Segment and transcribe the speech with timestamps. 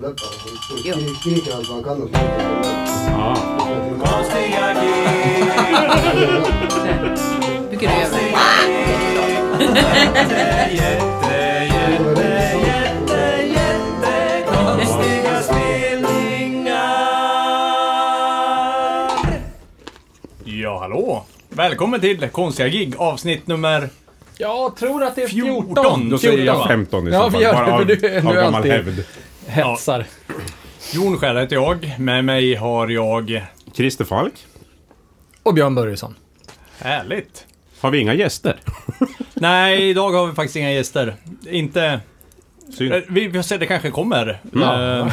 [0.00, 0.96] Jo.
[1.20, 3.36] Skriker allt vad han kan och Ja.
[4.04, 4.74] Konstiga.
[7.70, 9.20] Brukar du göra?
[20.44, 21.24] Ja, hallå!
[21.48, 23.88] Välkommen till Konstiga gig, avsnitt nummer...
[24.38, 25.66] Jag tror att det är 14.
[25.74, 26.08] 14.
[26.10, 26.68] Då säger jag 14.
[26.68, 27.30] 15 i så Ja, fall.
[27.38, 27.96] vi gör det, för du-
[28.32, 29.04] du är alltid- hävd.
[29.50, 30.04] Hetsar.
[30.92, 31.94] Jon Skär heter jag.
[31.98, 33.46] Med mig har jag...
[33.74, 34.32] Christer Falk.
[35.42, 36.14] Och Björn Börjesson.
[36.78, 37.46] Härligt!
[37.80, 38.56] Har vi inga gäster?
[39.34, 41.14] Nej, idag har vi faktiskt inga gäster.
[41.50, 42.00] Inte...
[42.78, 42.92] Synd.
[42.92, 44.40] Eh, Vi vi får se, det kanske kommer.
[44.52, 44.98] Ja.
[44.98, 45.12] Eh,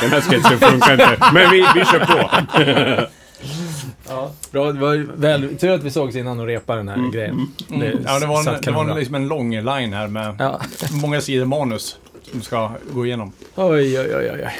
[0.00, 1.18] Den här sketchen funkar inte.
[1.32, 2.30] Men vi, vi kör på.
[4.08, 4.32] Ja.
[4.50, 7.46] Bra, det var väl, tur att vi sågs innan och repade den här grejen.
[7.70, 10.60] mm, ja, det var, en, det var liksom en lång line här med Ja.
[11.02, 11.98] många sidor manus
[12.32, 13.32] som ska gå igenom.
[13.54, 14.56] Oj, oj, oj, oj.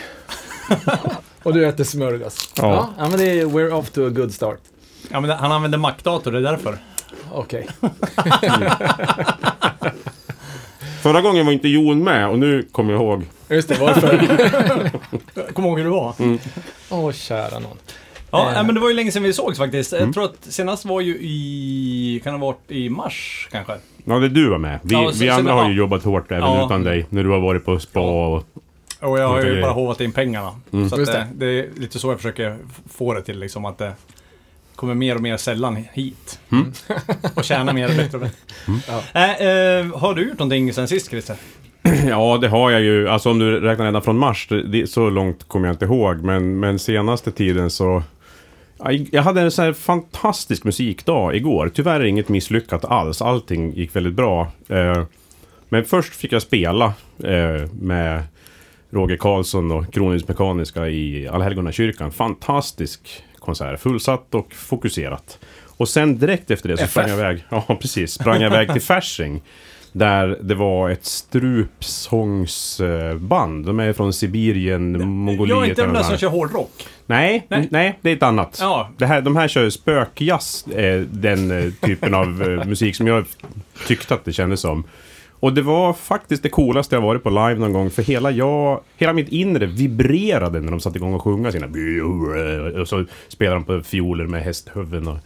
[1.42, 2.52] och du äter smörgås.
[2.56, 2.88] Ja.
[2.98, 3.08] Ja.
[3.08, 4.58] men det är we're off to a good start.
[5.10, 6.78] Ja, men han använder Mac-dator, det är därför.
[7.32, 7.68] Okej.
[11.02, 13.24] Förra gången var inte Jon med och nu kommer jag ihåg.
[13.48, 14.20] Just det, varför?
[15.52, 16.14] Kom ihåg hur det var.
[16.90, 17.78] Åh, kära någon.
[18.32, 18.66] Ja, Eh.
[18.66, 19.92] men det var ju länge sedan vi sågs faktiskt.
[19.92, 22.20] Jag tror att senast var ju i...
[22.24, 23.72] Kan det ha varit i mars kanske?
[24.04, 24.78] Ja, det du var med.
[24.82, 25.68] Vi, Ja, så- vi så andra har ja.
[25.70, 26.66] ju jobbat hårt även Ja.
[26.66, 27.06] utan dig.
[27.08, 28.44] När du har varit på spa och...
[29.00, 30.50] Och jag har ju bara hovat in pengarna.
[30.70, 31.26] Så att Just det.
[31.34, 31.46] det.
[31.46, 32.56] det är lite så jag försöker
[32.92, 33.92] få det till liksom att det
[34.76, 36.40] kommer mer och mer sällan hit.
[36.52, 36.72] Mm.
[37.34, 38.36] och tjäna mer och bättre och bättre.
[39.14, 41.36] Äh, eh, har du gjort någonting sen sist Christer?
[42.08, 43.08] Ja, det har jag ju.
[43.08, 46.16] Alltså om du räknar redan från mars, det, det, så långt kommer jag inte ihåg.
[46.22, 48.02] Men, men senaste tiden så...
[48.84, 51.70] Ja, Jag hade en sån här fantastisk musikdag igår.
[51.74, 53.22] Tyvärr inget misslyckat alls.
[53.22, 54.52] Allting gick väldigt bra.
[54.68, 55.02] Eh,
[55.68, 56.84] men först fick jag spela
[57.24, 58.22] eh, med
[58.90, 62.12] Roger Karlsson och Kronhus Mekaniska i Allhelgona kyrkan.
[62.12, 63.80] Fantastisk konsert.
[63.80, 65.38] Fullsatt och fokuserat.
[65.76, 67.44] Och sen direkt efter det så sprang jag iväg.
[67.48, 68.12] Ja, precis.
[68.12, 69.42] Sprang jag iväg till Fasching.
[69.92, 73.66] Där det var ett strupsångsband.
[73.66, 75.56] De är från Sibirien, Mongoliet.
[75.56, 76.86] jag är inte de eller där som kör hårdrock.
[77.12, 77.68] Nej, Nej.
[77.70, 78.58] nej, det är ett annat.
[78.60, 78.88] Ja.
[78.96, 83.24] Det här, de här kör spökjazz, eh, den eh, typen av eh, musik som jag
[83.86, 84.84] tyckte att det kändes som.
[85.42, 88.80] Och det var faktiskt det coolaste jag varit på live någon gång, för hela jag,
[88.96, 91.66] hela mitt inre vibrerade när de satte igång och sjunga sina...
[92.80, 95.18] Och så spelade de på fioler med hästhuvuden och,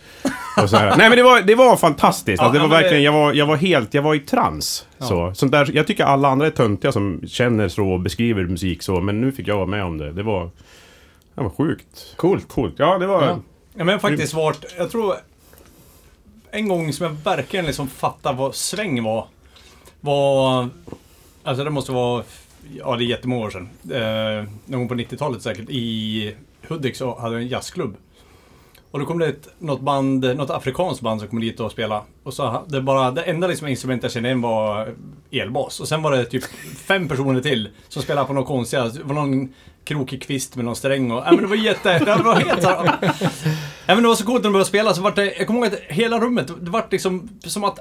[0.62, 0.96] och så här.
[0.96, 2.42] Nej men det var, det var fantastiskt.
[2.42, 4.86] Alltså, det var verkligen, jag var, jag var helt, jag var i trans.
[4.98, 5.34] Så.
[5.34, 9.00] Sånt där, jag tycker alla andra är töntiga som känner så och beskriver musik så,
[9.00, 10.12] men nu fick jag vara med om det.
[10.12, 10.50] Det var...
[11.36, 12.14] Det var sjukt.
[12.16, 12.48] Coolt.
[12.48, 12.74] Coolt.
[12.78, 13.26] Ja, det var...
[13.26, 13.40] Ja.
[13.74, 15.14] Ja, men faktiskt varit, jag tror...
[16.50, 19.26] En gång som jag verkligen liksom fattade vad sväng var.
[20.00, 20.68] Var...
[21.42, 22.24] Alltså det måste vara...
[22.76, 23.68] Ja, det är jättemånga år sedan.
[23.92, 25.70] Eh, någon på 90-talet säkert.
[25.70, 26.34] I
[26.68, 27.96] Hudik så hade jag en jazzklubb.
[28.90, 32.02] Och då kom det ett, något band, något afrikanskt band som kom dit och spelade.
[32.22, 34.94] Och så det bara, det enda liksom instrument jag kände igen var
[35.30, 35.80] elbas.
[35.80, 36.44] Och sen var det typ
[36.76, 39.54] fem personer till som spelade på något konstiga, det var någon
[39.86, 41.22] krokig kvist med någon sträng och...
[41.26, 41.98] Ja men det var jätte...
[41.98, 42.98] Det var helt så här-
[43.86, 45.34] Ja men det var så coolt när de började spela så vart det...
[45.38, 47.78] Jag kommer ihåg att hela rummet, det vart liksom som att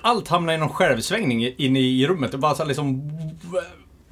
[0.00, 2.30] allt hamnade i någon självsvängning inne i rummet.
[2.32, 3.10] Det var så liksom...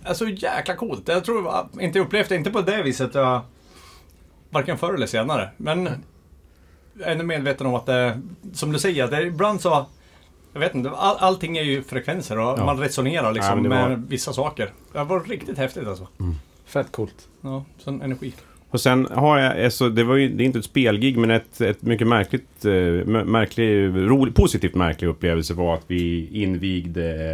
[0.05, 1.09] Alltså jäkla coolt.
[1.09, 3.15] Jag tror jag inte upplevt det, inte på det viset.
[3.15, 3.41] Jag,
[4.51, 5.49] varken förr eller senare.
[5.57, 5.89] Men
[6.99, 8.21] jag är ändå medveten om att det,
[8.53, 9.87] som du säger, det, ibland så...
[10.53, 12.65] Jag vet inte, all, allting är ju frekvenser och Ja.
[12.65, 14.73] man resonerar Ja, liksom det var- med vissa saker.
[14.93, 16.07] Det var riktigt häftigt alltså.
[16.69, 17.29] Fett coolt.
[17.41, 18.33] Ja, sån energi.
[18.71, 21.61] Och sen har jag, alltså, det var ju, det är inte ett spelgig men ett,
[21.61, 27.33] ett mycket märkligt, eh, mär- märklig, rolig, positivt märklig upplevelse var att vi invigde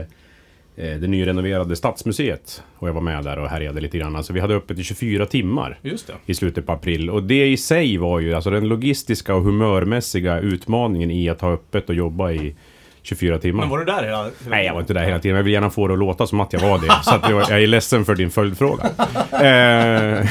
[0.77, 2.62] eh, det nyrenoverade Stadsmuseet.
[2.78, 4.17] Och jag var med där och härjade lite grann.
[4.17, 6.15] Alltså vi hade öppet i 24 timmar Just det.
[6.27, 7.11] i slutet på april.
[7.11, 11.53] Och det i sig var ju alltså den logistiska och humörmässiga utmaningen i att ha
[11.53, 12.55] öppet och jobba i
[13.04, 13.60] 24 timmar.
[13.60, 14.22] Men var du där hela...
[14.22, 15.37] hela Nej, jag var inte där hela tiden.
[15.37, 16.92] Jag vill gärna få det att låta som att jag var det.
[17.03, 18.84] Så att jag, jag är ledsen för din följdfråga.
[18.84, 20.27] Eh,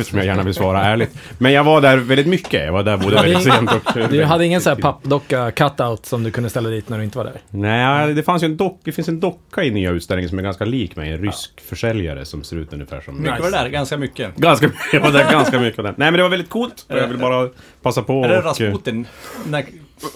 [0.04, 1.10] som jag gärna vill svara ärligt.
[1.38, 2.64] Men jag var där väldigt mycket.
[2.64, 4.10] Jag var där både väldigt sent och...
[4.10, 7.18] Du hade ingen sån här pappdocka cutout som du kunde ställa dit när du inte
[7.18, 7.40] var där?
[7.50, 8.80] Nej, det fanns ju en docka.
[8.84, 11.12] Det finns en docka i nya utställningen som är ganska lik mig.
[11.12, 14.36] En rysk försäljare som ser ut ungefär som Mycket var det där, ganska mycket.
[14.36, 15.84] Ganska, jag var där ganska mycket.
[15.84, 16.84] Nej men det var väldigt coolt.
[16.88, 17.48] Jag vill bara
[17.82, 18.44] passa på Är det och...
[18.44, 19.06] Rasputin?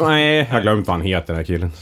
[0.01, 1.73] Nej, jag har glömt vad han heter den här killen.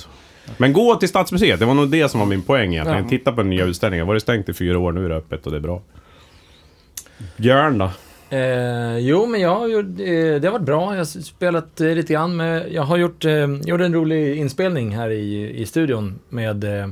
[0.57, 3.03] Men gå till Stadsmuseet, det var nog det som var min poäng egentligen.
[3.03, 3.09] Ja.
[3.09, 4.07] Titta på den nya utställningen.
[4.07, 5.83] Var det stängt i fyra år, nu är det öppet och det är bra.
[7.37, 7.91] Björn då?
[8.31, 10.93] Eh, jo, men jag har gjort, eh, det har varit bra.
[10.93, 14.97] Jag har spelat eh, lite grann med, jag har gjort, eh, gjorde en rolig inspelning
[14.97, 16.89] här i, i studion med eh,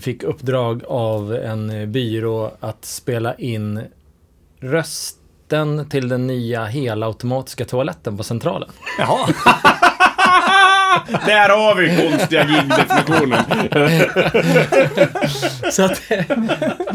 [0.00, 3.80] fick uppdrag av en byrå att spela in
[4.60, 8.70] rösten till den nya helautomatiska toaletten på Centralen.
[8.98, 9.28] Jaha.
[11.26, 13.44] Där har vi konstiga gig-definitionen.
[15.72, 16.02] Så att,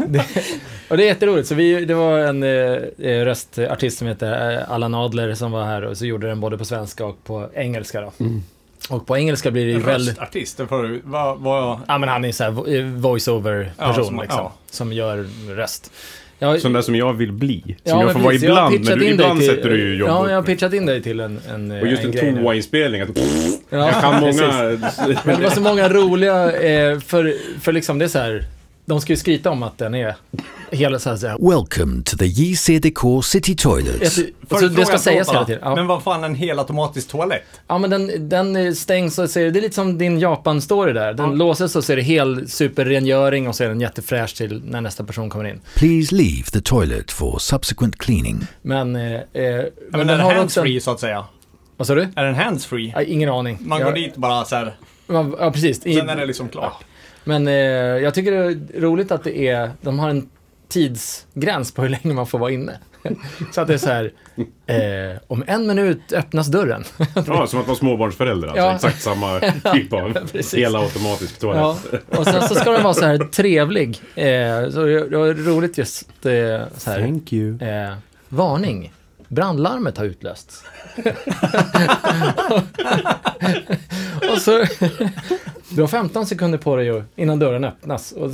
[0.06, 0.24] det,
[0.88, 1.48] och det är jätteroligt.
[1.48, 5.82] Så vi, det var en eh, röstartist som heter eh, Allan Adler som var här
[5.84, 8.12] och så gjorde den både på svenska och på engelska då.
[8.90, 10.08] Och på engelska blir det ju väldigt...
[10.18, 11.38] Röstartist, för vad...
[11.38, 14.38] vad Ja men han är så här eh, voice-over-person Ja, som- liksom.
[14.40, 14.52] ja.
[14.70, 15.26] Som gör
[15.56, 15.92] röst.
[16.42, 17.60] Jag, Sån där som jag vill bli.
[17.62, 20.28] Som ja, jag får vara ibland, men du, ibland till- sätter du ju jobb Ja,
[20.28, 22.42] jag har pitchat in dig till en, en, Och just en grej nu.
[22.42, 23.00] toa-inspelning.
[23.00, 23.08] att-
[23.70, 24.78] Ja, Jag kan många...
[25.24, 28.44] Men det var så många roliga, eh, för, för liksom det är så här,
[28.84, 30.16] de ska ju skryta om att den är
[30.70, 34.18] hela så här, så här Welcome to the JCDK City Toilets.
[34.48, 35.60] Alltså, det ska sägas hela tiden.
[35.64, 35.74] Ja.
[35.74, 37.42] Men vad fan, en helautomatisk toalett?
[37.66, 41.14] Ja, men den, den stängs och så är det, är lite som din Japan-story där.
[41.14, 44.80] Den låses och så är det hel superrengöring och så är den jättefräsch till när
[44.80, 45.60] nästa person kommer in.
[45.74, 48.46] Please leave the toilet for subsequent cleaning.
[48.62, 50.36] Men, eh, eh, Men, men är den också...
[50.36, 51.24] handsfree så att säga?
[51.76, 52.08] Vad sa du?
[52.16, 52.92] Är den handsfree?
[52.94, 53.58] Ja, ingen aning.
[53.60, 54.74] Man jag, går dit bara så här.
[55.06, 55.86] Man, ja, precis.
[55.86, 56.84] I- sen är det liksom klart.
[57.24, 60.28] Men eh, jag tycker det är roligt att det är, de har en
[60.68, 62.78] tidsgräns på hur länge man får vara inne.
[63.52, 64.12] så att det är så här,
[64.66, 66.84] eh, om en minut öppnas dörren.
[67.26, 68.48] Ja, som att vara småbarnsförälder.
[68.48, 68.62] Alltså.
[68.64, 68.74] Ja.
[68.74, 69.40] Exakt samma
[69.72, 70.54] typ av Precis.
[70.54, 71.78] hela automatisk toalett.
[71.92, 74.00] Ja, och sen så ska den vara så här trevlig.
[74.14, 76.32] Eh, så det det var roligt just eh,
[76.76, 77.00] så här.
[77.00, 77.62] Thank you.
[77.62, 77.92] Eh,
[78.28, 78.92] varning.
[79.32, 80.64] Brandlarmet har utlösts.
[84.32, 84.64] och så...
[85.68, 88.12] Du har 15 sekunder på dig innan dörren öppnas.
[88.12, 88.30] Och,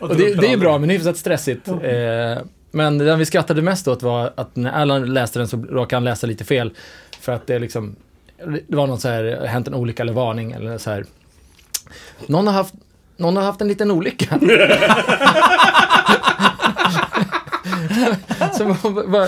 [0.00, 1.68] och det, det är bra, men hyfsat stressigt.
[1.68, 2.38] Eh,
[2.70, 6.04] men den vi skrattade mest åt var att när Alan läste den så råkade han
[6.04, 6.74] läsa lite fel.
[7.20, 7.96] För att det är liksom...
[8.68, 11.04] Det var någon så här, hänt en olycka eller varning eller så här.
[12.26, 12.74] Någon har haft,
[13.16, 14.40] någon har haft en liten olycka.
[18.82, 19.24] var, var,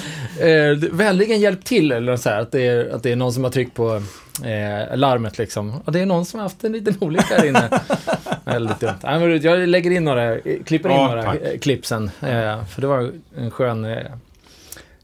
[0.49, 3.45] eh, vänligen hjälp till eller så här, att det, är, att det är någon som
[3.45, 4.03] har tryckt på
[4.45, 5.75] eh, larmet liksom.
[5.85, 7.81] Och det är någon som har haft en liten olycka här inne.
[8.45, 8.95] Väldigt dumt.
[9.03, 11.41] Men jag lägger in några, eh, klipper in Ja, några tack.
[11.43, 12.11] eh, klipp sen.
[12.21, 13.85] Eh, för det var en skön...
[13.85, 13.99] Eh,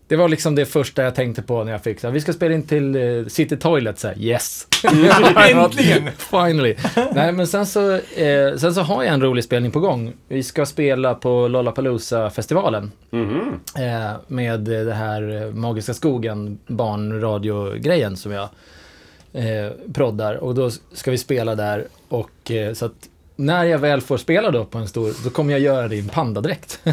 [0.09, 2.33] det var liksom det första jag tänkte på när jag fick så här, vi ska
[2.33, 4.67] spela in till eh, City Toilet, så här, yes.
[5.37, 6.11] Äntligen!
[6.17, 6.77] Finally.
[7.13, 10.13] Nej, men sen så, eh, sen så har jag en rolig spelning på gång.
[10.29, 12.93] Vi ska spela på Lollapalooza-festivalen.
[13.11, 13.61] Mhm.
[13.79, 18.49] Eh, med det här eh, Magiska Skogen barnradio-grejen som jag
[19.33, 20.35] eh, proddar.
[20.35, 21.87] Och då ska vi spela där.
[22.09, 25.53] Och eh, så att när jag väl får spela då på en stor, då kommer
[25.53, 26.81] jag göra det i en pandadräkt.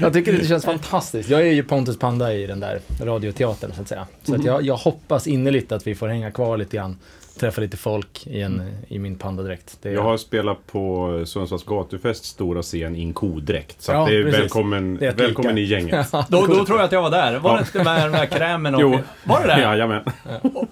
[0.00, 1.30] jag tycker det känns fantastiskt.
[1.30, 4.06] Jag är ju Pontus Panda i den där radioteatern så att säga.
[4.22, 6.98] Så att jag, jag hoppas innerligt att vi får hänga kvar lite grann.
[7.40, 9.78] Träffa lite folk i, en, i min pandadräkt.
[9.82, 13.82] Det är, Jag har spelat på Sundsvalls gatufest stora scen i en kodräkt.
[13.82, 14.40] Så Ja, det är precis.
[14.40, 16.12] välkommen, Det är välkommen i gänget.
[16.28, 17.38] Då, då tror jag att jag var där.
[17.38, 18.80] Var det inte med den där krämen och...
[18.80, 18.98] Jo.
[19.24, 19.60] Var det det?
[19.60, 20.02] Jajamän.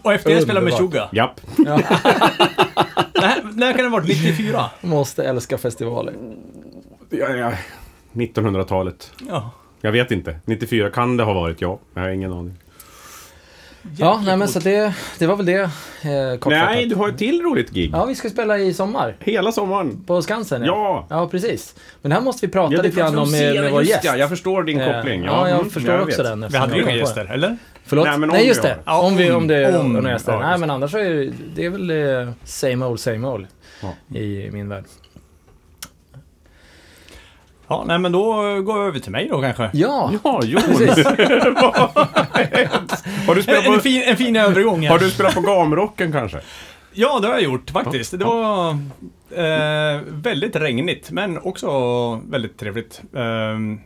[0.03, 0.75] Och efter det spelade med.
[0.75, 1.09] Suga.
[1.13, 1.41] Japp.
[3.21, 4.09] När, när kan det ha varit?
[4.09, 4.71] 94?
[4.81, 6.15] Måste älska festivaler.
[7.11, 7.53] Ja, ja.
[8.13, 9.13] 1900-talet.
[9.29, 9.51] Ja.
[9.81, 10.39] Jag vet inte.
[10.45, 11.79] 94 kan det ha varit, ja.
[11.95, 12.55] Jag har ingen aning.
[13.99, 15.61] Ja, nej men så det, det var väl det.
[15.61, 15.69] Eh,
[16.39, 16.69] kortfattat.
[16.75, 17.91] Nej, du har ett till roligt gig.
[17.93, 19.17] Ja, vi ska spela i sommar.
[19.21, 20.05] Hela sommaren.
[20.07, 21.07] På Skansen Ja.
[21.11, 21.75] Ja, precis.
[22.03, 24.05] Men det här måste vi prata lite grann om med, senare, med vår gäst.
[24.05, 25.25] Ja, jag förstår din Eh, koppling.
[25.25, 26.41] Ja, jag mm, förstår jag också vet.
[26.41, 26.49] den.
[26.51, 27.57] Vi hade ju inga gäster, eller?
[27.87, 28.05] Förlåt?
[28.05, 28.79] Nej, Nej, men om just vi det.
[28.87, 31.71] Ja, om, vi, om det om- om ja, Nej, men annars är det, det är
[31.71, 33.47] väl eh, same old, same old
[33.83, 34.17] Ja.
[34.19, 34.85] i min värld.
[37.69, 39.71] Ja, nej men då går vi över till mig då kanske.
[39.73, 40.63] Ja, Ja, Jon.
[43.27, 44.91] har, du spelat En, en, på, fin, en fin övergång här.
[44.91, 46.41] har du spelat på gamrocken kanske?
[46.93, 48.19] Ja, det har jag gjort faktiskt.
[48.19, 48.71] Det var
[49.31, 51.71] eh, väldigt regnigt, men också
[52.31, 53.03] väldigt trevligt.
[53.17, 53.81] Ehm,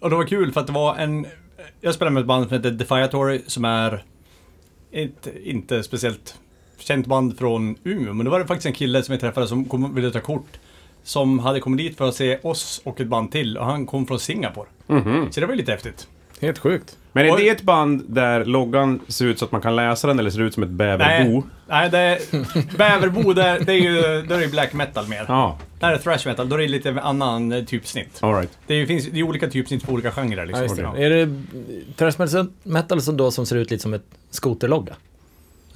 [0.00, 1.26] och det var kul för att det var en...
[1.86, 4.04] Jag spelade med ett band som heter Defiatory som är
[4.92, 6.38] ett inte speciellt
[6.78, 9.64] känt band från Umeå, men det var det faktiskt en kille som jag träffade som
[9.64, 10.58] kom, ville ta kort.
[11.02, 14.06] Som hade kommit dit för att se oss och ett band till och han kom
[14.06, 14.68] från Singapore.
[14.86, 15.32] Mhm.
[15.32, 16.08] Så det var lite häftigt.
[16.40, 16.96] Helt sjukt.
[17.12, 20.18] Men är det ett band där loggan ser ut så att man kan läsa den
[20.18, 21.42] eller ser ut som ett bäverbo?
[21.68, 22.18] Nej, det är,
[22.78, 25.24] Bäverbo, det är, det är ju det är ju black metal mer.
[25.28, 28.18] Ja, det är thrash metal, då är det lite annan eh, typsnitt.
[28.22, 28.50] alright.
[28.66, 30.62] Det är, finns det är olika typsnitt på olika genrer Ja, liksom.
[30.62, 30.82] just det.
[30.82, 30.96] Ja.
[30.96, 31.42] Är det
[31.96, 34.94] thrash metal- metal som då som ser ut lite som ett skoterlogga?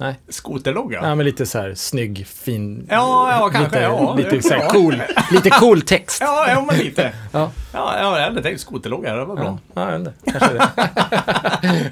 [0.01, 0.99] Nej, Skoterlogga?
[1.03, 2.87] ja, men lite så här snygg, fin...
[2.89, 4.15] Ja, ja, kanske, lite, ja.
[4.15, 6.21] Lite så här cool, lite cool text.
[6.25, 7.13] Ja, ja men lite.
[7.31, 7.51] Ja.
[7.73, 9.59] Ja, ja jag hade tänkt skoterlogga, det var bra.
[9.73, 10.11] Ja, ja.
[10.31, 10.69] Kanske det.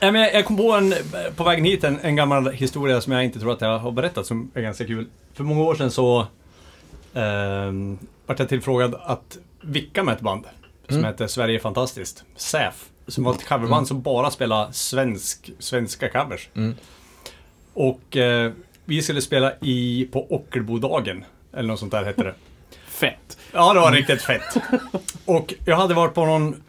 [0.00, 0.94] Nej, men jag, kom på en,
[1.36, 4.26] på vägen hit en, en gammal historia som jag inte tror att jag har berättat
[4.26, 5.06] som är ganska kul.
[5.34, 6.20] För många år sedan så
[7.14, 7.72] eh,
[8.26, 10.44] vart jag tillfrågad att vicka med ett band
[10.88, 11.06] som Mm.
[11.10, 12.24] heter Sverige fantastiskt.
[12.36, 12.84] SÄF.
[13.06, 16.48] Som var ett coverband som bara spelade svensk, svenska covers.
[16.54, 16.74] Mm.
[17.74, 18.52] Och eh,
[18.84, 21.24] vi skulle spela i, på Ockelbodagen.
[21.52, 22.34] Eller något sånt där hette det.
[22.88, 23.38] Fett.
[23.52, 24.56] Ja, det var riktigt fett.
[25.24, 26.62] Och jag hade varit på någon,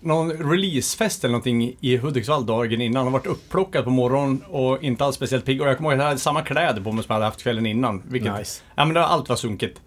[0.00, 5.04] någon releasefest eller någonting i Hudiksvall dagen innan och varit upplockad på morgonen och inte
[5.04, 5.62] alls speciellt pigg.
[5.62, 7.42] Och jag kommer ihåg att jag hade samma kläder på mig som jag hade haft
[7.42, 8.02] kvällen innan.
[8.08, 8.62] Vilket, Nice.
[8.74, 9.80] Ja men det, var- allt var sunkigt.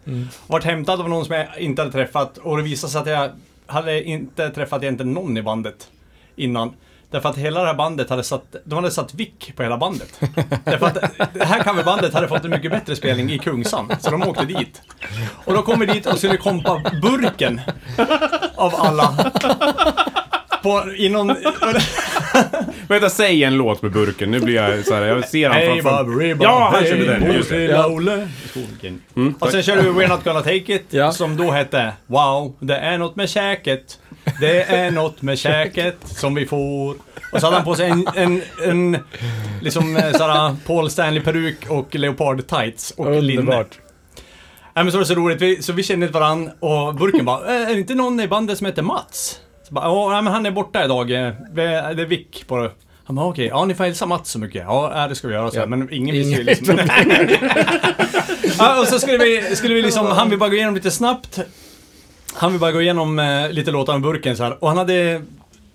[0.47, 3.29] Varit hämtad av någon som jag inte hade träffat och det visade sig att jag
[3.71, 5.89] hade inte träffat egentligen någon i bandet
[6.35, 6.73] innan.
[7.11, 10.19] Därför att hela det här bandet hade satt, de hade satt vick på hela bandet.
[10.65, 14.23] Därför att det här coverbandet hade fått en mycket bättre spelning i Kungsan, så de
[14.23, 14.81] åkte dit.
[15.45, 17.61] Och då kom vi dit och skulle kompa Burken
[18.55, 19.31] av alla.
[20.63, 21.35] På, i någon...
[22.87, 24.31] Vänta, säg en låt med burken.
[24.31, 27.33] Nu blir jag så här, jag ser han Hej framför Baberiba, Ja, han körde den.
[27.33, 27.57] Just det.
[27.57, 28.27] Lilla Olle.
[29.15, 29.35] Mm.
[29.39, 31.11] Och sen körde vi We're Not Gonna Take It, Ja.
[31.11, 33.99] som då hette Wow, det är något med käket.
[34.39, 36.95] Det är något med käket som vi får.
[37.33, 38.97] Och så hade han på sig en, en, en
[39.61, 43.39] liksom eh, såhär Paul Stanley-peruk och leopard tights och linne.
[43.41, 43.79] Underbart.
[44.75, 47.25] Nej men så var det så roligt, vi, så vi kände inte varann och Burken
[47.25, 49.39] bara, "Eh, är det inte någon i bandet som heter Mats?
[49.71, 52.71] Bara, men han är borta idag, eh, det är Vick på det.
[53.05, 54.63] Han bara, okej, ja ni får hälsa Mats så mycket.
[54.67, 55.65] Ja, det ska vi göra, så Ja.
[55.65, 56.77] men ingen visste ju liksom.
[58.59, 61.39] ja, och så skulle vi, skulle vi liksom, han vill bara gå igenom lite snabbt.
[62.33, 64.63] Han vill bara gå igenom eh, lite låtar med Burken så här.
[64.63, 65.21] Och han hade,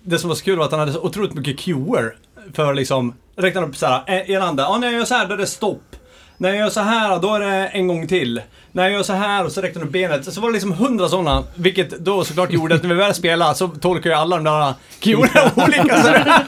[0.03, 2.15] det som var så kul var att han hade så otroligt mycket cuer.
[2.53, 5.27] För liksom, räknade upp så här, eh, ena anda, ja när jag gör så här
[5.27, 5.95] då är det stopp.
[6.39, 8.41] När jag gör så här, då är det en gång till.
[8.71, 10.33] När jag gör så här och så räckte han upp benet.
[10.33, 13.55] Så var det liksom hundra sådana, vilket då såklart gjorde att när vi väl spelade
[13.55, 16.01] så tolkar ju alla de där cuerna olika.
[16.03, 16.25] Så det,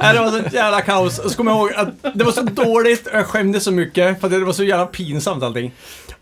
[0.00, 1.18] Nej, det var så jävla kaos.
[1.18, 4.20] Och så kommer jag ihåg att det var så dåligt och jag skämdes så mycket
[4.20, 5.72] för att det var så jävla pinsamt allting.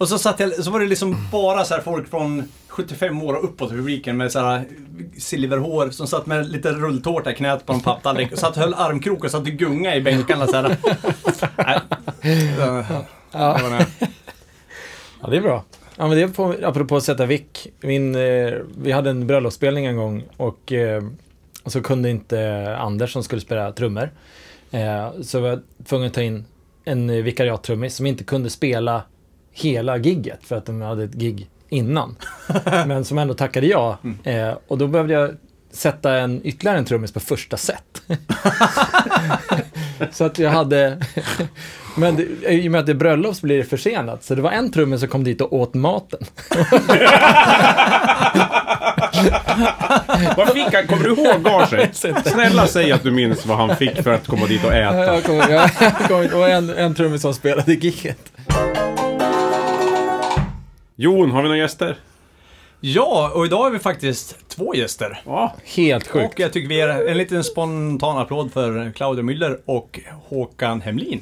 [0.00, 3.34] Och så satt jag, så var det liksom bara så här folk från 75 år
[3.34, 4.64] och uppåt i publiken med så här
[5.18, 9.24] silverhår som satt med lite rulltårta i knät på en papptallrik och satt höll armkrok
[9.24, 10.76] och satt och gunga i bänkarna så här.
[11.56, 11.80] Ja.
[13.32, 13.86] det var det.
[15.22, 15.64] Ja, det är bra.
[15.96, 17.68] Ja, men det är på, apropå att sätta vick.
[17.80, 18.52] Min, eh,
[18.82, 21.04] vi hade en bröllopsspelning en gång och, eh,
[21.62, 24.10] och så kunde inte Anders som skulle spela trummor.
[24.70, 26.44] Eh, så var jag tvungen att ta in
[26.84, 29.02] en vikariattrummis som inte kunde spela
[29.52, 32.16] hela gigget för att de hade ett gig innan.
[32.64, 33.98] Men som ändå tackade ja.
[34.24, 35.30] Eh, och då behövde jag
[35.72, 38.02] sätta en, ytterligare en trummis på första set.
[40.10, 40.98] så att jag hade...
[41.96, 44.24] Men det, i och med att det är bröllop så blir det försenat.
[44.24, 46.20] Så det var en trummis som kom dit och åt maten.
[50.36, 50.86] Vad fick han?
[50.86, 51.96] Kommer du ihåg gaget?
[52.24, 55.14] Snälla säg att du minns vad han fick för att komma dit och äta.
[55.14, 58.32] Jag kommer, jag, jag kommer, det var en, en trummis som spelade giget.
[61.02, 61.96] Jon, har vi några gäster?
[62.80, 65.20] Ja, och idag är vi faktiskt två gäster.
[65.26, 65.54] Ja.
[65.64, 66.38] Helt Och sjukt.
[66.38, 71.20] jag tycker vi ger en liten spontan applåd för Claudia Müller och Håkan Hemlin.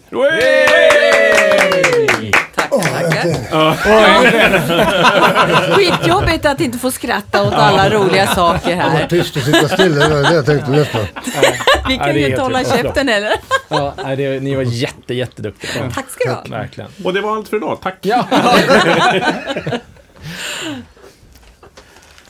[2.83, 3.77] Tackar.
[5.77, 9.07] Skitjobbigt att inte få skratta åt alla roliga saker Var här.
[9.07, 11.01] tyst och sitta still, det var det jag tänkte nästan.
[11.89, 13.33] Vi Ja, kan ju är inte hålla käften heller.
[13.69, 15.91] Ja, det, ni var jätte, jätteduktiga.
[15.95, 16.43] Tack ska du ha.
[16.59, 16.91] Verkligen.
[17.05, 17.79] Och det var allt för idag.
[17.83, 17.99] Tack.
[18.01, 18.27] Ja.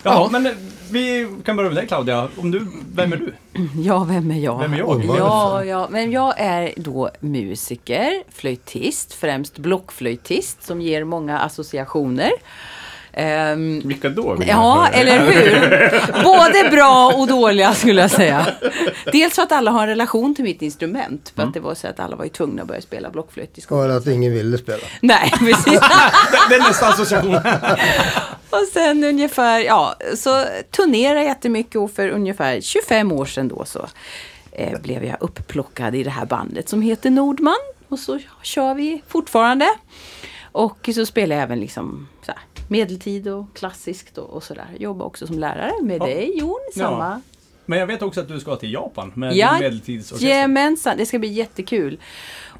[0.02, 0.56] Ja, men
[0.90, 2.28] vi kan börja med dig Claudia.
[2.36, 3.32] Om du, vem är du?
[3.82, 4.58] Ja, vem är jag?
[4.58, 5.04] Vem är jag?
[5.04, 12.30] Ja, ja, men jag är då musiker, flöjtist, främst blockflöjtist som ger många associationer.
[13.20, 14.36] Ehm, Vilka då?
[14.46, 16.22] Ja, eller hur?
[16.24, 18.46] Både bra och dåliga skulle jag säga.
[19.12, 21.32] Dels för att alla har en relation till mitt instrument.
[21.36, 23.60] För att det var så att alla var ju tvungna att börja spela blockflöjt i
[23.60, 23.90] skolan.
[23.90, 24.82] Och att ingen ville spela.
[25.00, 25.80] Nej, precis.
[26.48, 27.34] Det är nästa association.
[28.50, 33.64] Och sen ungefär, ja, så turnerar jag jättemycket och för ungefär 25 år sedan då
[33.64, 33.86] så
[34.52, 37.58] eh, blev jag uppplockad i det här bandet som heter Nordman.
[37.88, 39.68] Och så kör vi fortfarande.
[40.52, 44.66] Och så spelar jag även liksom så här, medeltid och klassiskt och, och sådär.
[44.78, 46.06] Jobbar också som lärare med Ja.
[46.06, 46.82] dig Jon, Ja.
[46.84, 47.20] samma.
[47.66, 50.28] Men jag vet också att du ska till Japan med Ja, din medeltidsorkester.
[50.28, 51.98] Jajamensan, det ska bli jättekul.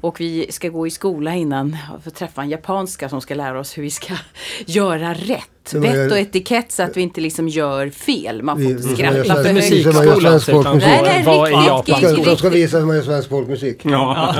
[0.01, 3.59] Och vi ska gå i skola innan och få träffa en japanska som ska lära
[3.59, 4.13] oss hur vi ska
[4.65, 5.45] göra rätt.
[5.73, 8.43] Vett och etikett så att vi inte liksom gör fel.
[8.43, 9.45] Man får inte skratta för vi- högt.
[9.45, 10.89] vi- vi- Musikskolan, svensk folkmusik.
[10.89, 13.79] Nej, nej, riktigt de ska visa hur man gör svensk folkmusik.
[13.85, 14.35] Ja.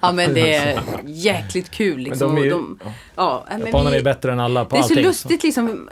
[0.00, 2.34] Ja men det är jäkligt kul liksom.
[2.34, 2.78] Men de är ju- Och de,
[3.16, 5.04] ja, men Japanerna vi- är bättre än alla på Det är så allting.
[5.04, 5.88] lustigt liksom.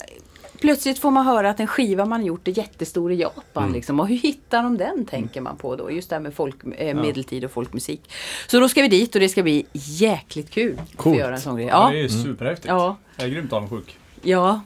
[0.60, 3.62] Plötsligt får man höra att en skiva man gjort är jättestor i Japan.
[3.62, 3.74] Mm.
[3.74, 4.00] Liksom.
[4.00, 5.90] Och hur hittar de den, tänker man på då.
[5.90, 8.10] Just det här med folk, eh, medeltid och folkmusik.
[8.46, 11.18] Så då ska vi dit och det ska bli jäkligt kul att få Coolt.
[11.18, 11.66] göra en sån grej.
[11.66, 12.68] Ja, Ja, det är ju superhäftigt.
[12.68, 13.98] ja, Jag är grymt avundsjuk.
[14.22, 14.60] ja.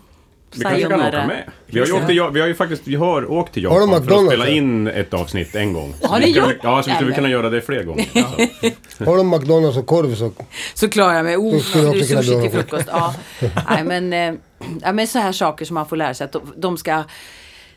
[0.56, 1.50] Vi kanske kan åka med.
[1.66, 3.90] Vi har ju, åkt till, vi har ju faktiskt vi har åkt till Har de
[3.90, 5.94] Japan för att spela in ett avsnitt en gång.
[6.00, 6.60] Så Har vi ni skulle- gjort?
[6.62, 8.06] Ja, så vi skulle kunna göra det fler gånger.
[8.98, 9.04] Så.
[9.04, 10.30] Har de McDonalds och korv så...
[10.74, 11.36] Så klarar jag mig.
[11.36, 12.88] Oh, kunna sushi till frukost.
[12.92, 13.14] Ja.
[13.68, 14.34] Nej, men, eh,
[14.82, 16.24] ja, men så här saker som man får lära sig.
[16.24, 17.02] Att de, de ska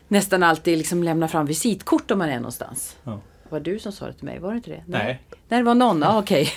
[0.08, 2.96] nästan alltid liksom lämna fram visitkort om man är någonstans.
[3.04, 3.20] Ja.
[3.48, 4.38] Var det du som sa det till mig?
[4.38, 4.82] Var det inte det?
[4.86, 5.04] Nej.
[5.04, 6.02] Nej, det var någon.
[6.02, 6.52] Ja, okej.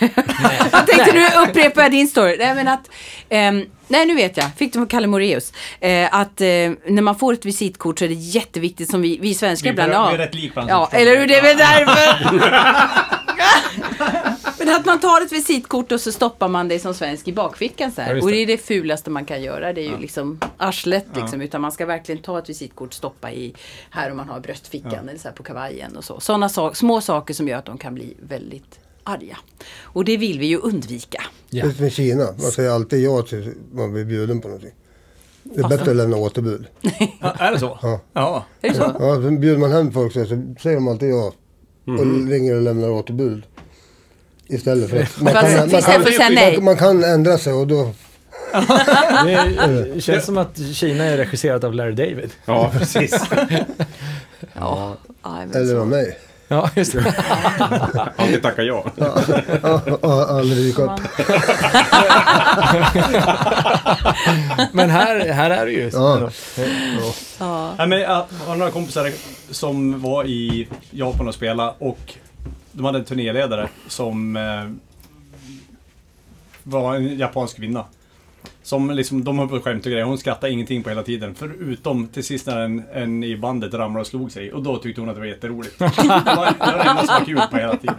[0.72, 2.36] jag tänkte nu upprepar jag din story.
[2.40, 2.90] Nej, men att...
[3.30, 4.46] ehm, nej, nu vet jag.
[4.58, 5.54] Fick det från Kalle Moreus.
[5.80, 6.48] Eh, att eh,
[6.88, 9.90] när man får ett visitkort så är det jätteviktigt som vi, vi svenskar Vi, ibland...
[9.90, 10.12] vi ja.
[10.12, 10.52] är rätt lik.
[10.56, 11.28] Ja, eller hur?
[11.28, 13.17] Det är väl därför.
[14.68, 17.92] Men att man tar ett visitkort och så stoppar man det som svensk i bakfickan
[17.92, 18.16] så Ja, här.
[18.16, 18.38] just och det.
[18.38, 19.74] är det fulaste man kan göra.
[19.74, 21.42] Det är ju liksom arslet liksom.
[21.42, 23.54] Utan man ska verkligen ta ett visitkort, stoppa i
[23.90, 26.20] här om man har bröstfickan eller så här på kavajen och så.
[26.20, 29.38] Sådana sa- små saker som gör att de kan bli väldigt arga.
[29.82, 31.24] Och det vill vi ju undvika.
[31.50, 31.72] Ja.
[31.72, 32.24] Som i Kina.
[32.26, 34.72] Man säger alltid ja till man blir bjuden på någonting.
[35.44, 36.66] Det är bättre att lämna återbud.
[37.22, 37.80] Ja, är det så?
[37.82, 38.00] Ja.
[38.14, 38.46] Ja.
[38.62, 38.96] Är det så?
[39.00, 41.34] Ja, bjuder man hem folk så, så säger de alltid ja.
[41.86, 42.30] Och Mhm.
[42.30, 43.44] ringer och lämnar återbud.
[44.50, 46.56] Istället för att man kan, man, kan, säga nej.
[46.56, 47.94] man, man kan ändra sig och då...
[49.94, 52.32] Det känns som att Kina är regisserat av Larry David.
[52.46, 53.12] Ja, precis.
[54.54, 54.98] Ja.
[55.24, 56.18] ja men Eller av mig.
[56.48, 57.14] Ja, just det.
[58.16, 58.86] Alltid tacka ja.
[58.96, 59.18] Ja,
[60.02, 60.88] ja, aldrig dyka upp.
[60.88, 61.00] Man-
[64.72, 65.90] Men här, här är det ju.
[65.94, 66.30] Ja.
[67.40, 67.86] Ja.
[67.86, 69.12] Men jag har några kompisar
[69.52, 72.14] som var i Japan och spelade och
[72.78, 74.66] de hade en turnéledare som eh,
[76.64, 77.86] var en japansk kvinna.
[78.64, 80.06] Som liksom, de höll på att skämta och grejer.
[80.06, 81.36] Hon skrattade ingenting på hela tiden.
[81.36, 84.54] Förutom till sist när en, en i bandet ramlade och slog sig.
[84.54, 85.80] Och då tyckte hon att det var jätteroligt.
[85.80, 87.96] Det var det, var det enda som var kul på hela tiden.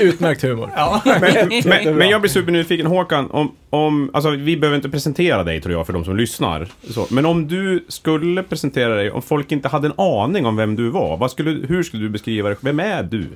[0.00, 0.70] Utmärkt humor.
[0.76, 1.02] Ja.
[1.20, 5.60] Men, men, men jag blir supernyfiken, Håkan, om, om, alltså vi behöver inte presentera dig
[5.60, 6.68] tror jag för de som lyssnar.
[6.90, 10.76] Så, men om du skulle presentera dig, om folk inte hade en aning om vem
[10.76, 12.58] du var, vad skulle, hur skulle du beskriva dig?
[12.60, 13.26] Vem är du?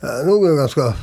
[0.00, 0.94] Är nog en ganska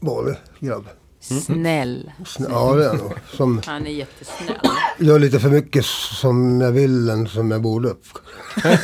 [0.00, 0.88] vanlig grabb.
[1.20, 2.12] Snäll.
[2.24, 3.12] Sn- Ja, det är jag nog.
[3.32, 4.56] Som Han är jättesnäll.
[4.98, 7.94] gör lite för mycket som jag vill än som jag borde.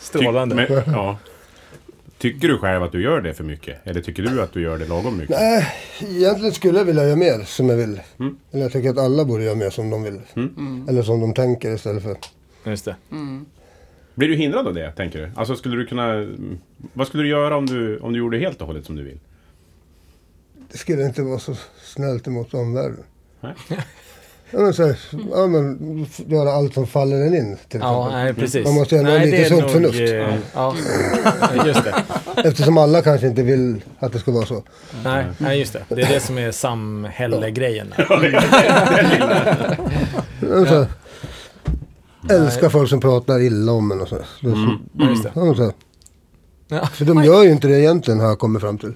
[0.00, 0.66] Strålande.
[0.66, 1.18] Ty, men, ja.
[2.18, 3.86] Tycker du själv att du gör det för mycket?
[3.86, 5.36] Eller tycker du att du gör det lagom mycket?
[5.40, 8.00] Nej, egentligen skulle jag vilja göra mer som jag vill.
[8.18, 8.36] Mm.
[8.52, 10.20] Eller jag tycker att alla borde göra mer som de vill.
[10.88, 12.16] Eller som de tänker istället för...
[12.64, 12.96] Just det.
[14.14, 15.30] Blir du hindrad av det, tänker du?
[15.36, 16.26] Alltså skulle du kunna...
[16.92, 19.18] Vad skulle du göra om du, om du gjorde helt och hållet som du vill?
[20.72, 23.02] Det skulle inte vara så snällt emot omvärlden.
[23.40, 23.54] Nej.
[24.50, 24.98] Ja men, så här,
[25.30, 28.64] ja, men göra allt som faller en in till Ja, nej precis.
[28.64, 30.00] Man måste ändå ha lite sunt förnuft.
[30.00, 30.74] eh, Ja,
[31.66, 31.94] just det.
[32.44, 34.62] Eftersom alla kanske inte vill att det ska vara så.
[35.04, 35.82] Nej, nej, just det.
[35.88, 37.94] Det är det som är samhälle-grejen.
[40.38, 40.86] Ja.
[42.30, 44.18] Älskar folk som pratar illa om en och så.
[44.40, 44.78] Det är så
[45.10, 45.32] just det.
[45.34, 45.72] ja, så.
[46.68, 46.86] Ja.
[46.86, 48.92] För de gör ju inte det egentligen har jag kommit fram till.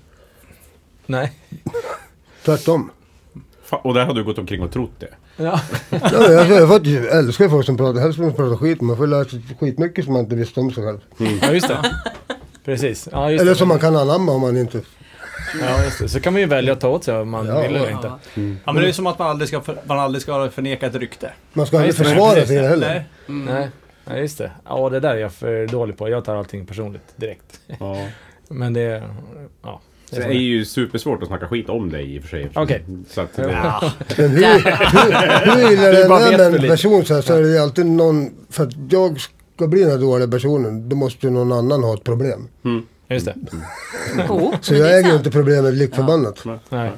[1.07, 1.33] Nej.
[2.45, 2.91] Tvärtom.
[3.71, 5.09] Fa- Och där har du gått omkring och trott det?
[5.37, 5.61] Ja.
[5.91, 8.81] Ja, jag, jag, jag, älskar folk som pratar, helst som pratar skit.
[8.81, 10.99] Man får lära sig skitmycket som man inte visste om sig själv.
[11.43, 11.79] ja, just det.
[12.64, 13.09] Precis.
[13.12, 13.59] Ja, just Eller det.
[13.59, 14.81] som man kan anamma om man inte...
[15.61, 16.09] Ja, just det.
[16.09, 17.61] Så kan man ju välja att ta åt sig om man Ja.
[17.61, 18.13] vill eller inte.
[18.65, 20.95] ja, men det är som att man aldrig ska, för, man aldrig ska förneka ett
[20.95, 21.31] rykte.
[21.53, 22.05] Man ska Ja, aldrig det.
[22.05, 23.05] försvara sig heller.
[23.27, 23.45] Nej.
[23.55, 23.69] Nej.
[24.05, 24.51] Ja, just det.
[24.69, 26.09] Ja, det där är jag för dålig på.
[26.09, 27.61] Jag tar allting personligt direkt.
[27.81, 27.97] Ja.
[28.49, 29.03] Men det är...
[29.63, 29.81] Ja.
[30.11, 30.39] Det det är är så.
[30.39, 32.51] ju supersvårt att snacka skit om dig i och för sig.
[32.55, 32.83] Okej.
[33.09, 33.93] Så att, Ja.
[34.17, 36.69] Men hur, hur, hur illa Du det bara vet är för med en lite.
[36.69, 38.31] person så, här, så är det ju alltid någon...
[38.51, 39.21] För att jag
[39.57, 42.49] ska bli den här dåliga personen, då måste ju någon annan ha ett problem.
[43.09, 43.35] Just det.
[44.29, 45.27] Jo, Så men det jag är äger ju sant.
[45.27, 46.44] inte problemet lik förbannat.
[46.68, 46.90] Nej.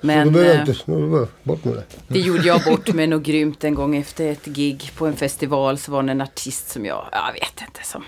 [0.00, 0.82] Då Men behöver jag eh, inte...
[0.90, 1.82] Nu var bort med det.
[2.08, 5.78] det gjorde jag bort med något grymt en gång efter ett gig på en festival.
[5.78, 8.04] Så var det en artist som jag, jag vet inte, som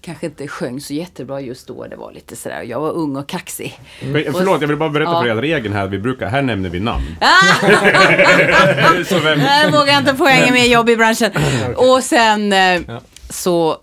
[0.00, 1.86] kanske inte sjöng så jättebra just då.
[1.86, 3.80] Det var lite sådär, jag var ung och kaxig.
[4.02, 5.20] Men, förlåt, jag vill bara berätta Ja.
[5.22, 7.04] för er regeln här, vi brukar, här nämner vi namn.
[9.06, 11.32] Så vem, Jag vågar inte poängen med jobb i branschen.
[11.76, 13.00] Och sen eh, Ja.
[13.30, 13.76] så eh,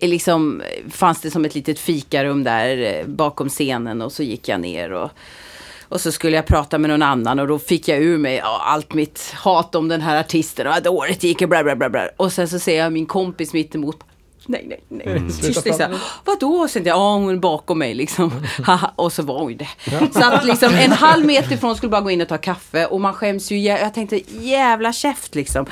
[0.00, 4.60] liksom, fanns det som ett litet fikarum där eh, bakom scenen och så gick jag
[4.60, 5.10] ner och,
[5.88, 8.94] och så skulle jag prata med någon annan och då fick jag ur mig allt
[8.94, 12.08] mitt hat om den här artisten och att året gick och bla bla bla bla.
[12.16, 13.96] Och sen så ser jag min kompis mitt emot
[14.48, 15.06] nej, nej, nej.
[15.16, 15.28] Mm.
[15.28, 15.98] Tyst liksom.
[16.24, 16.68] Vadå?
[16.68, 18.32] Sen ja, hon är bakom mig liksom.
[18.64, 19.68] Haha, och så var hon ju det.
[20.12, 23.00] Så att liksom en halv meter ifrån skulle bara gå in och ta kaffe och
[23.00, 23.58] man skäms ju.
[23.58, 25.66] Jag tänkte jävla käft liksom.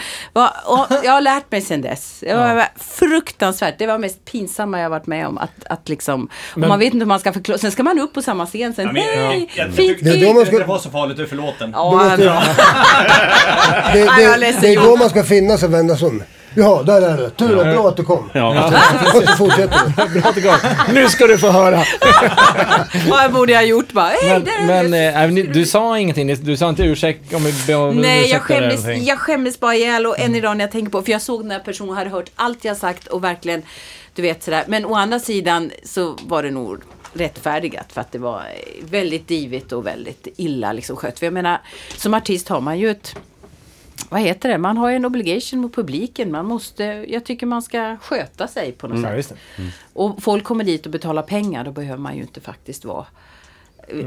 [0.64, 2.18] Och jag har lärt mig sen dess.
[2.20, 3.74] Det var fruktansvärt.
[3.78, 5.38] Det var mest pinsamma jag varit med om.
[5.38, 7.58] Att, att liksom, och Men- man vet inte hur man ska förklara.
[7.58, 8.86] Sen ska man upp på samma scen sen.
[8.86, 11.26] Ja, men Hej, jag fint tyckte Det inte ska- det var så farligt, du är
[11.26, 11.70] förlåten.
[11.74, 12.42] Ja, bra.
[13.92, 16.22] Det, Ja, det, ledsen, det är då man ska finnas och vända sig om.
[16.56, 17.30] Ja, där är det.
[17.30, 18.30] Tur och bra att du kom.
[18.34, 18.72] Ja.
[19.14, 19.80] Och så fortsätter
[20.34, 20.40] du.
[20.42, 20.92] Bra att.
[20.94, 21.84] Nu ska du få höra.
[23.10, 24.08] Vad borde jag ha gjort bara?
[24.08, 28.30] Hej, Men, men ni- du sa ingenting, du sa inte ursäkt om vi om Nej,
[28.30, 31.22] jag skämdes, jag skämdes bara ihjäl och än idag när jag tänker på, för jag
[31.22, 33.62] såg den här personen hade hört allt jag sagt och verkligen,
[34.14, 34.64] du vet sådär.
[34.66, 36.78] Men å andra sidan så var det nog
[37.12, 38.42] rättfärdigat för att det var
[38.80, 41.18] väldigt divigt och väldigt illa liksom skött.
[41.18, 41.60] För jag menar,
[41.96, 43.16] som artist har man ju ett
[44.08, 44.58] vad heter det?
[44.58, 46.30] Man har ju en obligation mot publiken.
[46.30, 49.16] Man måste, jag tycker man ska sköta sig på något Ja, sätt.
[49.16, 49.36] just det.
[49.92, 53.06] Och folk kommer dit och betalar pengar, då behöver man ju inte faktiskt vara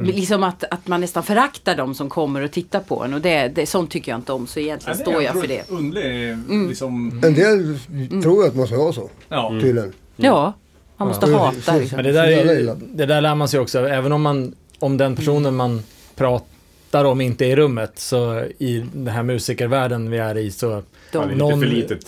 [0.04, 3.48] Liksom att, att man nästan föraktar de som kommer och tittar på en och det,
[3.48, 5.70] det, sånt tycker jag inte om så egentligen står jag för det.
[5.70, 6.68] Underlig, Mm.
[6.70, 7.22] liksom...
[7.26, 7.80] En del
[8.24, 9.50] tror ju att man ska vara så, Ja.
[9.62, 9.94] tydligen.
[10.16, 10.54] Ja,
[10.98, 11.38] man måste Ja.
[11.38, 11.78] hata Ja.
[11.80, 11.96] liksom.
[11.96, 15.16] Men det där, är, det där lär man sig också, även om, man, om den
[15.16, 15.84] personen man
[16.16, 16.48] pratar
[16.96, 21.18] om inte är i rummet, så i den här musikervärlden vi är i så lite
[21.38, 21.62] någon,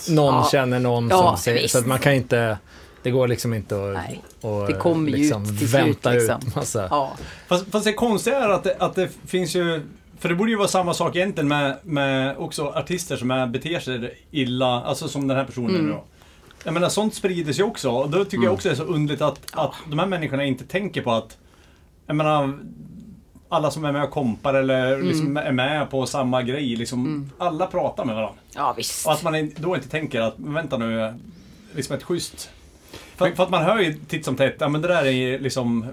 [0.08, 0.48] någon Ja.
[0.52, 1.72] känner någon Ja, som säger, visst.
[1.72, 2.58] så att man kan inte,
[3.02, 6.40] det går liksom inte att, Nej, att det kommer liksom ut till slut, vänta liksom.
[6.48, 6.86] ut massa.
[6.90, 7.12] Ja.
[7.48, 9.82] Fast, fast det konstiga är att det, att det finns ju...
[10.18, 13.80] För det borde ju vara samma sak egentligen med, med också artister som är, beter
[13.80, 15.90] sig illa, alltså som den här personen Mm.
[15.90, 16.04] då.
[16.64, 19.22] Jag menar sånt sprider sig också och då tycker jag också det är så underligt
[19.22, 21.36] att, att de här människorna inte tänker på att
[22.06, 22.58] Jag menar
[23.52, 25.08] alla som är med och kompar eller Mm.
[25.08, 28.40] liksom är med på samma grej, liksom, alla pratar med varandra.
[28.54, 29.06] ja, visst.
[29.06, 31.14] Och att man då inte tänker att, vänta nu,
[31.74, 32.50] liksom ett schysst...
[33.16, 35.86] För, för att man hör ju titt som tätt, ja men det där är liksom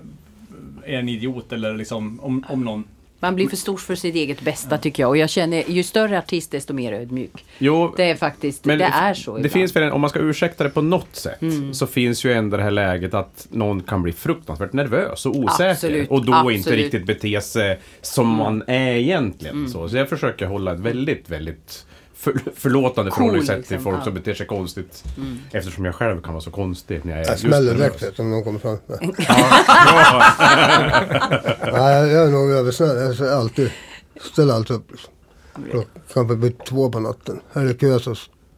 [0.85, 2.83] är en idiot eller liksom om, om någon.
[3.19, 5.09] Man blir för stor för sitt eget bästa tycker jag.
[5.09, 7.45] Och jag känner, ju större artist desto mer ödmjuk.
[7.57, 9.51] Jo, Det är faktiskt, men det är så Det ibland.
[9.53, 11.73] finns väl en, om man ska ursäkta det på något sätt, Mm.
[11.73, 15.69] så finns ju ändå det här läget att någon kan bli fruktansvärt nervös och osäker.
[15.71, 16.67] Absolut, och då inte absolut.
[16.67, 16.77] Mm.
[16.77, 19.69] riktigt bete sig som man är egentligen.
[19.69, 21.85] Så, så jag försöker hålla ett väldigt, väldigt
[22.17, 24.03] för, förlåtande Cool, förhållningssätt liksom, till folk ja.
[24.03, 25.03] som beter sig konstigt.
[25.51, 28.17] Eftersom jag själv kan vara så konstig när jag är Jag just smäller direkt vet
[28.17, 28.77] du, om någon kommer fram.
[28.87, 29.01] Nej,
[31.73, 32.97] Ja, jag är nog översnäll.
[32.97, 33.71] Jag säger alltid,
[34.21, 34.91] ställer alltid upp.
[34.91, 35.13] Liksom.
[36.11, 37.39] Klockan blir två på natten.
[37.53, 38.15] Här är kö så...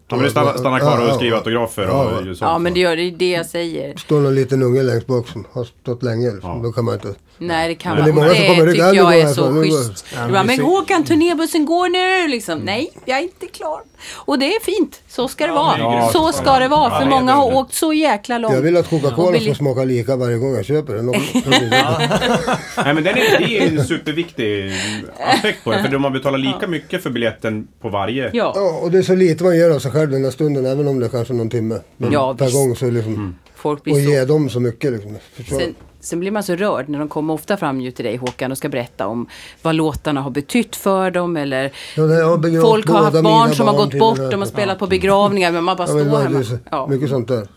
[0.08, 2.26] Ja, men det stannar, stannar kvar och skriver autografer Ja, och ja.
[2.26, 2.50] ju sånt.
[2.50, 3.96] Ja, men det gör det, är det jag säger.
[3.98, 6.32] står någon liten unge längst bak som har stått länge.
[6.32, 6.50] Liksom.
[6.50, 6.60] Ja.
[6.64, 7.16] Då kan man inte...
[7.40, 9.42] Nej, det kan Men det är Det tycker "Ja, nu jag går är jag så
[9.42, 10.06] jag." schysst.
[10.14, 12.28] Ja, men bara, men Håkan, turnébussen går nu!
[12.32, 12.60] Liksom.
[12.60, 13.82] Nej, jag är inte klar.
[14.16, 15.02] Och det är fint.
[15.08, 15.80] Så ska det vara.
[15.80, 16.90] Ja, så ska det vara.
[16.90, 18.54] För Ja, många har det är åkt så jäkla långt.
[18.56, 21.06] Jag vill att Coca-Cola Och ska smaka lika varje gång jag köper den.
[22.86, 24.72] Nej men den är, det är en superviktig
[25.20, 25.84] aspekt på det.
[25.84, 28.30] För man betalar lika mycket för biljetten på varje.
[28.34, 28.52] Ja.
[28.56, 30.88] Ja, och det är så lite man gör av sig själv den där stunden, även
[30.88, 31.80] om det är kanske någon timme.
[31.98, 32.58] Men Ja, per visst.
[32.58, 33.36] gång så liksom...
[33.56, 35.18] Folk Och blir så ge dem så mycket liksom.
[35.50, 38.52] Sen, sen blir man så rörd när de kommer ofta fram ju till dig Håkan
[38.52, 39.28] och ska berätta om
[39.62, 43.78] vad låtarna har betytt för dem eller Ja, har folk har haft barn som har
[43.78, 46.60] gått bort, de har spelat på begravningar men man bara Ja, men står så, Man,
[46.72, 47.48] ja, Mycket sånt där.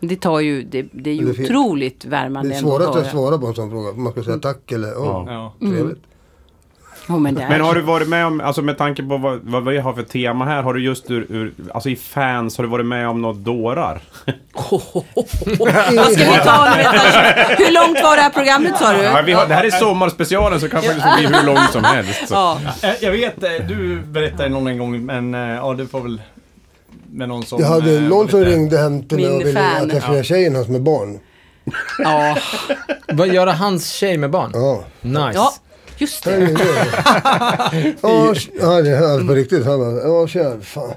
[0.00, 3.10] det tar ju, det, det är ju Det otroligt värmande Det är svårast att att
[3.10, 3.92] svara på en sån fråga.
[3.92, 5.54] Man ska säga tack eller ja, Ja.
[5.60, 5.74] Mm.
[5.74, 6.02] trevligt.
[7.08, 9.40] Ja, men, det är Men har du varit med om, alltså med tanke på vad,
[9.42, 12.64] vad vi har för tema här, har du just ur, ur alltså i fans, har
[12.64, 14.02] du varit med om något dårar?
[15.96, 16.82] Vad ska vi ta nu?
[16.82, 19.26] Vänta, Hur långt var det här programmet sa Ja, du?
[19.26, 22.28] vi har, det här är sommarspecialen så det kan faktiskt bli hur långt som helst.
[22.28, 22.34] Så.
[22.34, 22.58] Ja.
[22.82, 26.22] Eh, Jag vet, eh, du berättade någon en gång, men eh, ja du får väl
[27.10, 27.60] med någon som...
[27.60, 29.82] Jag hade någon som ringde hem till mig och ville fan.
[29.82, 31.18] att jag skulle göra tjejen hans med barn.
[31.98, 32.36] Ja.
[33.12, 34.50] Vad gör hans tjej med barn?
[34.54, 34.84] Ja.
[35.00, 35.30] Nice.
[35.34, 35.52] ja,
[35.98, 36.46] just Han det.
[36.46, 36.62] ringde.
[38.02, 39.66] Ja, ja, det här på riktigt.
[39.66, 40.92] Han bara, ja tja, fan.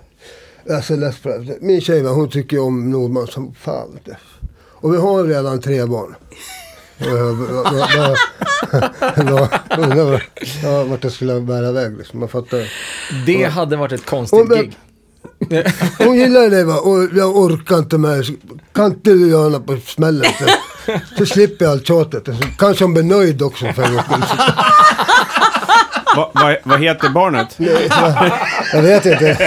[0.67, 1.57] Jag är så less på det.
[1.61, 3.99] Min tjej hon tycker om Nordman som fan.
[4.57, 6.15] Och vi har redan tre barn.
[9.77, 12.19] Undrar vart jag skulle bära iväg liksom.
[12.19, 12.71] Man fattar.
[13.25, 14.77] Det hade varit ett konstigt gig.
[15.97, 18.25] Hon gillar det va och jag orkar inte med.
[18.73, 20.45] Kan inte du göra något på smällen så,
[21.17, 22.25] så slipper jag allt tjatet.
[22.25, 24.21] Så kanske hon blir nöjd också för en gångs skull.
[26.15, 27.47] Så- Va, vad- heter barnet?
[28.73, 29.37] Jag vet inte.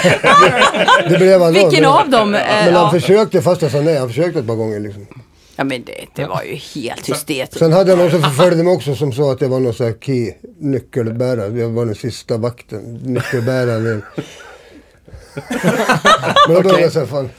[1.09, 2.35] Det blev aldrig Vilken av dem?
[2.35, 2.91] eh, Men han ja.
[2.91, 3.99] försökte fast jag sa nej.
[3.99, 5.07] Han försökte ett par gånger liksom.
[5.57, 7.59] ja, men det, det var ju helt hysteriskt.
[7.59, 9.87] Sen hade jag någon som förföljde mig också som sa att jag var någon sån
[9.87, 11.59] här key, nyckelbärare.
[11.61, 14.03] Jag var den sista vakten, nyckelbäraren.
[16.47, 17.31] Men då började jag säga fan.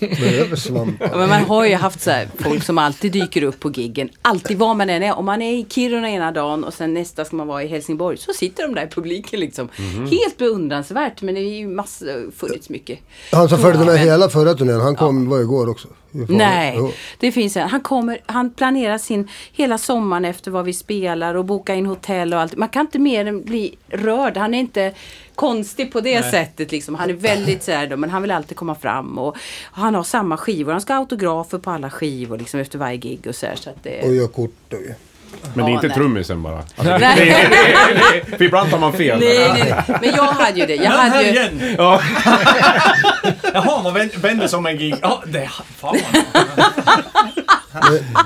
[0.00, 1.08] Vad är svampar?
[1.12, 4.08] Ja, men man har ju haft så här, folk som alltid dyker upp på giggen.
[4.22, 5.18] Alltid var man än är.
[5.18, 8.16] Om man är i Kiruna ena dagen och sen nästa ska man vara i Helsingborg.
[8.18, 9.68] Så sitter de där i publiken liksom.
[10.10, 11.22] Helt beundransvärt.
[11.22, 12.98] Men det är ju massor, funnits mycket.
[13.32, 15.88] Han som följde med hela förra turnén, han kom, var igår också.
[16.28, 17.68] Nej, det finns en.
[17.68, 22.34] Han, kommer, han planerar sin hela sommaren efter vad vi spelar och boka in hotell
[22.34, 22.56] och allt.
[22.56, 24.36] Man kan inte mer än bli rörd.
[24.36, 24.94] Han är inte
[25.34, 26.72] konstig på det sättet.
[26.72, 26.94] Liksom.
[26.94, 29.18] Han är väldigt så här, då, men han vill alltid komma fram.
[29.18, 29.36] Och, och
[29.72, 30.72] han har samma skivor.
[30.72, 33.56] Han ska ha autografer på alla skivor liksom, efter varje gig och så här.
[33.56, 35.05] Så att det, Och gör kort och.
[35.54, 35.96] Men det är inte nej.
[35.96, 36.56] trummisen bara.
[36.58, 37.16] Alltså, Nej.
[37.16, 39.18] det, det, det, det, för ibland tar man fel.
[39.20, 39.98] Nej, nej, nej.
[40.00, 40.74] Men jag hade ju det.
[40.74, 41.74] Jag Den hade ju, igen!
[41.78, 42.00] Ja.
[43.54, 44.94] Jaha, man vänder- vänder som en gig.
[45.02, 45.50] Ja, det...
[45.80, 45.96] Fan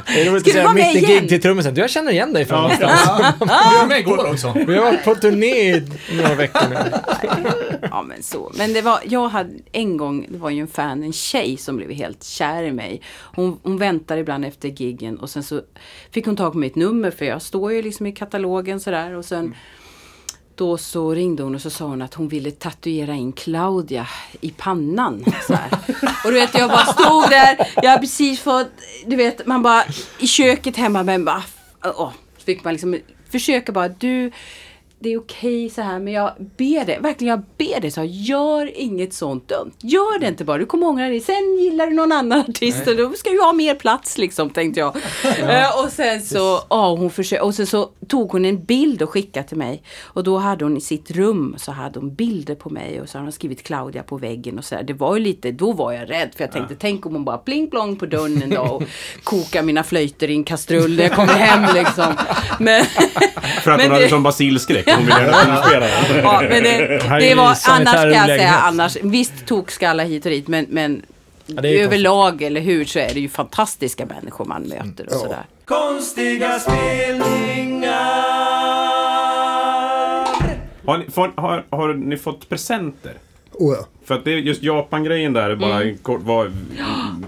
[0.07, 1.21] Det är roligt Ska att du säga vara med mitt i igen?
[1.21, 1.75] gig till trummisen.
[1.75, 3.01] Du, jag känner igen dig från någonstans.
[3.41, 4.53] Vi var med igår också.
[4.67, 5.83] Vi har varit på turné i
[6.17, 6.77] några veckor nu.
[7.91, 8.53] Ja men så.
[8.59, 11.77] Men det var, jag hade en gång, det var ju en fan, en tjej som
[11.77, 13.03] blev helt kär i mig.
[13.35, 15.61] Hon, hon väntar ibland efter giggen och sen så
[16.11, 19.25] fick hon tag på mitt nummer för jag står ju liksom i katalogen sådär och
[19.25, 19.55] sen
[20.61, 24.09] då så ringde hon och så sa hon att hon ville tatuera in Claudia
[24.41, 25.25] i pannan.
[26.25, 27.69] Och du vet, jag bara stod där.
[27.83, 28.71] Jag har precis fått,
[29.07, 29.85] du vet, man bara
[30.19, 31.43] i köket hemma, men bara,
[31.85, 32.99] åh, så fick man liksom
[33.31, 34.31] försöka bara, du,
[35.03, 38.09] det är okej så här, men jag ber dig, verkligen jag ber dig, så här,
[38.09, 39.73] gör inget sånt dumt.
[39.83, 41.21] Gör det inte bara, du kommer ångra dig.
[41.21, 44.81] Sen gillar du någon annan artist och då ska ju ha mer plats liksom, tänkte
[44.81, 44.97] jag.
[45.51, 49.11] Eh, och sen så, ja, hon försökte, och sen så tog hon en bild och
[49.11, 49.83] skickade till mig.
[50.03, 53.19] Och då hade hon i sitt rum så hade hon bilder på mig och så
[53.19, 54.83] hade hon skrivit Claudia på väggen och så där.
[54.83, 57.39] Det var ju lite, då var jag rädd för jag tänkte, tänk om hon bara
[57.39, 58.83] pling plong på dörren en dag och
[59.25, 62.15] kokar mina flöjter i en kastrull när jag kommer hem liksom.
[62.59, 62.85] Men,
[63.63, 64.87] För att Men hon hade det- som basilskräck.
[64.97, 65.91] Hon ville.
[66.23, 70.31] Ja, men det, det var, annars ska jag säga annars, visst tog skalla hit och
[70.31, 71.03] dit men, men
[71.47, 75.45] Ja, överlag eller hur så är det ju fantastiska människor man möter och sådär.
[75.65, 77.91] Konstiga spelningar.
[80.87, 83.15] Har ni, får, har, har ni fått presenter?
[83.53, 83.87] Oh, ja.
[84.11, 86.53] För att det är just Japan-grejen där, bara en kort, var,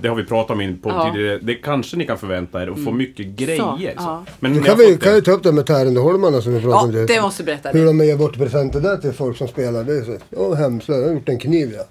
[0.01, 0.99] det har vi pratat om in på Mm.
[1.01, 1.05] Ja.
[1.05, 1.15] Mm.
[1.17, 1.39] tidigare.
[1.43, 3.59] Det kanske ni kan förvänta er att få mycket grejer.
[3.59, 4.25] Så, ja.
[4.41, 6.83] Men ni kan vi kan ju ta upp det med Tärendeholmarna som vi pratade Ja,
[6.83, 6.89] om.
[6.91, 7.07] tidigare.
[7.07, 7.69] det måste du berätta.
[7.69, 7.87] Hur Det.
[7.87, 9.85] de ger bort presenter där till folk som spelar.
[9.85, 10.89] Det är så, ja hemskt.
[10.89, 11.85] Jag har gjort en kniv ja.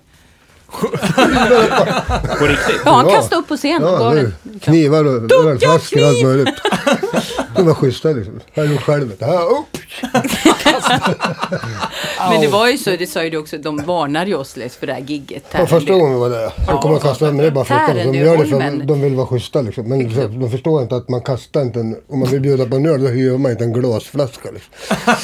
[2.39, 2.81] På riktigt?
[2.85, 3.15] Ja, han Ja.
[3.15, 3.81] kastade upp på scen.
[3.81, 4.13] Ja,
[4.61, 6.27] knivar och Duktiga ölflaskor och allt kniv!
[6.27, 6.49] möjligt.
[7.61, 8.39] De var schyssta liksom.
[8.53, 9.07] Jag har gjort själv.
[9.07, 9.25] vet du.
[9.25, 9.77] Här, upp!
[12.31, 14.87] Men det var ju så, det sa ju du också, de varnade ju oss för
[14.87, 15.43] det här gigget.
[15.51, 16.53] Ja, första gången var där.
[16.67, 18.11] De kommer att kasta men det är bara flickorna.
[18.11, 19.89] De gör det för de vill vara schyssta liksom.
[19.89, 22.85] Men de förstår inte att man kastar inte en, om man vill bjuda på en
[22.85, 24.73] öl då hyr man inte en glasflaska liksom.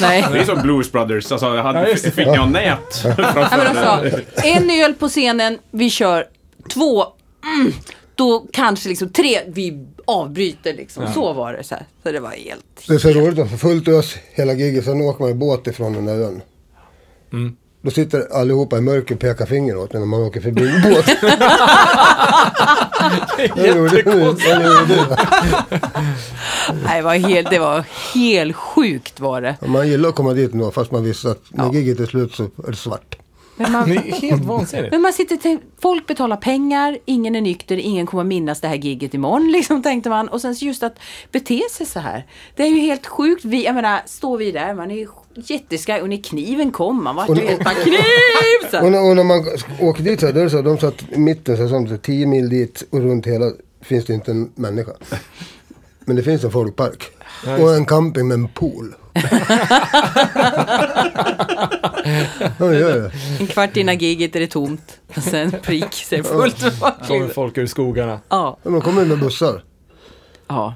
[0.00, 0.24] Nej.
[0.32, 1.96] Det är som Blues Brothers, alltså jag hade, det.
[1.96, 4.00] fick jag nät Ja, men de sa,
[4.42, 6.26] en öl på scenen, vi kör
[6.68, 7.04] två,
[7.44, 7.72] mm,
[8.18, 11.12] då kanske liksom tre, vi avbryter liksom.
[11.14, 11.84] Så var det så här.
[12.02, 12.64] Så det var helt...
[12.88, 14.84] Det är så roligt att få fullt ös hela giget.
[14.84, 16.42] Sen åker man i båt ifrån den där ön.
[17.82, 20.82] Då sitter allihopa i mörker och pekar finger åt en när man åker förbi en
[20.92, 21.06] båt.
[26.84, 29.56] Nej, det var helt, det var helt sjukt var det.
[29.66, 31.72] Man gillar att komma dit ändå fast man visste att när Ja.
[31.72, 33.16] giget är slut så är det svart.
[33.58, 34.92] Men man, Det är helt vansinnigt.
[34.92, 38.74] Men man sitter tänker, folk betalar pengar, ingen är nykter, ingen kommer minnas det här
[38.74, 40.28] giget imorgon, liksom tänkte man.
[40.28, 40.98] Och sen just att
[41.32, 42.26] bete sig så här.
[42.56, 43.44] Det är ju helt sjukt.
[43.44, 47.16] Vi, jag menar, står vi där, man är ju jätteskraj och när kniven kom, man
[47.16, 48.70] vart ju helt bara kniv!
[48.70, 48.80] Så.
[48.84, 49.44] Och när, och när man
[49.80, 51.96] åker dit så då är det så att de satt i mitten så så här,
[51.96, 53.50] 10 mil dit och runt hela
[53.82, 54.92] finns det inte en människa.
[56.00, 57.10] Men det finns en folkpark.
[57.60, 58.94] Och en camping med en pool.
[63.40, 65.00] En kvart innan giget är det tomt.
[65.16, 67.06] Och sen prick, så är det fullt med folk.
[67.06, 68.20] Kommer folk ur skogarna.
[68.28, 68.58] Ja.
[68.62, 69.62] Man kommer med bussar.
[70.48, 70.74] ja.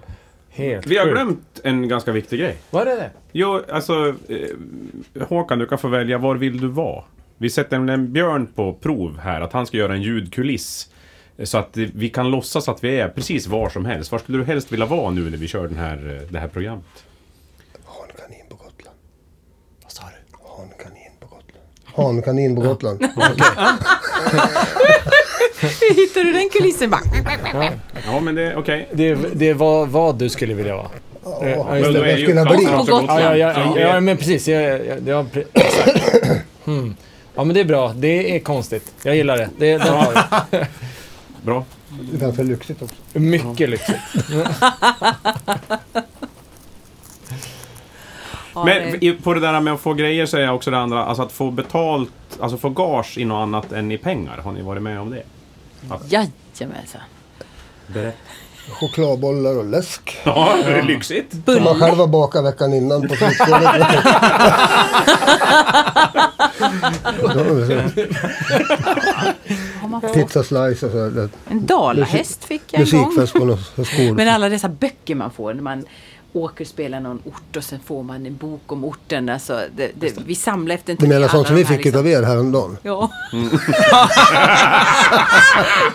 [0.54, 1.14] Helt Vi har sjukt.
[1.14, 2.56] glömt en ganska viktig grej.
[2.70, 3.10] Vad är det?
[3.32, 7.04] Jo, alltså eh, Håkan, du kan få välja var vill du vara.
[7.38, 10.88] Vi sätter en björn på prov här, att han ska göra en ljudkuliss.
[11.36, 14.12] eh, Så att vi kan låtsas att vi är precis var som helst.
[14.12, 16.48] Var skulle du helst vilja vara nu när vi kör den här, eh, det här
[16.48, 17.04] programmet?
[17.84, 18.96] Hankanin på Gotland.
[19.82, 20.36] Vad sa du?
[20.56, 21.64] Hankanin på Gotland.
[21.94, 23.00] Hankanin på Gotland.
[25.60, 26.90] Hur hittar du den kulissen?
[26.90, 27.00] Bara,
[28.06, 28.88] Ja, men det, okej.
[28.92, 30.88] Det, det var vad du skulle vilja vara.
[31.24, 31.98] Ja, just Men det.
[31.98, 32.74] då är jag skulle ha Claes blivit.
[32.80, 33.20] också På Gotland.
[33.20, 34.48] Ja, ja, ja, ja, men precis.
[34.48, 36.00] Jag, jag, det pre- exakt.
[36.64, 36.94] Hmm.
[37.34, 37.92] Ja, men det är bra.
[37.96, 38.92] Det är konstigt.
[39.02, 39.48] Jag gillar det.
[39.58, 40.12] Det, det har
[40.50, 40.66] jag.
[41.42, 41.64] Bra.
[41.88, 42.94] Det är ganska lyxigt också.
[43.12, 43.98] Mycket lyxigt.
[48.54, 51.22] Men i- på det där med att få grejer så är också det andra, alltså
[51.22, 52.10] att få betalt,
[52.40, 54.36] alltså få gage i något annat än i pengar.
[54.44, 55.22] Har ni varit med om det?
[56.08, 57.00] Jajamensan.
[57.86, 58.16] Berätta.
[58.80, 60.16] Chokladbollar och läsk.
[60.24, 61.32] Ja, är det lyxigt?
[61.44, 63.86] Som man själv har bakat veckan innan på frukostbordet.
[70.14, 71.08] Pizza slice och så.
[71.10, 71.28] där.
[71.50, 73.14] en dalahäst fick jag en gång.
[73.14, 73.32] Musikfest
[73.76, 74.14] på skor.
[74.14, 75.84] Men alla dessa böcker man får när man
[76.32, 79.28] åker och spelar någon ort och sen får man en bok om orten.
[79.28, 82.22] Alltså, det, det, vi samlar efter en Du menar sånt som vi fick utav er
[82.22, 82.78] häromdagen?
[82.82, 83.10] Ja.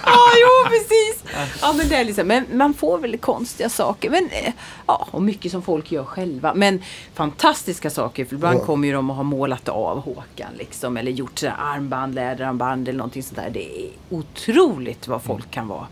[0.06, 1.24] ja, jo precis.
[1.62, 4.10] Ja, men det är liksom, men man får väl konstiga saker.
[4.10, 4.54] Men, eh,
[4.88, 6.54] ja, och mycket som folk gör själva.
[6.54, 6.82] Men
[7.14, 8.26] fantastiska saker.
[8.26, 8.66] För ibland Ja.
[8.66, 10.50] kommer ju de och har målat av Håkan.
[10.58, 13.50] Liksom, eller gjort armband, läderarmband eller någonting sånt där.
[13.50, 15.88] Det är otroligt vad folk kan vara.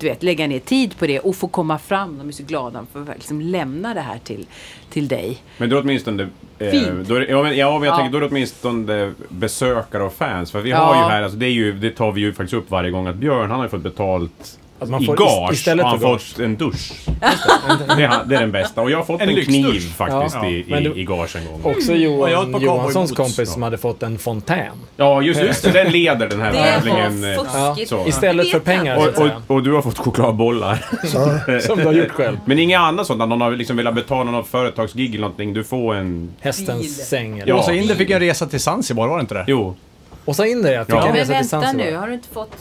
[0.00, 2.18] Du vet, lägga ner tid på det och få komma fram.
[2.18, 4.46] De är så glada för att liksom lämna det här till,
[4.90, 5.38] till dig.
[5.58, 6.28] Men då åtminstone...
[6.58, 7.08] Eh, Fint.
[7.08, 7.96] då är, ja, men, ja, men jag Ja.
[7.96, 10.52] tänker då är det åtminstone besökare och fans.
[10.52, 10.76] För vi Ja.
[10.78, 13.16] har ju här, alltså, det, ju, det tar vi ju faktiskt upp varje gång, att
[13.16, 15.50] Björn han har ju fått betalt Att man i får gage.
[15.50, 16.20] ist- istället han har gage.
[16.32, 16.92] fått en dusch.
[17.96, 18.80] det, är, det är den bästa.
[18.80, 20.46] Och jag har fått En en, kniv faktiskt Ja.
[20.48, 21.60] i, Men i, du- i gage en gång.
[21.74, 23.44] Också Johan par Johanssons kompis ja.
[23.46, 24.66] som hade fått en fontän.
[24.96, 25.70] Ja, just, just det.
[25.70, 27.24] Den leder den här tävlingen.
[27.34, 28.06] eh, så.
[28.08, 30.84] Istället för pengar, Och, och, och du har fått chokladbollar.
[31.60, 32.36] Som du har gjort själv.
[32.44, 35.54] Men inga annat sånt, att någon har liksom velat betala något företagsgig eller någonting.
[35.54, 36.30] Du får en...
[36.40, 36.90] Hästens Bil.
[36.94, 37.38] säng.
[37.38, 37.48] Eller?
[37.52, 37.58] Ja.
[37.58, 39.44] Åsa Inder fick en resa till Zanzibar, var det inte det?
[39.48, 39.76] Jo.
[40.24, 40.98] Och så in det, jag fick Ja.
[41.00, 41.84] en Men resa till vänta Zanzibar.
[41.90, 42.56] nu, har du inte fått...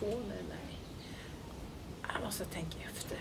[0.00, 0.36] Telefoner?
[0.48, 0.78] Nej.
[2.14, 3.18] Jag måste tänka efter.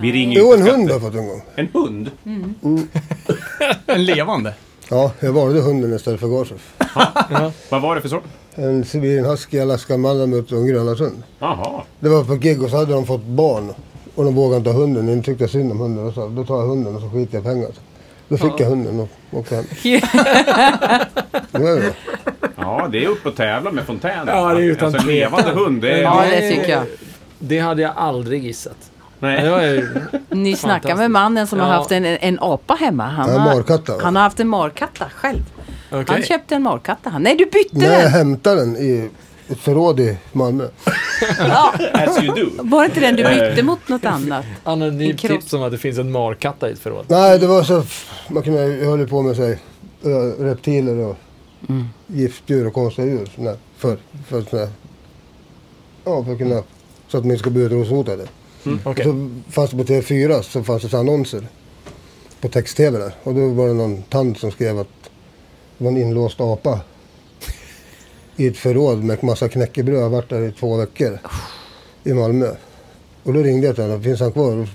[0.00, 1.42] Vi ringer Jo, en hund har jag fått en gång.
[1.54, 2.10] En hund?
[3.86, 4.54] En levande.
[4.90, 6.60] Ja, jag valde hunden istället för gaget.
[7.70, 8.24] Vad var det för sort?
[8.54, 11.22] En sibirian husky, Alaska malamut och en grönlandshund.
[11.38, 11.82] Jaha.
[12.00, 13.74] Det var på gig och så hade de fått barn.
[14.14, 15.06] Och de vågade inte ha hunden.
[15.06, 17.44] De tyckte synd om hunden och sa då tar jag hunden och så skiter jag
[17.44, 17.70] pengar.
[18.28, 19.64] Då fick jag hunden och åkte hem.
[21.52, 21.94] Det var det.
[22.66, 24.28] Ja, det är upp och tävla med fontänen.
[24.28, 26.02] Ja, det är utan alltså, en levande hund, det är...
[26.02, 26.82] Ja, det tycker jag.
[27.38, 28.90] Det hade jag aldrig gissat.
[29.18, 29.44] Nej.
[29.66, 29.88] Ju...
[30.30, 31.72] Ni snackar med mannen som har Ja.
[31.74, 33.04] haft en, en apa hemma.
[33.04, 35.38] Han, Ja, har, han har haft en markatta själv.
[35.90, 36.04] Okej.
[36.08, 37.18] Han köpte en markatta.
[37.18, 38.10] Nej, du bytte Nej, jag den!
[38.12, 39.10] hämtade den i
[39.48, 40.64] ett förråd i Malmö.
[41.38, 42.50] Ja, As you do.
[42.58, 44.44] var det inte den du bytte mot något annat?
[44.64, 45.30] Anonym En kross.
[45.40, 47.04] tips om att det finns en markatta i ett förråd.
[47.08, 47.82] Nej, det var så...
[48.28, 49.58] Man kunde, jag höll på med sig,
[50.38, 51.16] reptiler och
[52.06, 53.32] giftdjur och konstiga djur.
[53.36, 54.68] Såna, för, för, såna,
[56.04, 56.62] ja, för att kunna...
[57.08, 58.26] Så att de inte ska bli utrotningshotade.
[58.84, 59.04] Okej.
[59.04, 61.48] Så fanns det på TV4 så fanns det så annonser
[62.40, 63.14] på text-tv där.
[63.22, 64.88] Och då var det någon tant som skrev att
[65.78, 66.80] det var en inlåst apa
[68.36, 70.02] i ett förråd med massa knäckebröd.
[70.02, 71.18] Jag varit där i två veckor
[72.04, 72.50] i Malmö.
[73.22, 74.02] Och då ringde jag till henne.
[74.02, 74.56] Finns han kvar?
[74.56, 74.66] Och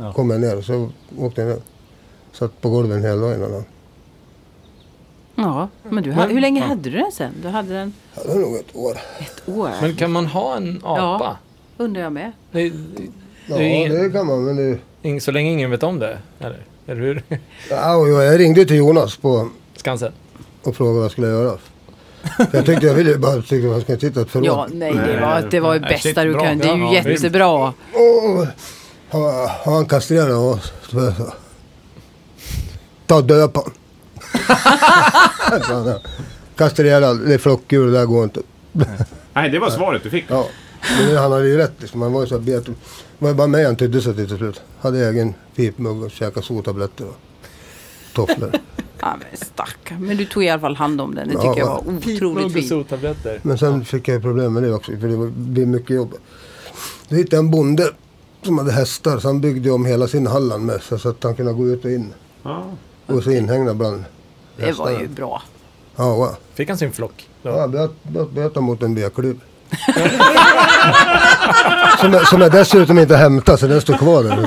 [0.00, 0.12] Ja.
[0.12, 1.58] kom jag ner och så åkte jag ner.
[2.32, 3.64] Satt på golvet en hel dag innan han.
[5.40, 7.32] Ja, men du, hade- hur länge hade du den sen?
[7.42, 8.98] Du hade den Ja, det var nog ett år.
[9.18, 9.70] ett år.
[9.80, 11.24] Men kan man ha en apa?
[11.24, 11.36] Ja.
[11.84, 12.32] Undrar jag med.
[12.52, 12.62] Det,
[13.46, 14.44] Ja, det är ingen, det kan man.
[14.44, 16.18] Men det, ing- så länge ingen vet om det?
[16.40, 17.22] Eller, eller hur?
[17.70, 20.12] ja, jag ringde till Jonas på, Skansen?
[20.62, 21.58] och frågade vad jag skulle göra.
[22.52, 24.46] Jag tyckte jag ville bara tyckte att man sitta i ett förråd.
[24.46, 26.58] Ja, nej, det var, det var ju Nej, bästa du kan.
[26.58, 27.48] Det är ju Ja, ja, jättebra.
[27.48, 28.46] Och
[29.10, 29.32] han var
[31.04, 31.32] jag så.
[33.06, 33.58] Ta och döp
[36.56, 38.40] Kastrerad, det är flockdjur, det där går inte.
[39.32, 40.24] Nej, det var svaret du fick.
[40.28, 40.46] Ja,
[41.06, 42.02] men han hade ju rätt liksom.
[42.02, 42.66] Han var ju så bet.
[42.66, 42.72] Det
[43.18, 44.60] var ju bara mig han tydde sig till till slut.
[44.80, 47.16] Hade egen pipmugg och käkade sotabletter och
[48.14, 48.50] tofflor.
[49.00, 50.06] Ja, men stackarn.
[50.06, 51.28] Men du tog i alla fall hand om den.
[51.28, 51.82] Det Ja, tycker jag va.
[51.86, 52.88] var otroligt fint.
[52.88, 53.40] tabletter.
[53.42, 56.14] Men sen fick jag ju problem med det också, för det var- blev mycket jobb.
[57.08, 57.90] Då hittade jag en bonde
[58.42, 61.34] som hade hästar, så han byggde om hela sin Halland med så så att han
[61.34, 62.12] kunde gå ut och in.
[62.42, 62.64] Ja.
[63.06, 64.04] Och så inhägnad bland
[64.58, 65.42] Det var ju bra.
[65.96, 66.28] Ja, va.
[66.54, 67.28] Fick han sin flock?
[67.42, 67.48] Då?
[67.50, 69.40] Ja, böt, böt, mot en vedklubb.
[72.00, 74.36] som, som jag dessutom inte hämtade, så den står kvar där.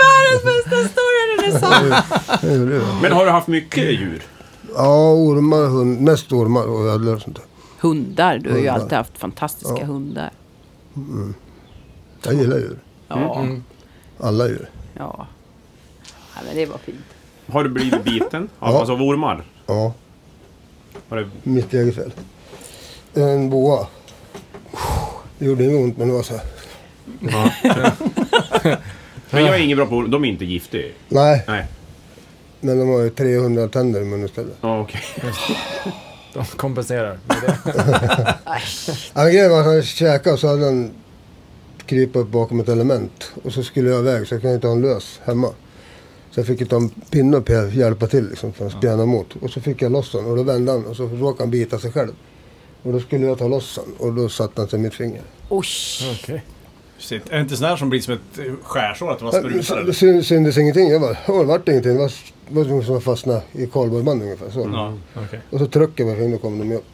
[0.00, 1.90] Världens bästa story, den är sann.
[2.68, 2.82] Det.
[3.02, 4.22] Men har du haft mycket djur?
[4.74, 7.44] Ja, ormar, hund, mest ormar och ödlor och sånt där.
[7.80, 8.38] Hundar.
[8.38, 8.80] Du har ju Hundar.
[8.82, 9.84] alltid haft fantastiska Ja.
[9.84, 10.30] hundar.
[12.22, 12.78] Jag gillar djur.
[13.08, 13.64] Ja, Mm.
[14.20, 14.70] Alla djur.
[14.98, 15.26] ja.
[16.40, 17.04] Ja men det var fint.
[17.46, 18.48] Har du blivit biten?
[18.58, 18.78] Av, Ja.
[18.78, 19.44] Alltså av ormar?
[19.66, 19.92] Ja,
[21.08, 21.28] Har du...
[21.42, 22.12] mitt eget fel.
[23.14, 23.86] En boa.
[25.38, 26.44] Det gjorde inget ont, men det var så här.
[29.30, 30.86] Men jag är ingen bra på De är inte giftiga.
[31.08, 31.66] Nej, Nej.
[32.60, 34.56] men de har ju 300 tänder i munnen istället.
[34.60, 35.00] Ja, okej.
[36.34, 37.18] De kompenserar.
[39.14, 40.90] Ja, grejen var att han käkade och så hade han
[41.86, 43.32] krypa upp bakom ett element.
[43.44, 45.48] Och så skulle jag iväg så jag kan inte ha en lös hemma.
[46.30, 48.72] Så jag fick ju ta en pinne upp här och hjälpa till liksom, för att
[48.72, 49.26] spjärna emot.
[49.42, 51.78] Och så fick jag loss honom och då vände han och så råkade han bita
[51.78, 52.12] sig själv.
[52.82, 55.22] Och då skulle jag ta loss honom och då satte han sig i mitt finger.
[55.48, 55.66] Oj.
[56.22, 56.42] Okej.
[56.98, 57.22] Shit.
[57.30, 59.10] Är det inte sån här som blir som ett eh, skärsår?
[59.12, 60.88] Att det var sprutar Det syn- syntes ingenting.
[60.88, 61.92] Jag bara, "Åh, det vart ingenting.
[61.92, 64.50] Det var, var som att fastna i kardborreband ungefär.
[64.50, 64.70] Så.
[64.72, 64.94] Ja.
[65.26, 65.40] Okej.
[65.50, 66.84] Och så tryckte jag med fingret och kom de upp.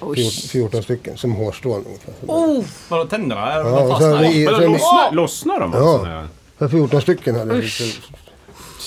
[0.00, 0.16] Oj.
[0.16, 2.14] 14, 14 stycken, som hårstrån ungefär.
[2.26, 3.52] Oh, Vadå tänderna?
[3.52, 4.68] Är Ja, de fastnar?
[4.68, 5.88] lossnar, lossnar de alltså?
[5.88, 6.02] Ja.
[6.04, 6.28] när-
[6.58, 7.64] Så 14 stycken hade jag.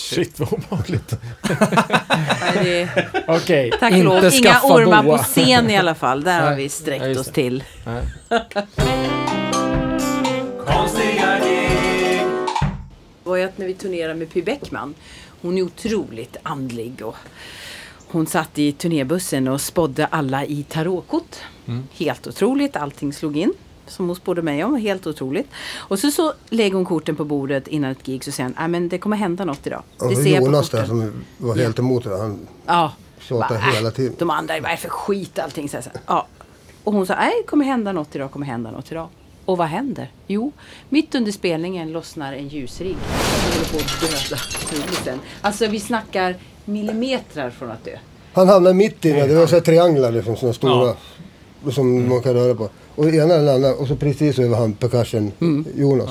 [0.04, 1.14] Shit vad obehagligt.
[3.28, 5.18] Okej, tack och lov, inte inga ormar boa.
[5.18, 6.24] på scen i alla fall.
[6.24, 7.64] Där har vi Ja, sträckt just oss till.
[10.66, 12.22] Konstiga gig.
[13.24, 14.96] var ju att när vi turnerade med Py Bäckman.
[15.42, 17.16] Hon är otroligt andlig och
[18.08, 21.36] hon satt i turnébussen och spådde alla i tarotkort.
[21.94, 23.54] Helt otroligt, allting slog in.
[23.94, 25.48] Som hon spådde mig om, helt otroligt.
[25.76, 28.68] Och så, så lägger hon korten på bordet innan ett gig så säger hon, "Nej,
[28.68, 29.84] men det kommer hända något idag.
[30.00, 32.18] Och Det ser Jonas där korten." som var helt emot det.
[32.18, 32.92] Han Ja.
[33.20, 34.16] tjatade Bara, hela "Äh, tiden.
[34.20, 35.70] De andra, vad är det för skit allting?
[35.70, 36.02] Så här, så här.
[36.08, 36.28] Ja.
[36.84, 39.08] Och hon sa, nej det kommer hända något idag, kommer hända något idag.
[39.46, 40.12] Och vad händer?
[40.28, 40.52] Jo,
[40.90, 42.96] mitt under spelningen lossnar en ljusrigg.
[42.96, 45.20] som håller på att döda.
[45.42, 46.36] Alltså vi snackar
[46.66, 47.98] millimeter från att dö.
[48.34, 49.28] Han hamnade mitt inne.
[49.28, 50.94] Det var så här trianglar liksom, såna stora.
[51.72, 52.70] Som man kan röra på.
[52.96, 53.74] Och ena eller andra.
[53.74, 55.66] Och så precis över han percussion Mm.
[55.76, 56.10] Jonas.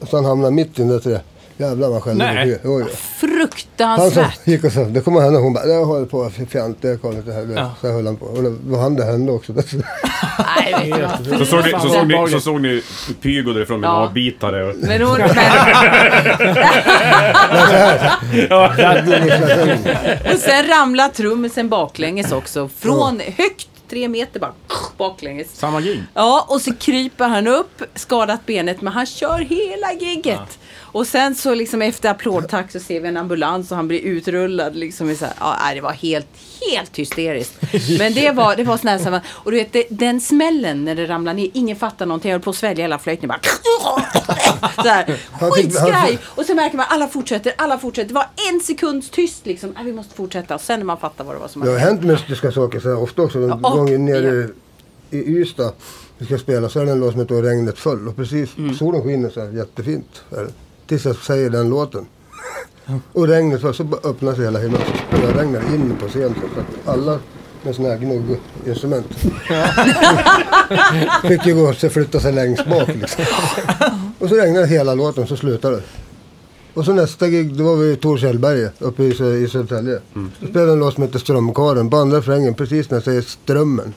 [0.00, 1.20] Och så han hamnade mitt inne till det.
[1.56, 2.36] Jävlar vad skällde Nej.
[2.44, 2.60] huvudet.
[2.64, 2.80] Oj, oj.
[2.82, 4.40] Han som Fruktansvärt.
[4.46, 5.40] gick och sa, det kommer hända.
[5.40, 7.54] Hon bara, det håller på fjant, det kommer inte hända.
[7.60, 7.70] Ja.
[7.80, 8.26] Så höll han på.
[8.26, 9.52] Och det var han det hände också.
[9.52, 10.94] Nej?
[11.38, 12.82] Så såg ni, så såg ni, så såg ni
[13.22, 13.92] Pygo därifrån med Ja.
[13.92, 14.64] avbitare.
[14.64, 15.28] Och, Men hon, men,
[20.32, 22.68] och sen ramlar trummisen baklänges också.
[22.78, 24.52] Från högt tre meter bara
[24.96, 25.56] baklänges.
[25.56, 26.02] samma gig.
[26.14, 30.58] Ja, och så kryper han upp, skadat benet, men han kör hela gigget.
[30.94, 34.76] Och sen så liksom efter applådtack så ser vi en ambulans och han blir utrullad
[34.76, 36.26] liksom så här, ja, det var helt,
[36.70, 37.54] helt hysteriskt.
[37.98, 40.84] Men det var, det var sån här, så här, och du vet det, den smällen
[40.84, 43.40] när det ramlar ner, ingen fattar någonting, jag höll på att svälja hela flöjten bara.
[44.82, 45.16] Så här,
[45.50, 46.18] skitskraj!
[46.24, 48.08] Och så märker man alla fortsätter, alla fortsätter.
[48.08, 50.54] Det var en sekunds tyst liksom, nej, vi måste fortsätta.
[50.54, 52.88] Och sen när man fattar vad det var som Det har hänt mystiska saker så
[52.88, 53.38] här ofta också.
[53.38, 54.48] En Ja, och- nere
[55.10, 55.72] i Ystad.
[56.18, 58.08] Vi ska spela så är det en låt som heter regnet föll.
[58.08, 58.74] Och precis, Mm.
[58.74, 60.22] solen skiner så här jättefint.
[60.30, 60.52] Är det.
[60.86, 62.06] Tills jag säger den låten.
[63.12, 64.82] Och regnet föll, så öppnas hela himlen.
[65.10, 66.34] Så börjar regna in på scenen.
[66.54, 67.18] Så att alla
[67.62, 69.06] med sådana här gnugginstrument.
[71.28, 73.24] Fick ju gå och flytta sig längst bak liksom.
[74.18, 75.82] Och så regnade hela låten, så slutade det.
[76.74, 79.08] Och så nästa gig, då var vi i Torshällberget uppe i,
[79.44, 80.00] i Södertälje.
[80.40, 81.90] Då spelade en låt som heter Strömkaren.
[81.90, 83.94] På andra refrängen, precis när jag säger strömmen.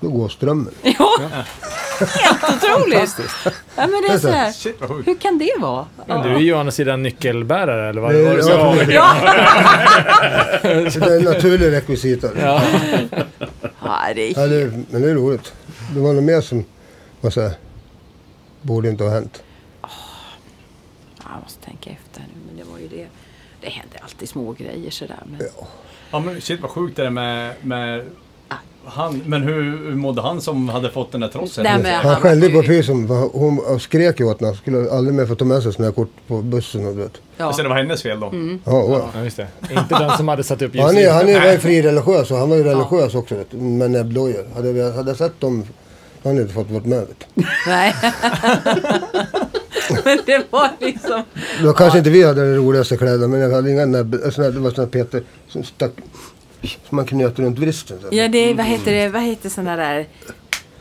[0.00, 0.74] Då går strömmen.
[0.82, 1.18] Ja,
[2.06, 3.16] helt otroligt.
[3.76, 5.08] Ja, men det är så här, Shit vad sjukt.
[5.08, 5.86] hur kan det vara?
[6.06, 8.38] Men du är ju å andra sidan nyckelbärare eller vad Det, var det?
[8.38, 8.84] ja, så?
[8.84, 9.14] det, Ja,
[10.62, 12.28] det är en naturlig rekvisita.
[12.40, 12.62] Ja.
[13.82, 15.52] ja det är det, är- men det är roligt.
[15.94, 16.64] Det var något mer som
[17.20, 17.52] var så här,
[18.62, 19.42] borde inte ha hänt.
[21.22, 23.06] Jag måste tänka efter nu, men det var ju det.
[23.60, 25.22] Det händer alltid små grejer sådär.
[25.26, 25.40] Men...
[26.10, 28.04] Ja men shit vad sjukt det är med, med
[28.84, 29.22] han.
[29.26, 31.64] Men hur, hur mådde han som hade fått den där trossen?
[31.64, 33.08] Nej, men- Han skällde på pysen.
[33.08, 34.56] för Hon skrek ju åt henne.
[34.56, 36.86] Skulle aldrig mer få ta med sig här kort på bussen.
[36.86, 37.12] Och vet.
[37.36, 37.52] Ja.
[37.52, 38.26] Så det var hennes fel då?
[38.26, 38.60] Mm.
[38.64, 39.10] Ja, ja.
[39.14, 39.46] Ja, just det.
[39.70, 41.14] Inte den som hade satt upp Han är, ljuset.
[41.14, 44.44] han är väl frireligiös och han var ju religiös också vet, med näbbdojor.
[44.54, 45.64] Hade, vi- hade jag sett dem
[46.22, 47.00] hade han inte fått vara med.
[47.00, 47.26] Vet.
[47.66, 47.94] Nej.
[50.04, 51.22] men det var liksom...
[51.62, 54.10] Då kanske inte vi hade de roligaste kläderna men jag hade inga näbb...
[54.10, 55.90] Det var såna Peter som stack...
[56.62, 57.98] Som man knöt runt vristen.
[58.10, 59.08] Ja, det, vad heter det?
[59.08, 60.06] Vad heter sådana där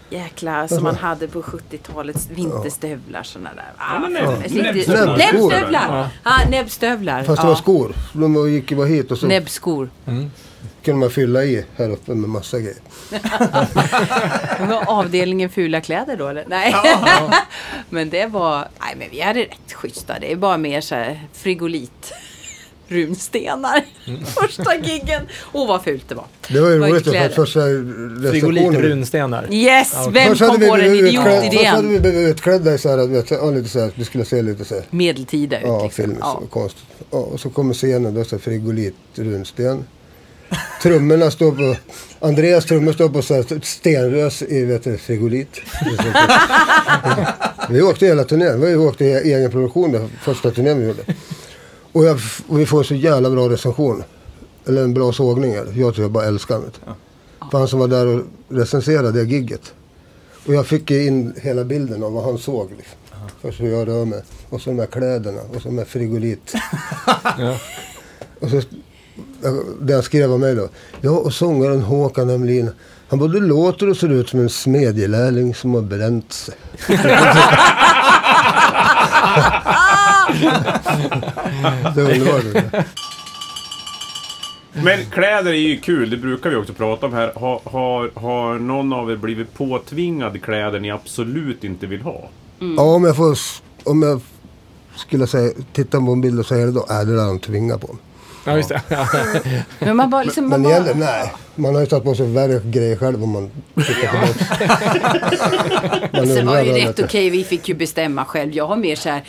[0.09, 3.73] jäkla som man hade på 70-talets vinterstövlar sådana där.
[3.77, 5.17] Ah, men fan, näbb- riktigt- näbbskor.
[5.17, 6.09] Näbbstövlar!
[6.23, 7.23] Ja, näbbstövlar.
[7.23, 7.95] Fast det var skor.
[8.13, 9.89] De gick ju bara hit och så Näbbskor.
[10.83, 12.77] kunde man fylla i här uppe med massa grejer.
[14.59, 16.45] Det var avdelningen fula kläder då eller?
[16.47, 16.75] Nej.
[17.89, 20.19] men det var, nej men vi hade rätt schyssta.
[20.19, 22.13] Det är bara mer så här frigolit.
[22.91, 23.85] Runstenar.
[24.41, 25.21] Första giggen.
[25.53, 26.25] Åh vad fult det var.
[26.49, 27.59] Det var ju roligt för att första
[28.31, 29.47] Frigolit brunstenar.
[29.53, 29.93] Yes!
[30.11, 32.01] Vem Först hade kom på den utklädda- Först hade vi idiotidén?
[32.01, 34.75] blivit utklädda i så här, vet, ja, lite så här, vi skulle se lite så
[34.75, 34.83] här.
[34.89, 36.03] Medeltida ut Ja, liksom.
[36.03, 36.17] film.
[36.19, 36.39] Ja.
[36.41, 36.83] Så konstigt.
[37.11, 39.85] Ja, och så kommer scenen då så här, frigolit, runsten.
[40.81, 41.75] Trummorna står på...
[42.27, 45.61] Andreas trummor står på så här stenrös i vet du, frigolit.
[47.69, 48.61] vi åkte hela turnén.
[48.61, 51.03] Vi åkte i egen produktion där, första turnén vi gjorde.
[51.91, 54.03] Och, jag, och vi får så jävla bra recension.
[54.65, 55.53] Eller en bra sågning.
[55.53, 56.93] Jag tror jag bara älskar det.
[57.51, 59.73] För han som var där och recenserade det gigget.
[60.47, 62.69] Och jag fick in hela bilden av vad han såg.
[62.77, 62.97] Liksom.
[63.41, 64.21] Först hur jag rör mig.
[64.49, 65.41] Och så de här kläderna.
[65.55, 66.53] Och så de här frigolit.
[67.37, 67.57] Ja.
[68.39, 68.61] Och så,
[69.81, 70.69] det han skrev om mig då.
[71.01, 72.69] Ja, och sångaren Håkan Hemlin.
[73.07, 76.55] Han både låter och ser ut som en smedjelärling som har bränt sig.
[81.95, 82.85] det är underbart.
[84.73, 87.31] Men kläder är ju kul, det brukar vi också prata om här.
[87.35, 92.29] Har, har, har någon av er blivit påtvingad kläder ni absolut inte vill ha?
[92.77, 93.37] Ja, om jag får...
[93.83, 94.21] Om jag
[94.95, 96.85] skulle säga, titta på en bild och säga det då.
[96.89, 97.97] Är det där han tvingar på.
[98.45, 98.81] Ja, just det.
[98.87, 99.07] Ja.
[99.79, 101.31] Men man bara, liksom, man Men bara, nej.
[101.55, 104.27] Man har ju tagit på sig värre grejer själv om man tittar på
[106.21, 106.27] det.
[106.27, 108.51] Sen var ju rätt det- okej, vi fick ju bestämma själv.
[108.53, 109.23] Jag har mer så här,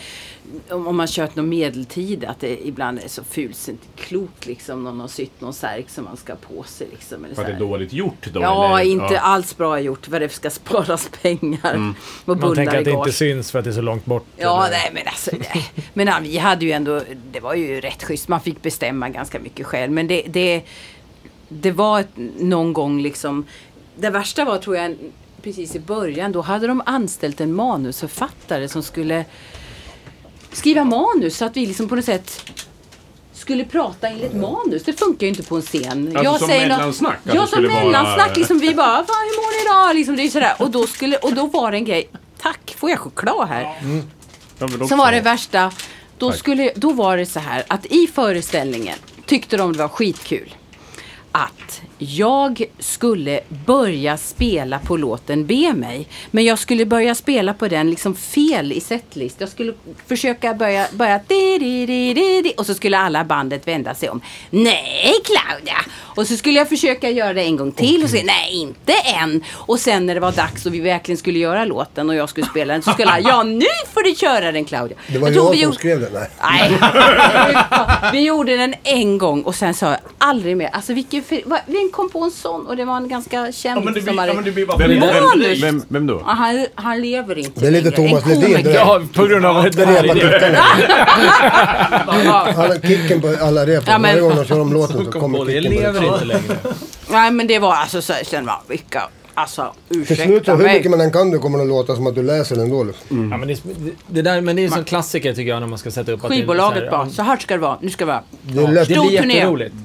[0.69, 4.83] om, man kört någon medeltid, att det ibland är så fult så inte klokt liksom.
[4.83, 7.25] Någon har sytt någon särk som man ska ha på sig liksom.
[7.25, 7.71] Eller För så att det är här.
[7.71, 8.41] dåligt gjort då?
[8.41, 8.91] Ja, eller?
[8.91, 9.19] inte Ja.
[9.19, 10.07] alls bra gjort.
[10.07, 11.93] Vad det ska sparas pengar.
[12.25, 14.25] Och Man tänker att det inte syns för att det är så långt bort.
[14.37, 15.31] Ja, eller- nej men alltså.
[15.53, 15.65] Nej.
[15.93, 18.27] Men ja, vi hade ju ändå, det var ju rätt schysst.
[18.27, 19.91] Man fick bestämma ganska mycket själv.
[19.91, 20.61] Men det, det,
[21.49, 23.45] det var ett, någon gång liksom.
[23.95, 24.95] Det värsta var tror jag
[25.41, 26.31] precis i början.
[26.31, 29.25] Då hade de anställt en manusförfattare som skulle
[30.53, 31.37] skriva manus.
[31.37, 32.51] Så att vi liksom på något sätt
[33.33, 34.83] skulle prata enligt manus.
[34.83, 36.17] Det funkar ju inte på en scen.
[36.17, 38.37] Alltså som säger mellansnack, Ja, som skulle vara- mellansnack.
[38.37, 38.97] Liksom, vi bara, hur
[39.41, 39.95] mår ni idag?
[39.95, 40.55] Liksom, det är sådär.
[40.59, 42.09] Och, då skulle, och då var det en grej.
[42.41, 43.81] Tack, får jag choklad här?
[44.59, 45.71] Jag också Sen var det värsta.
[46.17, 50.55] Då, skulle, då var det så här att i föreställningen tyckte de det var skitkul.
[51.35, 56.07] Att jag skulle börja spela på låten Be mig.
[56.31, 59.35] Men jag skulle börja spela på den liksom fel i setlist.
[59.39, 59.73] Jag skulle
[60.07, 64.09] försöka börja, börja di, di, di, di, di, och så skulle alla bandet vända sig
[64.09, 64.21] om.
[64.49, 65.77] Nej Claudia!
[66.15, 69.43] Och så skulle jag försöka göra det en gång till och säga nej inte än.
[69.51, 72.47] Och sen när det var dags och vi verkligen skulle göra låten och jag skulle
[72.47, 74.97] spela den så skulle jag ja nu får du köra den Claudia.
[75.07, 76.09] Det var jag vi som gjorde- skrev det.
[76.11, 76.29] Nej.
[76.81, 77.63] Nej.
[78.13, 80.69] vi gjorde den en gång och sen sa jag aldrig mer.
[80.73, 82.67] Alltså vilken, va- vem kom på en sån?
[82.67, 84.29] Och det var en ganska känd Ja men det blir, som hade...
[84.31, 86.13] ja, men det blir bara Vem, Ja, vem, vem, vem då?
[86.25, 87.91] Ja, han, han lever inte Det är lite.
[87.91, 88.73] Thomas Ledin, det.
[88.73, 90.03] Ja, på grund av det här.
[90.03, 90.57] Repa kickarna.
[92.25, 92.47] Ja.
[92.55, 93.83] Han har kicken på alla rep.
[93.87, 96.01] Ja, men- Varje gång de kör om låten så Kom kommer det, kicken på lever
[96.01, 96.07] det.
[96.07, 96.57] inte längre.
[97.11, 99.03] Nej men det var alltså så, sen var vilka,
[99.33, 101.95] alltså Till slut, så ursäkta hur mycket man än kan det kommer det att låta
[101.95, 102.83] som att du läser den då.
[102.83, 103.29] Liksom.
[103.31, 103.61] Ja, men det,
[104.07, 106.23] det där, men det är en sån klassiker tycker jag när man ska sätta upp
[106.23, 108.05] att det är Skivbolaget så här, bara, ja, så här ska det vara, nu ska
[108.05, 108.23] det vara.
[108.41, 109.33] Det är lätt Det att blir turné.
[109.35, 109.75] jätteroligt.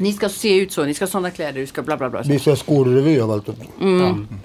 [0.00, 2.24] Ni ska se ut så, ni ska ha sådana kläder, du ska bla bla bla.
[2.24, 2.30] Så.
[2.30, 3.44] visa skolrevy av allt.
[3.48, 3.54] Ja.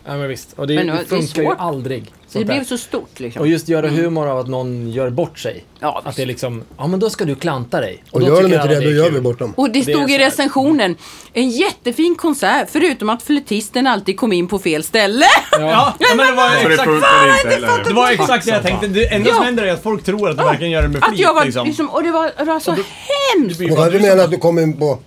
[0.06, 0.54] ja, men visst.
[0.56, 1.56] Och det, Men nu- det det är funkar ju svårt.
[1.60, 2.12] aldrig.
[2.34, 3.42] Det blev så stort liksom.
[3.42, 5.64] Och just göra humor av att någon gör bort sig.
[5.80, 6.18] Ja, Att visst.
[6.18, 8.04] det är liksom, ja men då ska du klanta dig.
[8.12, 9.54] Och då gör de inte det, då gör vi bort dem.
[9.58, 10.96] Och det Det stod så i recensionen,
[11.34, 15.26] en jättefin konsert förutom att flöjtisten alltid kom in på fel ställe.
[15.52, 15.60] Ja,
[16.00, 17.84] ja, men det var det exakt, inte heller.
[17.88, 18.88] det var exakt det jag tänkte.
[18.88, 19.44] Det enda som Ja.
[19.44, 21.46] händer är att folk tror att du verkligen gör det med Att flit jag var
[21.46, 21.68] liksom.
[21.68, 23.58] liksom, och det var, det var så hemskt.
[23.58, 25.00] blir Då bara- kanske du menar att du kom in på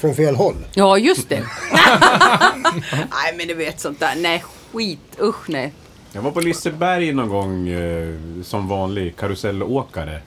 [0.00, 0.54] från fel håll.
[0.74, 1.40] Ja, just det.
[2.92, 4.14] nej, men du vet sånt där.
[4.16, 5.18] Nej, skit.
[5.22, 5.72] Usch nej.
[6.12, 10.20] Jag var på Liseberg någon gång eh, som vanlig karusellåkare.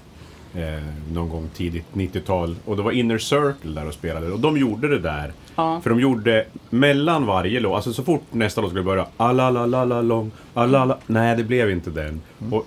[0.55, 2.55] Eh, någon gång tidigt 90-tal.
[2.65, 4.31] Och det var Inner Circle där och spelade.
[4.31, 5.33] Och de gjorde det där.
[5.55, 5.81] Ja.
[5.81, 10.31] För de gjorde mellan varje låt, alltså så fort nästa låt skulle börja Alalalala lång,
[10.53, 10.97] alala.
[11.07, 12.21] Nej, det blev inte den.
[12.51, 12.65] Och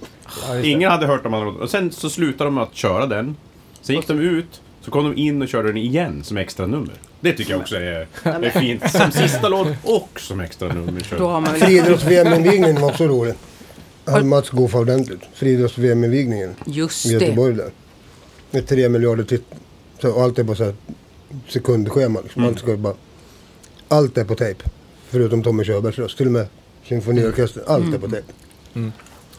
[0.65, 1.65] ingen hade hört de andra låtarna.
[1.65, 3.37] Och sen så slutade de med att köra den.
[3.81, 6.95] Sen gick de ut, så kom de in och körde den igen som extra nummer.
[7.21, 8.91] Det tycker jag också är, är fint.
[8.91, 11.01] Som sista låt och som extra nummer.
[11.01, 11.19] kör.
[11.19, 11.63] Då har man väl...
[11.63, 13.35] Friidrotts-VM-invigningen var också rolig.
[14.05, 15.21] Hade Mats Gofa ordentligt.
[15.35, 17.25] Friidrotts-VM-invigningen Just i det.
[17.25, 17.71] Göteborg där.
[18.51, 19.45] Med tre miljarder titt...
[20.01, 20.75] Så och allt är på så här
[21.49, 22.21] sekundschema.
[22.21, 22.45] Liksom.
[22.45, 22.95] Allt, ska bara,
[23.89, 24.65] allt är på tejp.
[25.09, 26.17] Förutom Tommy Körbergs röst.
[26.17, 26.47] Till och med
[26.85, 27.65] symfoniorkestern.
[27.67, 28.33] Allt är på tejp.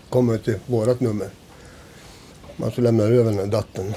[0.09, 1.27] Kommer till vårat nummer.
[2.55, 3.93] Man så lämnar över den här datten.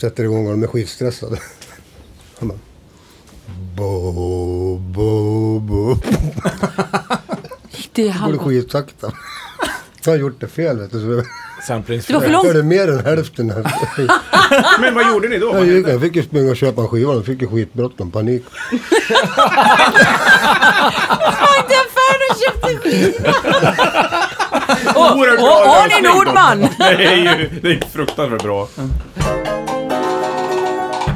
[0.00, 1.36] Sätter igång och de är skitstressade.
[2.38, 2.58] Han bara...
[3.76, 5.94] Bo, bo, bo.
[7.92, 8.44] Det går det halva.
[8.44, 9.12] skitsakta.
[10.04, 11.24] Jag har gjort det fel vet du.
[11.66, 12.46] Så Det var för jag långt.
[12.46, 13.46] hörde mer än hälften.
[14.80, 15.46] Men vad gjorde ni då?
[15.54, 17.14] Jag, gick, jag fick ju springa och köpa en skiva.
[17.14, 18.44] Jag fick ju skitbråttom, panik.
[18.72, 18.84] inte
[21.74, 23.30] i affären och köpte skiva.
[24.94, 26.68] Och, Oerhört bra Arne Nordman!
[26.78, 28.68] Det är ju det är fruktansvärt bra.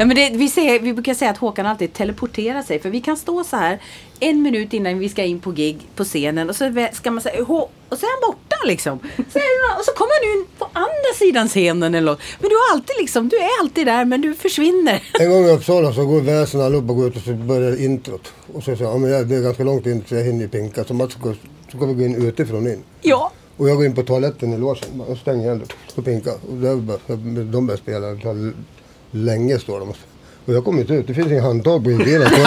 [0.00, 2.80] Ja, men det, vi, säger, vi brukar säga att Håkan alltid teleporterar sig.
[2.80, 3.82] För vi kan stå så här
[4.20, 6.50] en minut innan vi ska in på gig på scenen.
[6.50, 8.98] Och så ska man säga och så är han borta liksom.
[9.78, 12.20] Och så kommer han in på andra sidan scenen eller något.
[12.40, 15.02] Men du är alltid liksom, du är alltid där men du försvinner.
[15.20, 18.32] En gång i Uppsala så går väsen allihopa går ut och så börjar introt.
[18.54, 20.84] Och så säger jag, ja, det är ganska långt in så jag hinner ju pinka.
[20.84, 21.36] Så Mats går,
[21.72, 22.82] så går vi gå in utifrån in.
[23.00, 23.32] Ja.
[23.56, 25.62] Och jag går in på toaletten i logen och stänger igen
[25.96, 26.34] och pinkar.
[26.50, 28.06] Och där de börjar spela.
[29.10, 29.88] Länge står de.
[30.46, 31.06] Och jag kommer inte ut.
[31.06, 32.46] Det finns inga handtag på toaletten.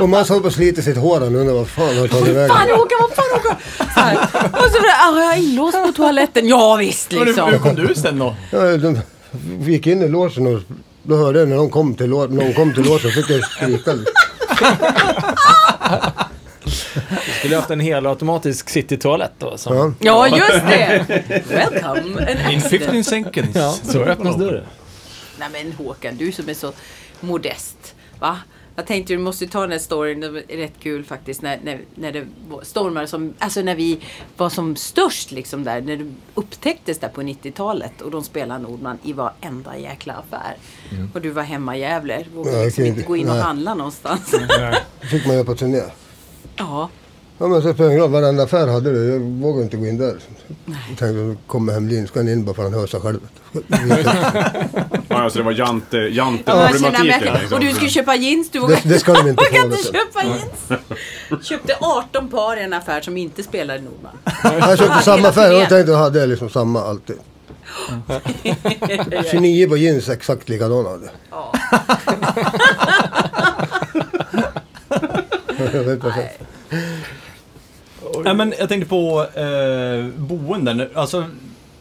[0.00, 2.56] och man håller på och sliter sitt hår och undrar vad fan har tagit vägen.
[2.56, 3.56] Fan Håkan, vad fan Håkan?
[3.94, 4.18] Så här.
[4.52, 6.48] Och så ah, jag är inlåst på toaletten.
[6.48, 7.50] Ja visst liksom.
[7.50, 8.34] hur kom du sen då?
[8.50, 8.98] Ja, de,
[9.58, 10.60] vi gick in i logen och
[11.02, 13.44] då hörde jag när de kom till, lå- när de kom till logen fick jag
[13.44, 13.92] skrika.
[17.38, 19.58] Skulle haft en helautomatisk citytoalett då.
[19.58, 19.92] Som, Ja.
[19.98, 21.04] Ja just det.
[21.48, 22.32] Welcome.
[22.52, 22.78] In extra.
[22.78, 23.56] 15 seconds.
[23.56, 24.64] Ja, så öppnas dörren.
[25.38, 26.72] Nej men Håkan, du som är så
[27.20, 27.94] modest.
[28.20, 28.38] Va?
[28.76, 31.80] Jag tänkte du måste ta den här storyn, det var rätt kul faktiskt när, när,
[31.94, 32.24] när det
[32.62, 34.00] stormade som, alltså när vi
[34.36, 38.98] var som störst liksom där, när det upptäcktes där på 90-talet och de spelade Nordman
[39.02, 40.56] i varenda jäkla affär.
[41.14, 43.74] Och du var hemma i Gävle, du vågade Ja, liksom inte gå in och handla
[43.74, 44.30] någonstans.
[44.30, 45.82] Det fick man göra på turné.
[46.56, 46.88] Ja.
[47.38, 49.12] Ja men så ingen roll, varenda affär hade det.
[49.12, 50.16] Jag vågade inte gå in där.
[50.66, 53.20] Jag tänkte, då kommer Hemlin, ska han in bara för att han hör sig själv.
[55.08, 57.06] Ja, alltså det var jante, Ja, jag jante-problematiken.
[57.06, 57.34] verkligen.
[57.38, 57.58] liksom.
[57.58, 59.78] Och du skulle köpa jeans, du Det, det ska de inte vågade få.
[59.88, 61.46] inte köpa jeans.
[61.46, 64.12] Köpte 18 par i en affär som inte spelade Nordman.
[64.68, 67.16] Jag köpte samma affär och jag tänkte jag hade liksom samma alltid.
[69.30, 70.98] 29 på jeans exakt likadana
[71.30, 71.52] Ja.
[75.92, 76.30] inte.
[78.24, 80.88] Nej, men jag tänkte på eh, boenden.
[80.94, 81.24] Alltså,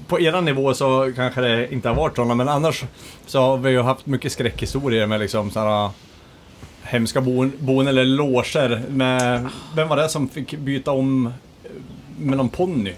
[0.07, 2.83] på era nivå så kanske det inte har varit sådana, men annars
[3.25, 5.91] så har vi ju haft mycket skräckhistorier med liksom sådana
[6.83, 9.47] hemska boen, boenden eller loger med...
[9.75, 11.31] Vem var det som fick byta om eh,
[12.19, 12.93] med någon ponny?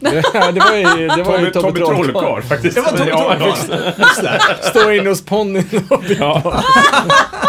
[0.00, 2.74] Ja, det var ju, det var ju Tommy, Tommy Trollkarl faktiskt.
[2.74, 4.70] Det var Tommy Ja, Trollkarl!
[4.70, 6.62] Stå inne hos ponnyn och Ja.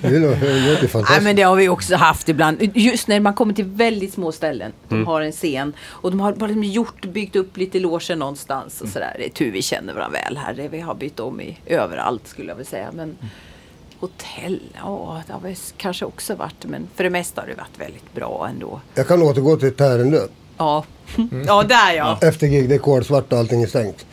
[0.00, 0.40] Det låter
[0.80, 1.22] Nej fantastiskt.
[1.22, 2.70] men det har vi också haft ibland.
[2.74, 4.72] Just när man kommer till väldigt små ställen.
[4.88, 5.06] De Mm.
[5.06, 5.72] har en scen.
[5.82, 8.80] Och de har bara gjort, byggt upp lite loger någonstans.
[8.80, 9.14] Och sådär.
[9.18, 10.68] Det är tur vi känner varandra väl här.
[10.70, 12.88] Vi har bytt om i överallt skulle jag vilja säga.
[12.94, 13.16] Men
[14.00, 16.64] hotell, ja det har väl kanske också varit.
[16.66, 18.80] Men för det mesta har det varit väldigt bra ändå.
[18.94, 20.20] Jag kan återgå till Tärendö.
[20.58, 20.84] Ja,
[21.46, 22.18] ja där ja.
[22.22, 24.06] Efter gig, det är kolsvart och allting är stängt.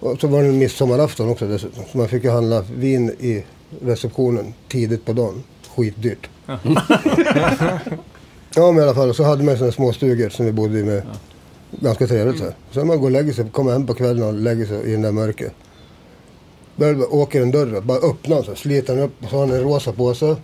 [0.00, 1.84] Och så var det en midsommarafton också dessutom.
[1.92, 3.44] Så man fick ju handla vin i
[3.82, 5.42] receptionen tidigt på dagen.
[5.76, 6.28] Skitdyrt.
[8.54, 10.84] ja men i alla fall, så hade man sådana små stugor som vi bodde i
[10.84, 11.02] med.
[11.70, 12.54] Ganska trevligt så här.
[12.70, 15.02] Sen man går och lägger sig, kommer hem på kvällen och lägger sig i den
[15.02, 15.52] där mörkret.
[16.76, 19.46] Där åker en dörr bara öppnar den så här, sliter den upp och så har
[19.46, 20.36] den en rosa påse.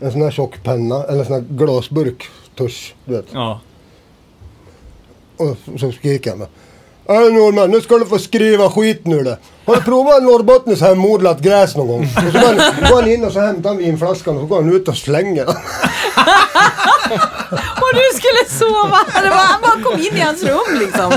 [0.00, 2.24] En sån här tjock penna, eller en sån här glasburk,
[2.56, 3.26] tusch, du vet.
[3.32, 3.60] Ja.
[5.36, 6.46] Och så skriker han.
[7.08, 9.38] Äh Norman, nu ska du få skriva skit nu det.
[9.64, 12.02] Har du provat norrbottniskt hemodlat gräs någon gång?
[12.02, 14.62] Och så går han, går han in och så hämtar han vinflaskan och så går
[14.62, 15.56] han ut och slänger den.
[17.52, 18.98] Och du skulle sova.
[19.22, 21.12] Det var, han bara kom in i hans rum liksom.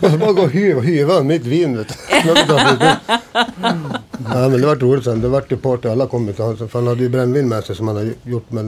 [0.00, 1.94] Och så bara går och hyva, hyva mitt vin vet du.
[4.32, 5.20] Ja men det vart roligt sen.
[5.20, 5.88] Det vart ju party.
[5.88, 6.68] Alla kom till honom.
[6.68, 8.64] För han hade ju brännvin med sig som han hade gjort med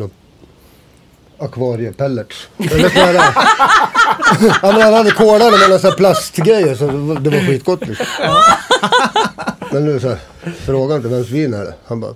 [1.38, 2.48] akvariepellets.
[2.58, 2.90] Eller
[4.62, 6.86] ja, men han hade kolare med några plastgrejer så
[7.20, 8.06] det var, skitgott liksom.
[9.72, 10.18] Men nu så här,
[10.64, 11.74] fråga inte vems vin är det?
[11.86, 12.14] Han bara,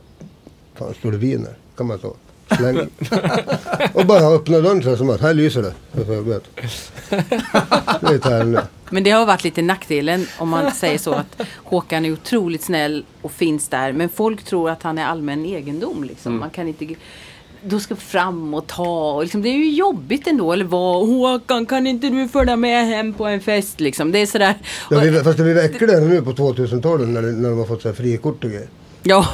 [0.79, 1.57] fan står det vin här?
[1.77, 2.17] Kan man så.
[2.57, 2.89] Släng.
[3.93, 6.05] Och bara öppna dörren så här som att här lyser det.
[6.05, 6.45] Så jag vet.
[8.01, 8.63] Det är Tärendö.
[8.91, 13.05] Men det har varit lite nackdelen om man säger så att Håkan är otroligt snäll
[13.23, 13.93] och finns där.
[13.93, 16.05] Men folk tror att han är allmän egendom.
[16.05, 16.39] Liksom.
[16.39, 16.95] Man kan inte...
[17.65, 19.13] Då ska fram och ta.
[19.15, 20.53] Och liksom, det är ju jobbigt ändå.
[20.53, 21.09] Eller vad?
[21.09, 23.81] Håkan, kan inte du följa med hem på en fest?
[23.81, 24.13] Liksom.
[24.13, 24.55] Det är sådär.
[24.91, 27.83] Ja, vi, fast det blir äckligare nu på 2000-talet när, det- när de har fått
[27.83, 28.69] så här frikort och grejer.
[29.03, 29.27] Ja.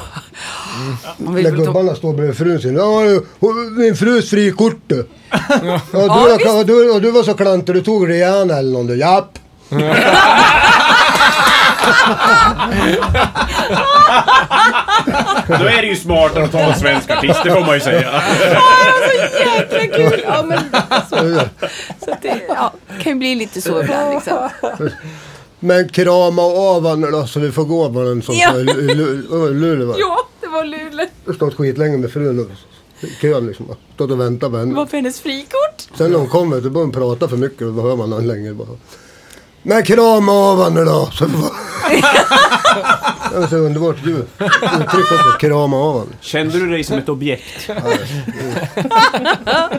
[1.17, 2.75] Vill När gubbarna står bredvid frun sin.
[2.75, 3.01] Ja,
[3.77, 5.07] min frus frikort du.
[5.31, 6.49] Ja, du, Ja, var- visst.
[6.49, 8.95] och du, och du var så klantig, du tog Rihanna eller någon du.
[8.97, 9.39] Japp.
[15.47, 18.21] Då är det ju smartare att ta en svensk artist, det får man ju säga.
[19.45, 20.21] Jäkla kul!
[20.23, 20.59] Ja, men,
[21.09, 21.15] så,
[22.05, 22.73] så det ja,
[23.03, 24.13] kan ju bli lite så ibland.
[24.13, 24.49] Liksom.
[25.59, 28.49] Men krama av honom då så vi får gå på en sån Ja.
[28.55, 28.63] ja.
[29.49, 29.95] Luleå va.
[29.97, 31.05] Ja, det var Luleå.
[31.25, 32.45] Jag har stått skitlänge med frun och
[33.21, 33.65] kön liksom.
[33.95, 34.75] Stått och väntat på Det henne.
[34.75, 35.87] var för hennes frikort.
[35.97, 38.25] Sen när hon kommer så börjar hon prata för mycket och då hör man henne
[38.27, 38.67] längre bara.
[39.63, 41.09] Men krama av henne då.
[41.11, 41.39] Så får...
[43.33, 44.25] det var så underbart ljud.
[44.61, 45.37] Uttryck också.
[45.39, 46.11] Krama av henne.
[46.21, 47.69] Kände du dig som ett objekt?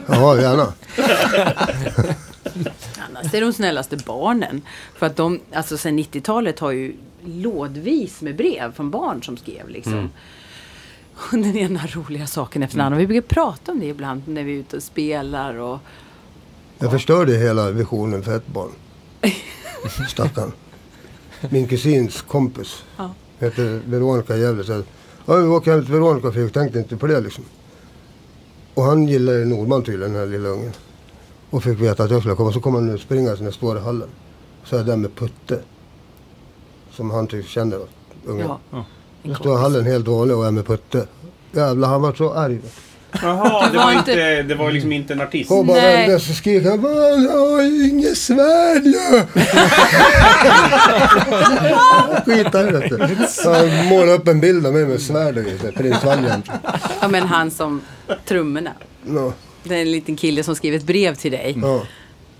[0.06, 0.72] Ja, gärna.
[3.08, 4.62] Annars är de snällaste barnen.
[4.94, 9.68] För att de, alltså sen 90-talet har ju lådvis med brev från barn som skrev
[9.68, 10.10] liksom.
[11.14, 12.98] Och den ena roliga saken efter den andra.
[12.98, 15.78] Vi brukar prata om det ibland när vi är ute och spelar och
[16.78, 18.70] Jag förstörde hela visionen för ett barn.
[20.08, 20.52] Stackarn.
[21.50, 22.84] Min kusins kompis.
[22.96, 23.10] Ja.
[23.38, 24.64] Heter Veronica Gävle.
[24.64, 24.82] Så
[25.26, 27.44] ja, vi åker hem till Veronica för jag tänkte inte på det liksom.
[28.74, 30.72] Och han gillar ju Nordman tydligen, den här lilla ungen.
[31.50, 32.52] Och fick veta att jag skulle komma.
[32.52, 34.08] Så kom han nu springa när jag står i hallen.
[34.64, 35.60] Så är jag där med Putte.
[36.90, 37.80] Som han typ känner,
[38.24, 38.48] ungen.
[38.70, 38.84] Ja.
[39.22, 41.06] Jag står i hallen helt vanlig och är med Putte.
[41.52, 42.54] Jävlar, han var så arg.
[42.54, 42.87] vet.
[43.22, 45.50] Jaha, det var inte- det var liksom inte en artist.
[45.50, 45.96] Och bara Nej.
[46.06, 46.92] vände så skrek han "Man
[47.28, 48.92] har ju inget svärd ju!
[52.24, 52.98] Skitar vet du.
[53.50, 56.46] Han målade upp en bild av mig med svärd vet du, prins Valiant.
[57.00, 57.80] ja, men han som
[58.24, 58.70] trummorna.
[59.06, 59.32] Ja,
[59.62, 61.58] Det är en liten kille som skrev ett brev till dig.
[61.62, 61.82] ja.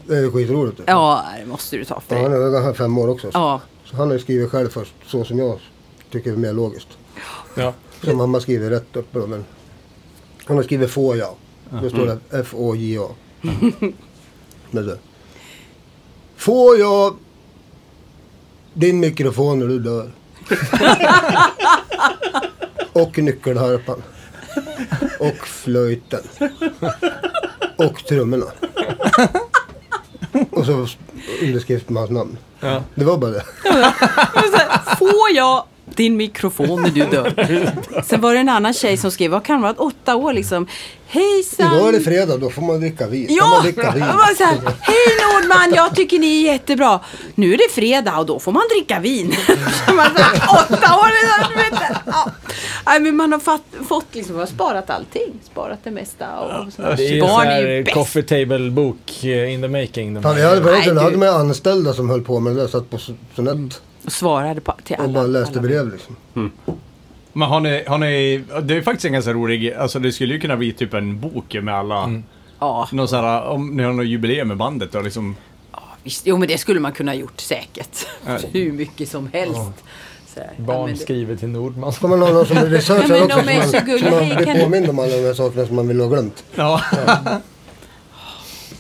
[0.07, 0.81] Det är skitroligt.
[0.87, 2.41] Ja, det måste du ta för Ja, han dig.
[2.41, 3.31] är han är fem år också.
[3.33, 5.59] Ja, Så han har ju skrivit själv först, så som jag
[6.12, 6.89] tycker är mer logiskt.
[7.55, 7.73] Ja.
[8.05, 9.45] Som mamma skriver rätt uppe då, men
[10.49, 11.34] han har skrivit få ja.
[11.82, 12.12] Då står det
[14.84, 14.96] så.
[16.36, 17.16] Får jag
[18.72, 20.11] din mikrofon när du dör?
[22.92, 24.03] och nyckelharpan.
[25.18, 26.22] Och flöjten.
[27.76, 28.46] Och trummorna.
[30.51, 30.86] och så
[31.42, 32.38] underskrift med hans namn.
[32.61, 32.82] Ja.
[32.94, 33.44] Det var bara det.
[34.99, 35.64] Får jag
[35.97, 38.03] din mikrofon när du dör?
[38.05, 40.66] Sen var det en annan tjej som skrev, vad kan vara, åtta år liksom.
[41.11, 41.74] Hejsan!
[41.76, 43.26] Idag är det fredag, då får man dricka vin.
[43.30, 43.49] Ja!
[43.51, 44.01] man dricka vin?
[44.01, 47.01] Var så här, Hej Nordman, jag tycker ni är jättebra.
[47.34, 49.26] Nu är det fredag och då får man dricka vin.
[49.97, 51.09] Man så här, åtta år!
[51.70, 52.30] liksom, ja.
[52.86, 55.32] Nej, men man har fatt, fått liksom, man har sparat allting.
[55.53, 56.39] Sparat det mesta.
[56.39, 56.95] Och sådär.
[56.97, 57.95] Det är sån Barn är ju här bäst.
[57.95, 60.14] coffee table-bok eh, in the making.
[60.14, 62.68] de Fan, vi hade Nej, du- hade man anställda som höll på med det där,
[62.68, 62.99] satt på
[63.36, 65.05] sonett Och svarade på, till alla.
[65.05, 65.69] och bara läste alla.
[65.69, 66.17] brev liksom.
[67.33, 70.41] Men har ni, har ni, det är faktiskt en ganska rolig, alltså det skulle ju
[70.41, 72.23] kunna bli typ en bok med alla,
[72.61, 75.37] Ja, någon sån här, om ni har något jubileum med bandet och liksom,
[76.03, 76.27] visst.
[76.27, 78.07] Jo, men det skulle man kunna gjort säkert.
[78.53, 79.61] Hur mycket som helst.
[80.35, 81.93] Ja, Barn men det- skriver till Nordman.
[81.93, 84.11] Ska man ha någon som är researcher Ja, också så så man, gulliga.
[84.11, 86.09] så man Hej, blir kan påmind om alla de här sakerna som man vill ha
[86.09, 86.45] glömt.
[86.55, 86.81] ja.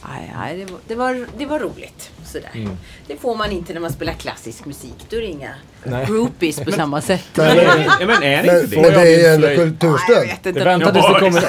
[0.08, 2.10] Nej, nej det, var, det, var, det var roligt.
[2.28, 2.50] Sådär.
[2.54, 2.76] Mm.
[3.06, 4.94] Det får man inte när man spelar klassisk musik.
[5.10, 5.54] Då är det inga
[5.84, 6.06] Nej.
[6.06, 7.24] groupies på samma sätt.
[7.34, 8.90] Men, Ja, men är det men, inte men det?
[8.90, 10.26] det är jag kulturstöd.
[10.26, 10.64] vet Det inte.
[10.64, 11.40] väntar tills det kommer...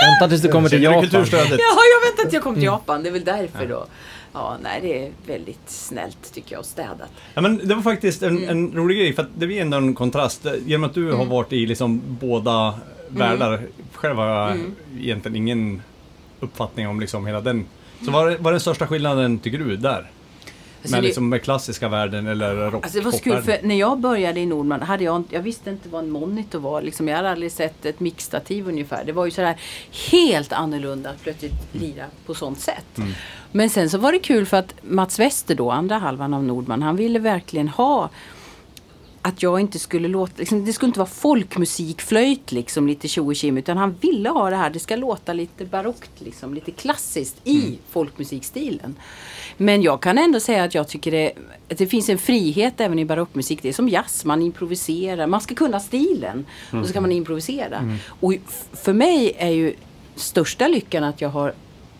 [0.00, 1.08] Vänta tills det kommer till du Japan.
[1.12, 2.72] Ja, jag väntar att jag kom till Mm.
[2.74, 3.02] Japan.
[3.02, 3.86] Det är väl därför då.
[4.32, 7.08] Ja, nej, det är väldigt snällt tycker jag och städat.
[7.34, 9.94] Ja, men det var faktiskt en, en rolig grej, för att det blir ändå en
[9.94, 10.46] kontrast.
[10.66, 12.74] Genom att du har varit i liksom båda
[13.08, 13.62] världar.
[13.94, 14.58] Själv har jag
[15.00, 15.82] egentligen ingen
[16.40, 17.64] uppfattning om liksom hela den.
[18.04, 20.10] Så vad är, den största skillnaden, tycker du, där?
[20.82, 23.60] Alltså, med, det- liksom, med klassiska världen eller rock, Alltså det var så kul popvärlden?
[23.60, 26.58] för när jag började i Nordman hade jag inte- jag visste inte vad en monitor
[26.58, 26.82] var.
[26.82, 29.04] Liksom, jag hade aldrig sett ett mixtativ ungefär.
[29.04, 29.56] Det var ju sådär
[30.10, 32.98] helt annorlunda att plötsligt lira på sånt sätt.
[32.98, 33.10] Mm.
[33.52, 36.82] Men sen så var det kul för att Mats Wester då, andra halvan av Nordman,
[36.82, 38.10] han ville verkligen ha
[39.22, 43.34] att jag inte skulle låta, liksom, det skulle inte vara folkmusikflöjt liksom lite tjo och
[43.42, 47.78] utan han ville ha det här, det ska låta lite barockt liksom, lite klassiskt i
[47.90, 48.96] folkmusikstilen.
[49.56, 51.32] Men jag kan ändå säga att jag tycker det,
[51.70, 53.62] att det finns en frihet även i barockmusik.
[53.62, 57.96] Det är som jazz, man improviserar, man ska kunna stilen och så kan man improvisera.
[58.20, 59.74] Och f- för mig är ju
[60.16, 61.52] största lyckan att jag har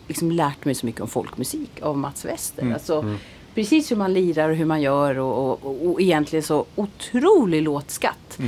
[0.07, 2.73] liksom lärt mig så mycket om folkmusik av Mats Wester.
[2.73, 3.15] Alltså,
[3.55, 7.61] Precis hur man lirar och hur man gör och, och, och, och egentligen så otrolig
[7.63, 8.39] låtskatt.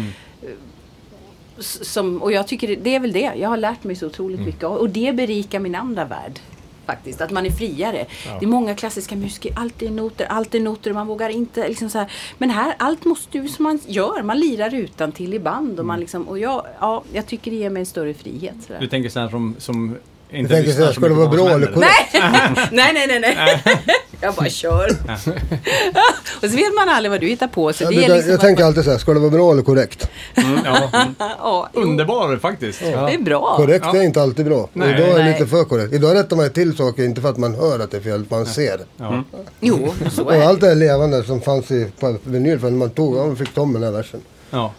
[1.60, 3.32] S- Som, och jag tycker det, det är väl det.
[3.36, 6.39] Jag har lärt mig så otroligt mycket av- och det berikar min andra värld.
[6.86, 8.06] Faktiskt, att man är friare.
[8.39, 11.89] Det är många klassiska musiker, allt är noter, allt är noter, man vågar inte liksom
[11.89, 12.12] så här.
[12.38, 15.86] Men här, allt måste ju som man gör, man lirar utan till i band och
[15.86, 18.56] man liksom, och jag, ja, jag tycker det ger mig en större frihet.
[18.80, 19.97] Du tänker sådär som, som Jag
[20.34, 22.14] inte såhär, så ska det mycket vara bra eller korrekt?
[22.72, 23.64] nej, nej, nej, nej.
[24.22, 24.90] Jag bara kör.
[26.42, 27.74] och så vet man aldrig vad du hittar på.
[27.74, 29.30] Så Jag, det är brukar- liksom jag att tänker man, alltid såhär, ska det vara
[29.32, 30.10] bra eller korrekt?
[30.36, 30.90] Mm, ja.
[31.20, 32.80] ja, jo, Underbar faktiskt.
[32.80, 33.56] det är bra.
[33.58, 33.98] Korrekt Ja.
[34.00, 34.58] är inte alltid bra.
[34.58, 34.90] Och Nej.
[34.96, 35.94] idag är det lite för korrekt.
[35.94, 38.46] Idag rättar man till saker, inte för att man hör att det är fel, man
[38.46, 38.80] ser.
[38.98, 39.24] Ja.
[39.60, 40.68] Jo, så Och är allt det.
[40.68, 43.68] här levande som fanns i på vinyl, för när man tog, ja, man fick med
[43.74, 44.22] den här versen.
[44.50, 44.74] Ja.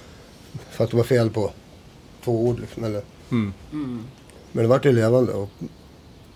[0.70, 1.50] För att det var fel på
[2.24, 3.02] två ord liksom, eller.
[3.30, 3.52] Mm.
[4.54, 5.50] Men det vart ju levande och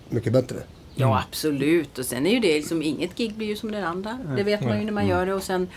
[0.09, 0.57] mycket bättre.
[0.95, 1.99] Ja, absolut.
[1.99, 4.19] Och sen är ju det liksom, inget gig blir ju som den andra.
[4.37, 5.35] Det vet man ju när man gör det.
[5.35, 5.69] Och sen,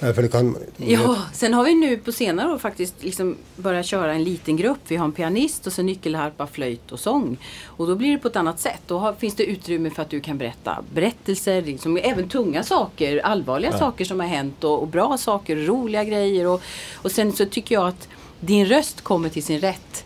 [0.00, 0.92] Nej, för det kan man inte.
[0.92, 4.78] ja, sen har vi nu på senare år faktiskt liksom börjat köra en liten grupp.
[4.88, 7.36] Vi har en pianist och så nyckelharpa, flöjt och sång.
[7.64, 8.80] Och då blir det på ett annat sätt.
[8.86, 13.18] Då har, finns det utrymme för att du kan berätta berättelser, liksom, även tunga saker,
[13.18, 16.46] allvarliga saker som har hänt och, och bra saker, roliga grejer.
[16.46, 16.62] Och,
[16.94, 18.08] och sen så tycker jag att
[18.40, 20.04] din röst kommer till sin rätt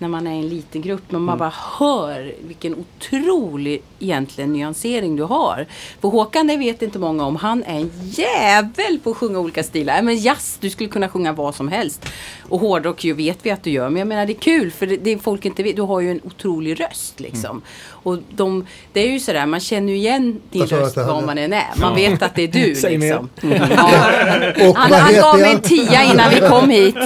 [0.00, 1.02] när man är en liten grupp.
[1.08, 5.66] Men man bara hör vilken otrolig egentligen nyansering du har.
[6.00, 7.36] För Håkan, det vet inte många om.
[7.36, 9.96] Han är en jävel på att sjunga olika stilar.
[9.96, 12.06] Ja, Men jazz, du skulle kunna sjunga vad som helst.
[12.48, 13.88] Och hårdrock ju vet vi att du gör.
[13.88, 15.76] Men jag menar det är kul för det, det folk inte vet.
[15.76, 17.62] Du har ju en otrolig röst liksom.
[18.02, 21.52] Och de, det är ju sådär, man känner ju igen din röst var man än
[21.52, 21.66] är.
[21.80, 23.28] Man vet att det är du Säg liksom.
[23.40, 23.48] Ja.
[24.68, 26.96] Och Han, han gav mig en tia innan vi kom hit.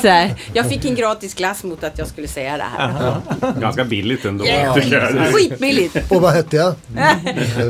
[0.53, 2.84] Jag fick en gratis glass mot att jag skulle säga det här.
[3.61, 5.35] Ganska billigt ändå, tycker jag.
[5.35, 5.97] Skitbilligt.
[6.13, 6.75] Och vad hette jag?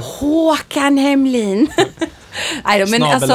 [0.02, 1.66] Håkan Hemlin.
[2.64, 3.26] Nej men alltså,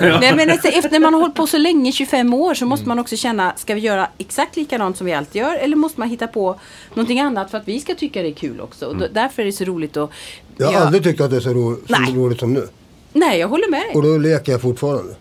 [0.20, 2.88] nej, men alltså, efter när man har hållit på så länge, 25 år, så måste
[2.88, 5.54] man också känna, ska vi göra exakt likadant som vi alltid gör?
[5.54, 6.60] Eller måste man hitta på
[6.94, 8.86] någonting annat för att vi ska tycka det är kul också?
[8.86, 10.10] Och då, därför är det så roligt att...
[10.56, 10.80] Jag har Ja.
[10.80, 12.68] aldrig tyckt att det är så ro, så roligt som nu.
[13.12, 13.94] Nej, jag håller med dig.
[13.94, 15.14] Och då leker jag fortfarande.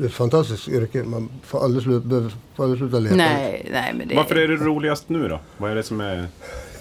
[0.00, 1.02] Det är ett fantastiskt yrke.
[1.02, 2.02] Man får aldrig, slut,
[2.56, 3.16] får aldrig sluta leka.
[3.16, 4.14] Nej, nej, men det...
[4.14, 5.40] Varför är det roligast nu då?
[5.56, 6.28] Vad är det som är...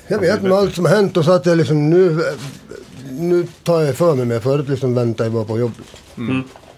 [0.08, 2.22] Jag vet med allt som har hänt och så att jag liksom nu,
[3.10, 4.40] nu tar jag för mig mer.
[4.40, 5.86] Förut liksom väntade jag bara på jobbet.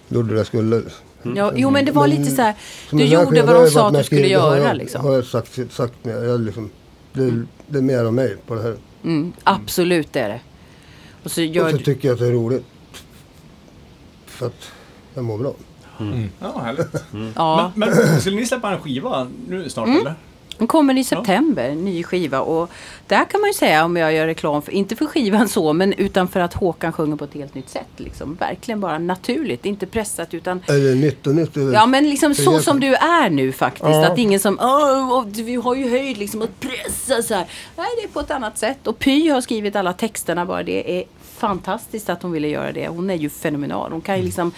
[0.09, 0.81] Gjorde det jag skulle.
[1.35, 2.55] Ja, jo, men det var lite så här,
[2.91, 5.01] du gjorde vad de sa att du jag skulle skriver, har göra jag, liksom.
[5.01, 6.23] Har jag sagt, sagt mer.
[6.23, 6.69] Jag liksom,
[7.13, 8.75] det, det är mer av mig på det här.
[9.03, 10.41] Mm, absolut är det.
[11.23, 12.65] Och så gör Och så tycker jag att det är roligt.
[14.25, 14.71] För att
[15.13, 15.53] jag mår bra.
[16.39, 17.03] Ja, härligt.
[17.35, 17.71] Ja.
[17.75, 20.15] Men, men skulle ni släppa en skiva nu snart eller?
[20.57, 22.39] Den kommer i september, ny skiva.
[22.41, 22.69] Och
[23.07, 25.93] där kan man ju säga, om jag gör reklam, för, inte för skivan så, men
[25.93, 27.87] utan för att Håkan sjunger på ett helt nytt sätt.
[27.97, 28.35] Liksom.
[28.35, 31.53] Verkligen bara naturligt, inte pressat utan Eller nytt och nytt.
[31.53, 33.83] det är Ja men liksom så som du är nu faktiskt.
[33.85, 34.11] Ja.
[34.11, 37.45] Att ingen som Åh, vi har ju höjd liksom och pressa så här.
[37.77, 38.87] Nej det är på ett annat sätt.
[38.87, 40.63] Och Py har skrivit alla texterna bara.
[40.63, 41.03] Det är
[41.41, 42.87] fantastiskt att hon ville göra det.
[42.87, 43.91] Hon är ju fenomenal.
[43.91, 44.51] Hon kan ju liksom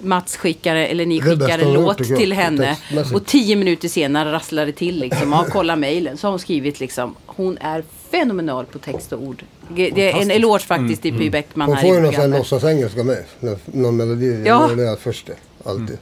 [0.00, 2.76] Mats skickar, eller ni skickar en hon låt till henne.
[3.14, 5.32] Och tio minuter senare rasslar det till liksom.
[5.32, 6.16] Ja, kolla mejlen.
[6.16, 7.14] Så har hon skrivit liksom.
[7.26, 9.42] Hon är fenomenal på text och ord.
[9.68, 12.20] Det är en eloge faktiskt till Py Bäckman Hon här får ju i någon sån
[12.20, 12.50] här programmet.
[12.50, 13.24] låtsasengelska med.
[13.64, 14.42] Någon melodi.
[14.46, 14.70] Ja.
[14.76, 15.36] Det är först det.
[15.70, 15.98] Alltid.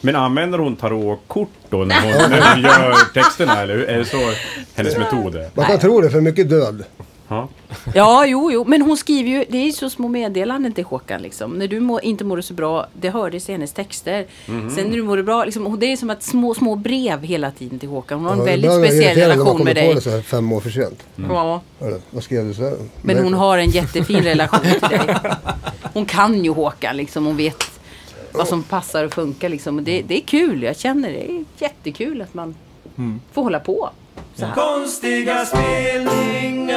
[0.00, 3.84] Men använder hon tarotkort då när hon, när hon gör texterna eller hur?
[3.84, 4.32] är det så
[4.74, 5.50] hennes metod är?
[5.54, 6.84] Man kan tro det för mycket död.
[7.28, 7.48] Ja.
[7.94, 8.64] Ja, jo, jo.
[8.64, 11.50] Men hon skriver ju, det är så små meddelanden till Håkan liksom.
[11.52, 14.26] När du må, inte mår så bra, det hördes i hennes texter.
[14.46, 14.70] Mhm.
[14.70, 17.78] Sen när du mår bra, liksom, det är som att små, små brev hela tiden
[17.78, 18.18] till Håkan.
[18.18, 19.94] Hon har en Ja, väldigt är det speciell relation med på dig.
[19.94, 21.02] det så här fem år för sent.
[21.28, 22.76] Ja, Eller, vad skrev du så här?
[23.02, 25.16] men hon har en jättefin relation till dig.
[25.94, 27.64] Hon kan ju Håkan liksom, hon vet
[28.32, 29.76] vad som passar och funkar liksom.
[29.76, 32.54] Och det, det är kul, jag känner det är jättekul att man
[32.98, 33.20] Mm.
[33.32, 33.90] får hålla på.
[34.34, 34.54] Så här.
[34.54, 36.76] Konstiga spelningar.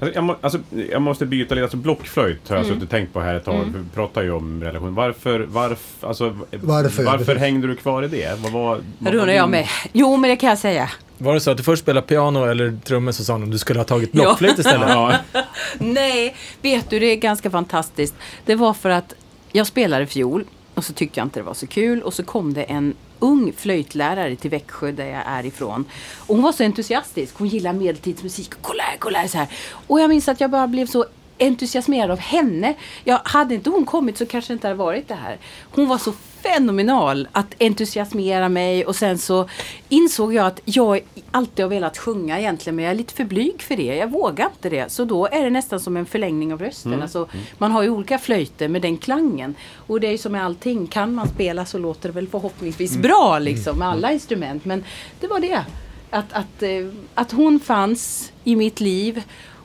[0.00, 0.58] Alltså, jag, må, alltså,
[0.90, 1.62] jag måste byta lite.
[1.62, 2.74] Alltså, blockflöjt har jag Mm.
[2.74, 3.64] suttit och tänkt på här ett tag.
[3.74, 4.94] Vi pratar ju om relation.
[4.94, 8.38] Varför, varför, alltså, Varför, varför hängde du kvar i det?
[8.40, 9.66] Vad var, vad Det undrar jag med.
[9.92, 10.90] Jo, men det kan jag säga.
[11.18, 13.58] Var det så att du först spelade piano eller trummor så sa de att du
[13.58, 14.88] skulle ha tagit blockflöjt istället?
[14.88, 15.12] Ja,
[15.78, 18.14] Nej, vet du, det är ganska fantastiskt.
[18.44, 19.14] Det var för att
[19.52, 22.02] jag spelade fiol och så tyckte jag inte det var så kul.
[22.02, 25.84] Och så kom det en ung flöjtlärare till Växjö där jag är ifrån.
[26.18, 27.38] Och hon var så entusiastisk.
[27.38, 28.50] Hon gillar medeltidsmusik.
[28.62, 29.48] Kolla här, kolla här, så här.
[29.86, 31.04] Och jag minns att jag bara blev så
[31.38, 32.74] entusiasmerad av henne.
[33.04, 35.38] Jag, hade inte hon kommit så kanske det inte hade varit det här.
[35.70, 36.12] Hon var så
[36.42, 39.48] fenomenal att entusiasmera mig och sen så
[39.88, 43.62] insåg jag att jag alltid har velat sjunga egentligen men jag är lite för blyg
[43.62, 43.96] för det.
[43.96, 44.92] Jag vågar inte det.
[44.92, 47.02] Så då är det nästan som en förlängning av rösten.
[47.02, 47.28] Alltså,
[47.58, 49.54] man har ju olika flöjter med den klangen.
[49.86, 50.86] Och det är ju som med allting.
[50.86, 54.64] Kan man spela så låter det väl förhoppningsvis bra liksom med alla instrument.
[54.64, 54.84] Men
[55.20, 55.64] det var det.
[56.10, 59.22] Att, att, eh, att hon fanns i mitt liv.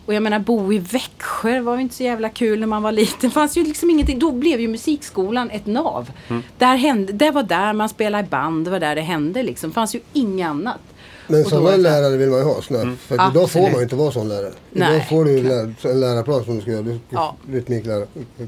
[0.10, 2.91] Och jag menar bo i Växjö var ju inte så jävla kul när man var
[2.91, 3.18] liten.
[3.22, 4.20] Det fanns ju liksom ingenting.
[4.20, 6.12] Då blev ju musikskolan ett nav.
[6.57, 8.66] Där hände, det var där man spelade i band.
[8.66, 9.70] Det var där det hände liksom.
[9.70, 10.80] Det fanns ju inget annat.
[11.28, 12.62] Men sådana lärare vill man ju ha.
[12.62, 12.95] Såna.
[13.07, 14.53] För idag får man ju inte vara sån lärare.
[14.72, 14.95] Nej.
[14.95, 16.82] Idag får du ju lär, en lärarplan som du ska göra.
[16.82, 17.36] Du, Ja.
[17.51, 18.05] Rytmiklärare.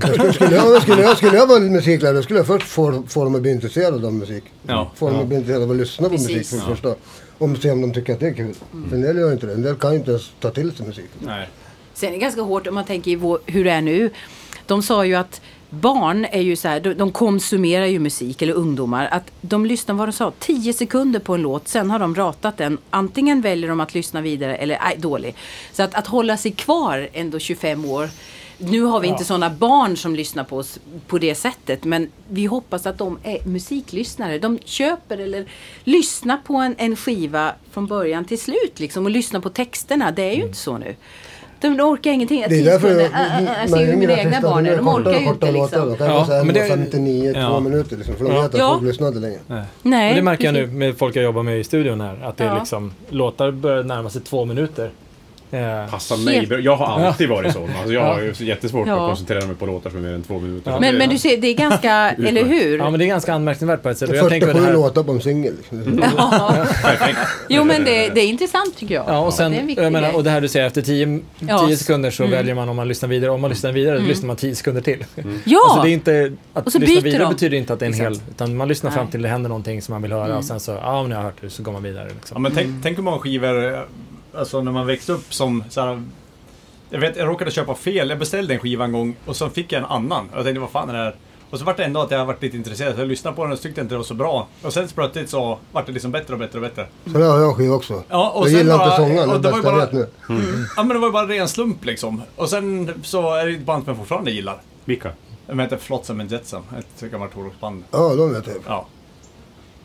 [0.00, 3.24] Skulle, skulle, jag, skulle, jag, skulle jag vara musiklärare då skulle jag först få, få
[3.24, 4.44] dem att bli intresserade av musik.
[4.66, 4.90] Ja.
[4.96, 6.28] Få dem att bli intresserade av att lyssna på Precis.
[6.28, 6.94] musik för det första.
[7.40, 8.54] Och se om de tycker att det är kul.
[8.88, 9.52] För en del gör inte det.
[9.52, 11.10] En del kan ju inte ens ta till sig musik.
[11.18, 11.48] Nej.
[11.94, 14.10] Sen är det ganska hårt om man tänker vår, hur det är nu.
[14.66, 18.52] De sa ju att barn är ju så här, de, de konsumerar ju musik, eller
[18.52, 19.08] ungdomar.
[19.10, 22.56] Att de lyssnar, vad de sa, 10 sekunder på en låt, sen har de ratat
[22.56, 22.78] den.
[22.90, 25.34] Antingen väljer de att lyssna vidare eller, nej, dålig.
[25.72, 28.10] Så att, att hålla sig kvar ändå 25 år.
[28.62, 31.84] Nu har vi inte sådana barn som lyssnar på oss på det sättet.
[31.84, 34.38] Men vi hoppas att de är musiklyssnare.
[34.38, 35.46] De köper eller
[35.84, 38.72] lyssnar på en, en skiva från början till slut.
[38.80, 40.10] Liksom, och lyssnar på texterna.
[40.10, 40.94] Det är ju inte så nu.
[41.60, 42.44] De orkar ingenting.
[42.48, 45.52] Det är därför Tio jag, Jag ser ju mina egna barn, de orkar ju inte
[45.52, 45.86] låtar.
[45.86, 46.06] liksom.
[46.06, 47.48] Ja, men det- 1.59, Ja.
[47.50, 48.14] två minuter liksom.
[48.16, 48.68] För de vet att Ja.
[48.74, 49.38] folk lyssnar inte längre.
[49.82, 52.18] Nej, Och det märker jag nu med folk jag jobbar med i studion här.
[52.24, 52.58] Att det är Ja.
[52.58, 54.90] liksom, låtar börjar närma sig två minuter.
[55.52, 56.58] Eh, Passar mig bra.
[56.58, 57.70] Jag har alltid varit sån.
[57.76, 58.12] Alltså jag Ja.
[58.14, 58.94] har jättesvårt Ja.
[59.04, 60.70] att koncentrera mig på låtar som är mer än två minuter.
[60.70, 60.80] Ja.
[60.80, 61.92] Men, men du ser, det är ganska,
[62.26, 62.78] eller hur?
[62.78, 64.10] ja, men det är ganska anmärkningsvärt på ett sätt.
[64.14, 65.54] Jag tänker på 47 det här, låtar på en singel.
[65.56, 66.02] Liksom.
[66.16, 66.54] Ja.
[67.48, 69.04] Jo men det, det är intressant tycker jag.
[69.08, 71.66] Ja, och sen, det är jag menar, och det här du säger, efter 10 Ja.
[71.66, 72.30] tio sekunder så Mm.
[72.38, 73.30] väljer man om man lyssnar vidare.
[73.30, 75.04] Om man lyssnar vidare, då lyssnar man 10 sekunder till.
[75.44, 75.60] Ja!
[75.68, 77.32] Alltså det är inte, att Och så lyssna byter vidare de.
[77.32, 79.10] betyder inte att det är en hel, utan man lyssnar fram Nej.
[79.12, 81.24] till det händer någonting som man vill höra och sen så, ja men jag har
[81.24, 82.06] hört det, så går man vidare.
[82.08, 82.42] Ja, Liksom.
[82.42, 83.86] men tänk, tänk hur många skivor,
[84.34, 86.02] alltså när man växte upp som så här,
[86.90, 88.08] Jag vet, jag råkade köpa fel.
[88.10, 90.28] Jag beställde en skiva en gång och så fick jag en annan.
[90.32, 91.14] Och jag tänkte, vad fan är det här?
[91.50, 92.94] Och så vart det ändå att jag varit lite intresserad.
[92.94, 94.48] Så jag lyssnade på den och tyckte inte det var så bra.
[94.62, 96.86] Och sen plötsligt så vart det liksom bättre och bättre och bättre.
[97.04, 98.02] Så det har jag en skiva också.
[98.08, 99.90] Ja, och jag sen gillar bara- inte sångaren, och det det var bästa ju jag
[99.92, 100.04] bara-
[100.36, 100.66] vet nu.
[100.76, 102.22] Ja men det var ju bara ren slump liksom.
[102.36, 104.60] Och sen så är det ett band som jag fortfarande gillar.
[104.84, 105.12] Vilka?
[105.46, 106.62] De heter Flotsam and Jetsam.
[106.78, 107.84] Ett gammalt hårdrocksband.
[107.90, 108.56] Ja, de vet jag.
[108.66, 108.86] Ja.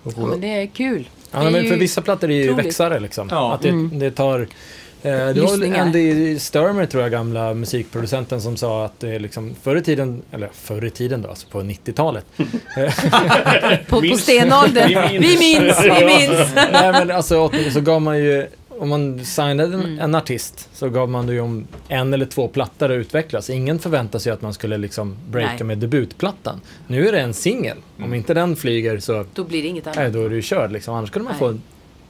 [0.04, 1.10] ja, men det är kul.
[1.44, 2.66] Ja, men för vissa plattor är det ju otroligt.
[2.66, 3.28] växare liksom.
[3.32, 3.54] Ja.
[3.54, 4.40] Att det, det tar...
[5.04, 5.80] Eh, det var.
[5.80, 10.22] Andy Sturmer tror jag, gamla musikproducenten som sa att det är liksom förr i tiden,
[10.32, 12.26] eller förr i tiden då, alltså på 90-talet.
[13.88, 14.88] På, på stenåldern.
[14.88, 15.84] Vi Vi minns.
[15.84, 16.50] vi minns.
[16.56, 18.48] Nej men alltså så gav man ju,
[18.80, 20.00] om man signade en, Mm.
[20.00, 23.50] en artist så gav man det ju om en eller två plattor att utvecklas.
[23.50, 25.64] Ingen förväntar sig att man skulle liksom breaka Nej.
[25.64, 26.62] med debutplattan.
[26.88, 27.78] Nu är det en singel.
[28.00, 29.98] Om inte den flyger så, Då blir det inget annat.
[29.98, 30.94] nej då är du körd liksom.
[30.96, 31.40] Annars skulle man Nej.
[31.40, 31.58] få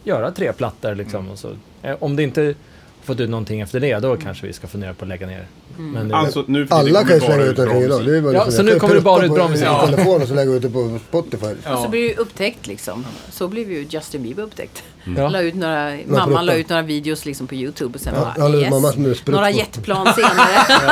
[0.04, 1.30] göra tre plattor liksom.
[1.30, 1.50] Och så,
[1.84, 2.56] eh, om det inte
[3.04, 5.48] fått ut någonting efter det, då kanske vi ska fundera på att lägga ner.
[5.78, 5.92] Mm.
[5.92, 7.70] Men det, Alltså, nu Alla kan ju bara slänga ut en
[8.04, 9.68] skiva Ja, så nu kommer det bara ut bra en musik.
[9.86, 11.46] telefon och så lägger jag ut det på Spotify.
[11.46, 11.88] Och så Ja.
[11.90, 13.06] blir ju upptäckt liksom.
[13.30, 14.84] Så blev ju Justin Bieber upptäckt.
[15.18, 15.30] Ja.
[15.30, 16.12] La ut några, pruttar.
[16.20, 18.34] mamman la ut några videos liksom på Youtube och sen Ja,
[18.70, 19.26] bara yes.
[19.28, 20.92] Några jetplan senare.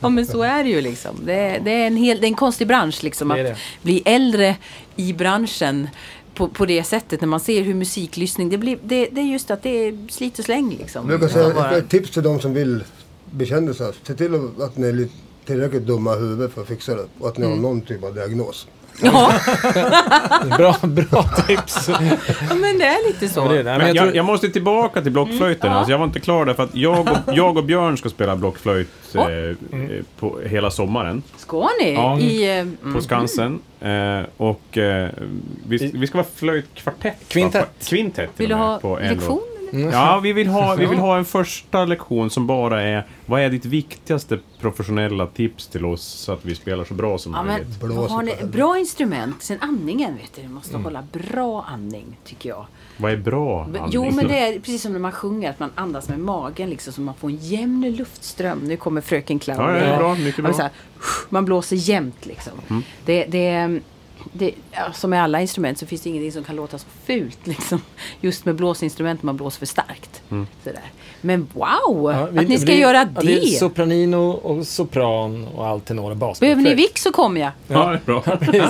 [0.00, 1.16] ja men så är det ju liksom.
[1.24, 3.30] Det är, det är, en, hel, det är en konstig bransch liksom.
[3.30, 3.56] Att det.
[3.82, 4.56] bli äldre
[4.96, 5.88] i branschen
[6.34, 9.50] på, på det sättet när man ser hur musiklyssning, det, blir, det, det är just
[9.50, 11.10] att det är slit och släng liksom.
[11.10, 12.84] Jag Ja, säga ett tips till de som vill
[13.30, 13.94] bli kändisar.
[14.02, 15.14] Se till att ni är lite
[15.46, 17.06] tillräckligt dumma i huvudet för att fixa det.
[17.18, 17.58] Och att ni Mm.
[17.58, 18.66] har någon typ av diagnos.
[19.02, 19.32] Ja,
[20.58, 21.88] bra, bra tips.
[21.88, 23.44] ja, men det är lite så.
[23.44, 25.66] Men det, nej, men jag jag, tror, jag måste tillbaka till blockflöjten.
[25.66, 25.78] Mm.
[25.78, 28.36] Alltså, jag var inte klar där för att jag och, jag och Björn ska spela
[28.36, 29.30] blockflöjt Ja.
[29.30, 29.56] eh,
[30.18, 31.22] på hela sommaren.
[31.36, 31.94] Ska ni?
[31.94, 32.18] Ja.
[32.18, 32.94] I, eh, mm.
[32.94, 33.60] På Skansen.
[33.80, 35.08] Eh, och eh,
[35.68, 37.14] vi, vi ska vara flöjtkvartett.
[37.20, 37.26] va?
[37.28, 37.70] Kvintett.
[37.88, 39.40] Kvintett Vill du ha på lektion?
[39.82, 39.92] Eller?
[39.92, 43.50] Ja, vi vill, ha, vi vill ha en första lektion som bara är Vad är
[43.50, 48.40] ditt viktigaste professionella tips till oss så att vi spelar så bra som Ja, möjligt?
[48.42, 49.42] Ni, bra instrument.
[49.42, 50.40] Sen andningen, vet du.
[50.40, 50.54] Du Mm.
[50.54, 52.66] måste hålla bra andning, tycker jag.
[52.96, 53.82] Vad är bra andning?
[53.90, 56.92] Jo, men det är precis som när man sjunger, att man andas med magen liksom,
[56.92, 58.58] så man får en jämn luftström.
[58.58, 59.58] Nu kommer fröken Clown.
[59.60, 60.14] Ja, ja, är bra.
[60.14, 60.48] Mycket Ja, bra.
[60.52, 60.56] Mm.
[60.56, 60.70] så här,
[61.28, 62.52] man blåser jämnt liksom.
[63.04, 63.80] Det, det,
[64.32, 67.38] det, ja, som med alla instrument så finns det ingenting som kan låta så fult.
[67.46, 67.80] Liksom.
[68.20, 70.22] Just med blåsinstrument, man blåser för starkt.
[70.30, 70.46] Mm.
[70.64, 70.80] Sådär.
[71.20, 72.12] Men wow!
[72.12, 73.26] Ja, vi- att ni ska vi- göra ja, det!
[73.26, 76.40] det är sopranino och sopran och allt tenor och bas.
[76.40, 77.50] Behöver ni vick så kommer jag.
[77.68, 78.22] Ja, det är bra.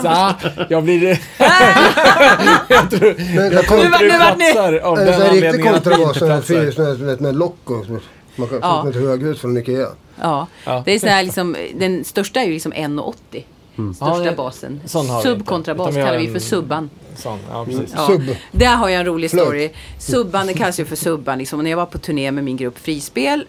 [0.10, 0.34] Ah,
[0.68, 1.18] jag blir...
[3.36, 5.74] Men Jag tror Nu inte vart- du nu vart ni- platsar av en den anledningen
[5.74, 7.16] att kontrabas, inte platsar.
[7.16, 7.98] du med lock och så.
[8.36, 8.80] Man kan Ja.
[8.80, 9.86] som ett höghus från Ikea.
[10.20, 10.82] Ja, Ja.
[10.86, 13.42] det är sån här liksom, den största är ju liksom 1,80.
[13.94, 14.80] Största Ja, basen.
[15.22, 16.90] Subkontrabas kallar vi för subban.
[17.16, 17.92] Sån, ja, precis.
[17.96, 18.06] Ja.
[18.06, 18.36] Sub.
[18.52, 19.44] Där har jag en rolig Flöjt.
[19.44, 19.70] story.
[19.98, 21.38] Subban, det kallas ju för subban.
[21.38, 21.62] Liksom.
[21.62, 23.44] När jag var på turné med min grupp Frispel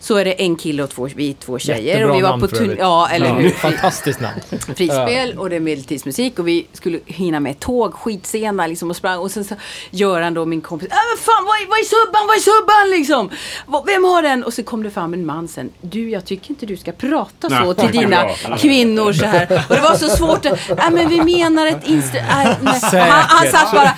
[0.00, 1.82] så är det en kille och två, vi två tjejer.
[1.82, 2.78] Jättebra och vi var namn på för övrigt.
[2.78, 3.50] Ja, eller hur?
[3.50, 4.40] Fantastiskt namn.
[4.76, 9.18] Frispel och det är medeltidsmusik och vi skulle hinna med tåg skitsena liksom och sprang
[9.18, 9.54] och sen så
[9.90, 12.40] gör han då min kompis, äh, men fan vad är, vad är subban, vad är
[12.40, 13.30] subban liksom?
[13.66, 14.44] Vad- Vem har den?
[14.44, 17.48] Och så kom det fram en man sen, du jag tycker inte du ska prata
[17.48, 18.56] så Nej, till dina bra.
[18.56, 19.64] kvinnor så här.
[19.68, 22.18] Och det var så svårt, att, äh, men vi menar ett instru...
[22.18, 22.26] Äh,
[22.60, 22.80] nej.
[22.92, 23.94] han, han satt bara,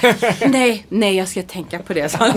[0.46, 2.08] nej, nej jag ska tänka på det.
[2.12, 2.32] Så han.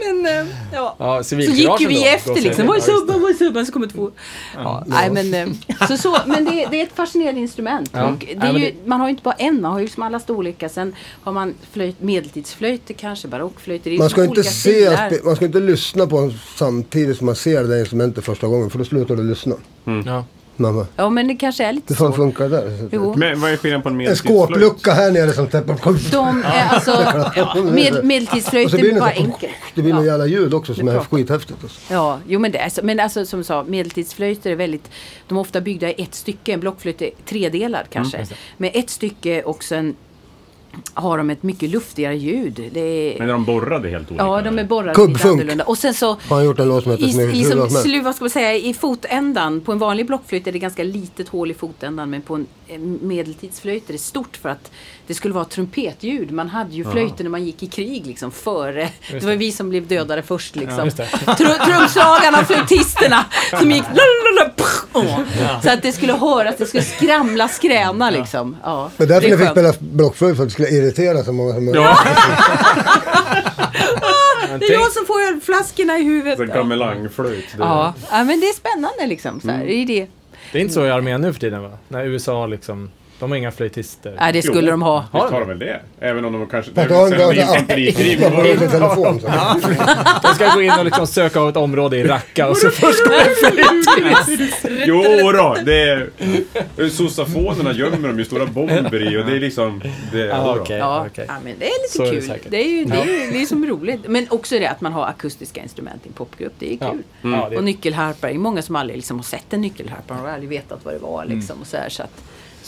[0.00, 0.96] men äh, ja.
[0.98, 1.36] Ja, Så
[1.78, 2.66] gick ju vi då, efter liksom.
[2.66, 3.22] Vad är subban?
[3.22, 3.66] Vad är subban?
[3.66, 4.10] Så kommer två.
[4.54, 7.90] Ja, nej, men, eh, så, så, men det, det är ett fascinerande instrument.
[7.92, 8.08] Ja.
[8.08, 10.20] Och det är ju, Man har ju inte bara en, man har ju liksom alla
[10.20, 10.68] storlekar.
[10.68, 13.98] Sen har man flöjt, medeltidsflöjter kanske, barockflöjter.
[13.98, 17.64] Man ska liksom inte se, man ska inte lyssna på den samtidigt som man ser
[17.64, 18.70] det instrumentet första gången.
[18.70, 19.54] För då slutar du lyssna.
[19.84, 20.02] det.
[20.06, 20.24] Ja.
[20.60, 22.16] Mamma, Ja, men det kanske är lite hur fan så.
[22.16, 22.88] funkar det där?
[22.92, 23.14] Jo.
[23.16, 24.38] Men vad är skillnaden på en En medeltidsflöjt?
[24.48, 25.92] skåplucka här nere som täpper på.
[26.10, 26.90] De är alltså,
[27.64, 29.52] med, Och medeltidsflöjt så blir är bara så- enkelt.
[29.74, 29.96] Det blir Ja.
[29.98, 31.16] något jävla ljud också som Det är pratar.
[31.16, 31.58] skithäftigt.
[31.62, 31.80] Alltså.
[31.94, 32.80] Ja, jo men det är så.
[32.84, 34.90] Men alltså som sa, medeltidsflöjter är väldigt,
[35.28, 36.52] de är ofta byggda i ett stycke.
[36.52, 38.26] En blockflöjt är tredelad kanske.
[38.56, 39.94] med ett stycke och sen
[40.94, 42.70] har de ett mycket luftigare ljud.
[42.72, 44.24] Det är, Men är de borrade helt olika?
[44.24, 45.18] Ja, de är borrade Kubbfunk.
[45.18, 45.64] lite annorlunda.
[45.64, 48.14] Och sen så Har han gjort en låt som heter i, i, som, slu, vad
[48.14, 51.54] ska man säga, i fotändan, på en vanlig blockflöjt är det ganska litet hål i
[51.54, 54.70] fotändan men på en en medeltidsflöjt är det stort för att
[55.10, 56.30] det skulle vara trumpetljud.
[56.30, 58.88] Man hade ju flöjter när man gick i krig liksom före.
[59.10, 60.88] Det var vi som blev dödade först Ja, liksom.
[61.26, 63.24] Tru- Trumslagarna och flöjtisterna
[63.58, 65.18] som gick lalalala, pff, åh.
[65.62, 68.56] Så att det skulle höras, det skulle skramla, skräna liksom.
[68.62, 71.32] Ja, Men därför det är ni fick spela blockflöjt för att det skulle irritera så
[71.32, 71.82] många som möjligt.
[71.82, 71.98] Ja,
[74.58, 76.40] Det är jag som får ölflaskorna i huvudet.
[76.40, 77.44] en gamelangflöjt.
[77.56, 77.94] det- Ja.
[78.10, 79.40] ja, men det är spännande liksom.
[79.40, 79.64] Så här.
[79.64, 80.06] Det är det.
[80.52, 81.70] Det är inte så i armén nu för tiden va?
[81.88, 82.90] När USA liksom,
[83.20, 84.14] de har inga flöjtister.
[84.20, 85.04] Nej, det skulle Jo, de ha.
[85.12, 85.80] Visst har de väl det?
[86.00, 86.72] Även om de kanske...
[86.74, 88.20] Fast då har de Sen bara infanterikrig.
[88.20, 89.20] Jag har inte telefon.
[90.22, 93.04] De ska gå in och liksom söka av ett område i Raqqa och så först
[93.04, 94.66] går det flöjtist.
[94.86, 95.02] Jo
[95.32, 96.08] då, det är...
[96.88, 99.82] Sossafonerna gömmer de ju stora bomber i och det är liksom...
[100.12, 100.56] Det, då.
[100.60, 100.78] okej.
[100.78, 101.24] Ja, okej.
[101.28, 102.50] ja, men det är lite Så är det kul.
[102.50, 104.00] Det är ju det är, ju- det är som roligt.
[104.08, 106.52] Men också det att man har akustiska instrument i en popgrupp.
[106.58, 106.90] Det är Ja.
[106.90, 107.02] kul.
[107.32, 108.26] Ja, Och det, nyckelharpa.
[108.26, 110.14] Det är många som aldrig liksom har sett en nyckelharpa.
[110.14, 111.22] De har aldrig vetat vad det var.
[111.24, 111.36] Mm.
[111.38, 112.22] Liksom, och så, här, så, att,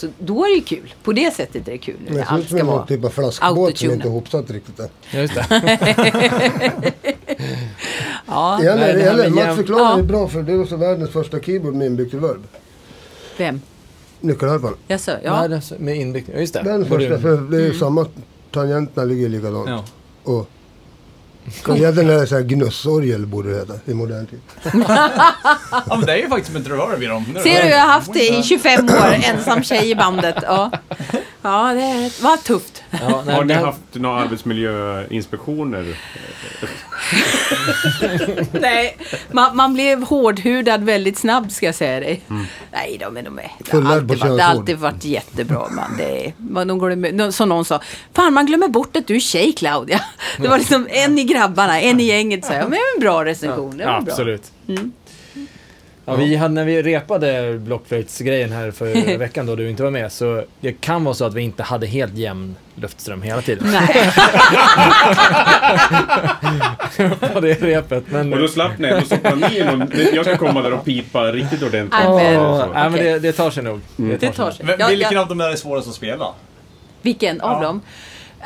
[0.07, 0.93] så då är det ju kul.
[1.03, 1.95] På det sättet är det kul.
[2.07, 4.87] Det ser ut som en typ av flaskbåt som inte är ihopsatt riktigt än.
[5.11, 5.45] ja, just det.
[8.27, 9.97] Ja, Eller, Nej, eller Mats förklarar Ja.
[9.97, 12.43] det bra för det är också världens första keyboard med inbyggt reverb.
[13.37, 13.61] vem?
[14.19, 14.75] Nyckelharpan.
[14.87, 15.43] Jaså, Ja.
[15.45, 16.23] är så- med.
[16.33, 16.61] Ja, just det.
[16.61, 17.09] Världens Volym.
[17.09, 17.79] första, för det är ju Mm.
[17.79, 18.07] samma,
[18.51, 19.69] tangenterna ligger likadant.
[19.69, 19.83] Ja.
[20.23, 20.49] Och
[21.45, 24.39] Egentligen är det så här gnussorgel borde det heta i modern tid.
[25.71, 27.25] ja, men det är ju faktiskt ett reverb i dem.
[27.43, 29.15] Ser du, jag har haft det i 25 år.
[29.23, 30.35] Ensam tjej i bandet.
[30.41, 30.71] Ja,
[31.43, 32.83] ja det var tufft.
[32.91, 35.95] Ja, nej, Har ni haft några arbetsmiljöinspektioner?
[38.61, 38.97] Nej,
[39.31, 42.21] man, man blev hårdhudad väldigt snabbt ska jag säga dig.
[42.71, 45.67] Nej, de, de är, det, har alltid varit, det alltid varit jättebra.
[45.71, 45.97] Man.
[45.97, 47.81] Det är, man, de glömmer, som någon sa,
[48.13, 50.01] fan man glömmer bort att du är tjej Claudia.
[50.37, 52.45] Det var liksom en i grabbarna, en i gänget.
[52.45, 53.77] Så jag, men en bra recension.
[53.77, 54.11] Det var Ja, bra.
[54.13, 54.51] absolut.
[54.67, 54.91] Mm.
[56.05, 60.11] Ja, vi hade, när vi repade blockflöjtsgrejen här för veckan då du inte var med
[60.11, 64.11] så det kan vara så att vi inte hade helt jämn luftström hela tiden Nej,
[67.33, 68.03] på det repet.
[68.07, 71.63] Men, Och då slapp ni ändå sopranin och jag ska komma där och pipa riktigt
[71.63, 71.91] ordentligt.
[72.09, 73.79] Nej, men- nej, men det, det tar sig nog.
[73.95, 74.65] det sig tar sig.
[74.79, 76.27] Ja, Vilken ja, av dem är svårast att spela?
[77.01, 77.81] vilken av dem?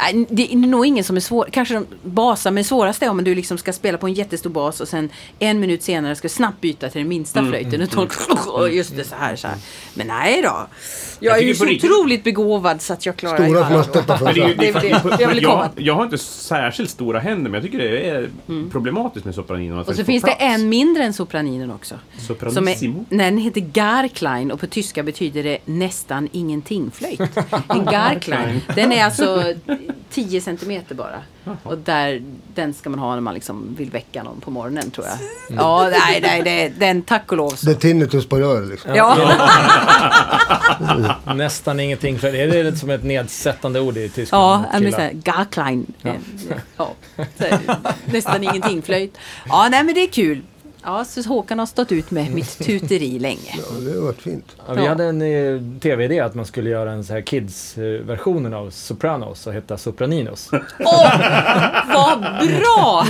[0.02, 1.50] Nej, Det är nog ingen som är svår.
[1.52, 4.82] Kanske de basar, men svårast är om du liksom ska spela på en jättestor bas
[4.82, 7.82] och sen en minut senare ska snabbt byta till den minsta flöjten.
[7.82, 9.58] Och tolka, och just det, så här, så här.
[9.94, 10.68] Men nej då.
[11.20, 14.42] Jag, är ju så riktigt- otroligt begåvad så att jag klarar Stora stöttat Men det
[14.42, 18.10] är ju, det jag jag, jag har inte särskilt stora händer, men jag tycker det
[18.10, 18.30] är
[18.72, 19.72] problematiskt med sopranin.
[19.72, 19.80] Mm.
[19.80, 21.96] Och så finns det en mindre än sopraninen också.
[22.18, 23.00] Som Sopranissimo.
[23.10, 27.22] är, nej, den heter Garklein och på tyska betyder det nästan ingenting flöjt.
[27.68, 29.54] En Garklein, den är alltså
[30.10, 31.22] 10 centimeter bara.
[31.64, 32.22] Och där,
[32.56, 35.18] den ska man ha när man liksom vill väcka någon på morgonen tror jag.
[35.58, 37.52] Ja, nej, nej, det, den tack och lov.
[37.52, 37.70] Det Så.
[37.70, 38.96] är tinnitus på rör liksom.
[38.96, 39.18] Ja,
[41.36, 42.20] Nästan ingenting.
[42.20, 44.36] För är det lite som ett nedsättande ord i tyska?
[44.36, 44.92] ja jag Killar.
[44.98, 45.94] såhär, Garklein.
[46.02, 46.12] Ja.
[46.78, 46.92] Ja,
[47.38, 47.46] så
[48.06, 49.18] nästan ingenting flöjt.
[49.50, 50.42] Ja, nej men det är kul.
[50.84, 53.56] Ja, så Håkan har stått ut med mitt tuteri länge.
[53.58, 54.46] Ja, det har varit fint.
[54.68, 54.90] Ja, vi Ja.
[54.90, 59.54] hade en eh, tv-idé att man skulle göra en så här kids-versionen av Sopranos och
[59.54, 60.50] heta Sopraninos.
[60.80, 61.12] Åh,
[61.94, 63.06] vad bra!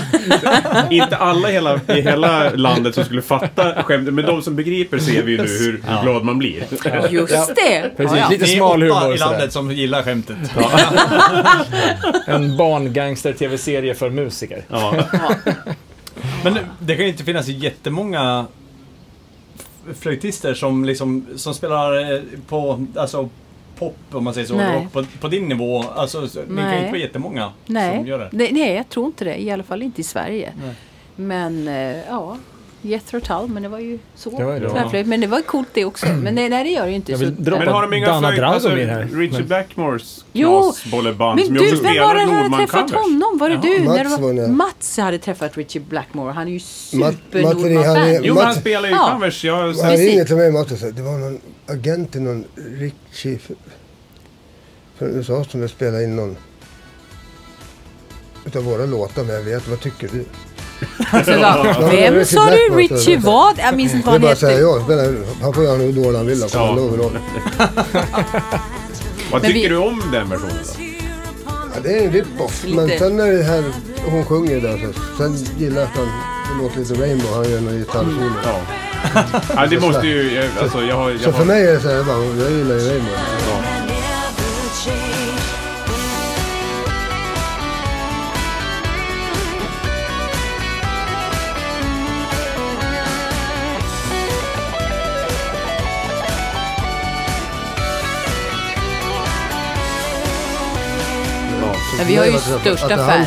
[0.90, 4.98] Inte alla i hela, i hela landet som skulle fatta skämtet, men de som begriper
[5.00, 6.64] ser vi ju nu hur, hur glad man blir.
[7.10, 7.92] Just det!
[7.98, 8.30] Precis, Ja, ja.
[8.30, 9.14] lite smal humor.
[9.16, 10.38] i landet som gillar skämtet.
[12.28, 14.64] En barngangster-tv-serie för musiker.
[16.54, 18.46] Men det kan ju inte finnas jättemånga
[20.00, 23.30] flöjtister som liksom som spelar eh, på alltså
[23.80, 24.84] pop om man säger så, Nej.
[24.84, 25.84] rock, på, på din nivå.
[25.96, 26.80] Alltså, så- det kan ju Nej.
[26.80, 28.30] inte vara jättemånga Nej, som gör det.
[28.32, 29.42] det, nej, jag tror inte det.
[29.42, 30.54] I alla fall inte i Sverige.
[30.64, 30.76] Nej.
[31.16, 32.38] Men eh, ja,
[32.82, 34.30] Jethro Tull, men det var ju så.
[34.30, 34.60] Det var ju
[34.92, 35.04] det.
[35.04, 36.06] Men det var coolt det också.
[36.06, 37.12] Men nej, nej det gör det ju inte.
[37.12, 38.44] Jag Så, Men har de inga Dana flöjt...
[38.44, 39.10] Alltså, här.
[39.14, 42.68] Richard Men- Blackmores Jo, knasbolleband som men du, också vem spelar var det som hade
[42.68, 43.38] träffat honom?
[43.40, 43.80] Var det du?
[43.84, 44.48] Mats När det var det.
[44.48, 46.32] Mats hade träffat Richard Blackmore.
[46.32, 48.24] Han är ju super är- Nordman-fan.
[48.24, 49.12] Jo, men han Mats- spelar ju Ja.
[49.14, 49.44] covers.
[49.44, 53.40] Jag Han ringde till mig Mats och sa det var någon agent i någon Richie
[54.98, 56.38] från USA som vill spela in någon
[58.46, 60.26] utav våra låtar men jag vet, vad tycker du?
[61.26, 62.76] Så Ja, Vem sa du?
[62.76, 63.54] Richie vad?
[63.60, 64.64] Jag minns inte Det är vad bara han att säga heter.
[64.64, 66.58] ja, spelar, han får göra hur dålig han vill alltså.
[66.58, 66.66] Ja.
[66.66, 66.98] Han lovar.
[69.32, 70.84] Vad Men tycker vi- du om den versionen då?
[71.76, 72.64] Ja, det är en rip-off.
[72.64, 72.76] Lite.
[72.78, 73.64] Men sen är det här,
[74.06, 74.78] hon sjunger där.
[74.78, 76.06] Så, sen gillar jag att han,
[76.58, 78.32] det låter lite Rainbow, han gör någon gitarrsolo.
[78.46, 78.60] Ja.
[79.56, 80.34] ja, det måste ju...
[80.36, 81.10] jag- Alltså, jag har...
[81.12, 83.14] Jag Så har för mig är det så här, jag, bara, jag gillar ju Rainbow.
[83.50, 83.62] ja.
[101.98, 103.26] Ja, vi har ju största fan.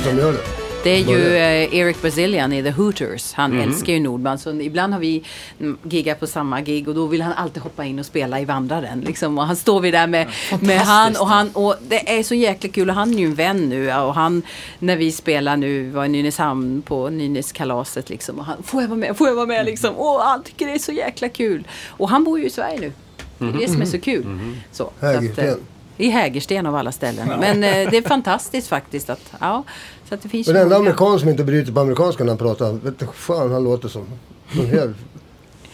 [0.85, 0.91] det.
[0.91, 3.33] Är ju eh, Eric Bazilian i The Hooters.
[3.33, 3.61] Han Mhm.
[3.61, 4.39] älskar ju Nordman.
[4.39, 5.25] Så ibland har vi
[5.61, 8.45] mm, giggat på samma gig och då vill han alltid hoppa in och spela i
[8.45, 9.01] Vandraren.
[9.01, 9.39] Liksom.
[9.39, 10.27] Och han står vi där med,
[10.61, 11.51] med han och han.
[11.51, 12.89] Och det är så jäkla kul.
[12.91, 13.85] Och han är ju en vän nu.
[13.85, 14.43] ja, Och han,
[14.79, 18.39] när vi spelar nu, var i Nynäshamn på Nynäskalaset liksom.
[18.39, 19.17] Och han, får jag vara med?
[19.17, 19.65] Får jag vara med?
[19.67, 19.95] Liksom.
[19.97, 21.67] Och han tycker det är så jäkla kul.
[21.89, 22.93] Och han bor ju i Sverige nu.
[23.39, 24.25] Det är det som är så kul.
[24.73, 25.57] Så, så att, Hägersten.
[26.01, 27.29] I Hägersten av alla ställen.
[27.41, 29.65] Men eh, det är fantastiskt faktiskt att, ja,
[30.09, 32.25] så att det finns Men ju den enda många- amerikan som inte bryter på amerikanska
[32.25, 34.07] när han pratar, vet du fan han låter som.
[34.53, 34.97] En helt,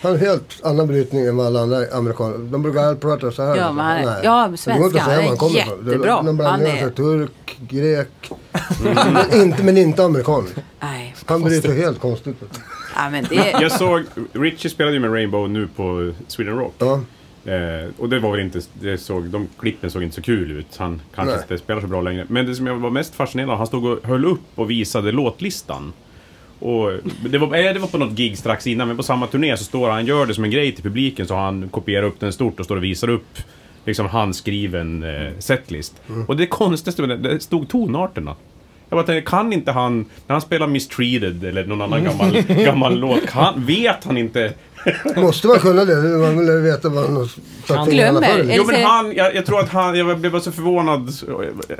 [0.02, 2.38] han har en helt annan brytning än vad alla andra amerikaner.
[2.38, 3.56] De brukar prata så här.
[3.56, 4.20] Ja, men han är- Nej.
[4.24, 6.22] ja, Det går inte svenska, han är jättebra.
[6.22, 8.30] De blandar sig turk, grek.
[8.82, 10.48] men, inte, men inte amerikan.
[10.80, 12.36] Nej, Han bryter helt konstigt.
[12.96, 16.74] ja, men det, Jag såg, Richie spelade ju med Rainbow nu på Sweden Rock.
[16.78, 17.00] Ja.
[17.46, 20.76] Eh, och det var väl inte, det såg, de klippen såg inte så kul ut.
[20.76, 21.42] Han kanske Nej.
[21.42, 22.26] inte spelar så bra längre.
[22.28, 25.12] Men det som jag var mest fascinerad av, han stod och höll upp och visade
[25.12, 25.92] låtlistan.
[26.58, 26.92] Och
[27.30, 29.64] det var, eh, det var på något gig strax innan, men på samma turné så
[29.64, 32.60] står han, gör det som en grej till publiken, så han kopierar upp den stort
[32.60, 33.38] och står och visar upp
[33.84, 36.02] liksom handskriven eh, setlist.
[36.28, 38.34] Och det konstigaste med det, det stod tonarterna.
[38.88, 42.98] Jag bara tänkte, kan inte han, när han spelar Mistreated eller någon annan gammal, gammal
[42.98, 44.52] låt, kan, vet han inte
[45.16, 45.94] Måste man kunna det?
[45.96, 48.44] Man vill veta vad han har Glömmer.
[48.44, 51.10] Jo det men han, jag, jag tror att han, jag blev bara så förvånad.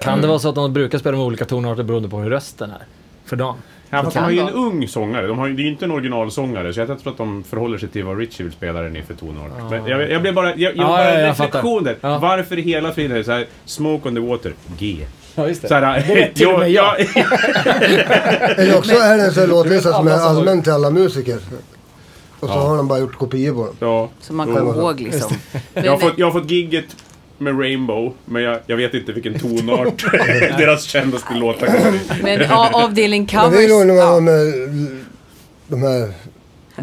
[0.02, 2.70] Kan det vara så att de brukar spela med olika tonarter beroende på hur rösten
[2.70, 2.82] är?
[3.24, 3.56] För dagen?
[3.90, 5.26] Ja, fast de har ju en ung sångare.
[5.26, 7.88] De har det är ju inte en originalsångare, så jag tror att de förhåller sig
[7.88, 9.50] till vad Richie vill spela den i för tonart.
[9.70, 11.96] Men jag, jag blev bara, jag, jag Ja, bara ja, en jag reflektion där.
[12.00, 12.18] Ja.
[12.18, 15.06] Varför i hela friden är det så här, Smoke on the water, G.
[15.34, 17.00] Ja, just Så här, Det vet till och med jag.
[18.58, 21.38] Eller också är det en sån låtlista som är allmän till alla musiker.
[22.46, 22.68] Och så Ja.
[22.68, 23.74] har de bara gjort kopior på den.
[23.80, 24.10] ja.
[24.20, 25.36] så man kommer ihåg liksom.
[25.74, 26.84] Jag har, fått, jag har fått gigget
[27.38, 30.04] med Rainbow, men jag, jag vet inte vilken tonart
[30.58, 33.70] deras kändaste låtar kommer men ja, avdelning Men det är covers.
[33.80, 35.00] ju när man Ja, med
[35.68, 36.12] de här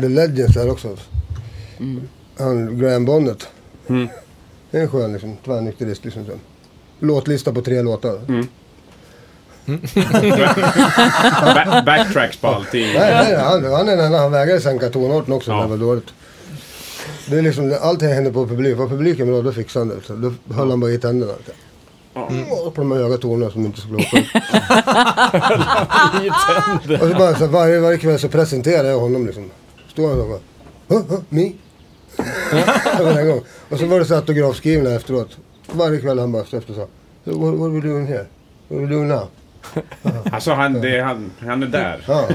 [0.02, 0.98] The Legends där också.
[2.40, 3.48] Han Graham Bonnet.
[3.90, 4.08] Mm.
[4.72, 6.26] Det är en skön liksom, tvärnykterist liksom.
[6.26, 6.32] Så.
[7.00, 8.20] Låtlista på tre låtar.
[11.56, 12.82] Ba- backtracks på allting.
[12.94, 15.52] Nej, nej, han, han är den enda, han vägrade sänka tonarten också.
[15.52, 15.62] Ja.
[15.62, 16.08] Det var dåligt.
[17.28, 18.78] Det är liksom, allting händer på publik.
[18.78, 20.04] Var publiken bra, då fixade han det.
[20.08, 21.34] Så då höll han bara i tänderna.
[22.14, 22.28] Ja.
[22.30, 22.46] Mm.
[22.46, 24.26] På de här höga tonerna som inte skulle åka upp.
[27.02, 29.52] Och så bara så varje, varje kväll så presenterar jag honom liksom.
[29.92, 30.40] Står han och bara,
[30.88, 31.52] huh, huh, me?
[33.04, 33.42] Varje gång.
[33.70, 35.38] Och så var det så autografskrivna efteråt.
[35.72, 36.88] Varje kväll han bara efter och sa,
[37.24, 38.26] what, what are we doing here?
[38.68, 39.28] What are we doing now?
[40.32, 42.04] Alltså han, det, han, han är där.
[42.08, 42.28] Ja.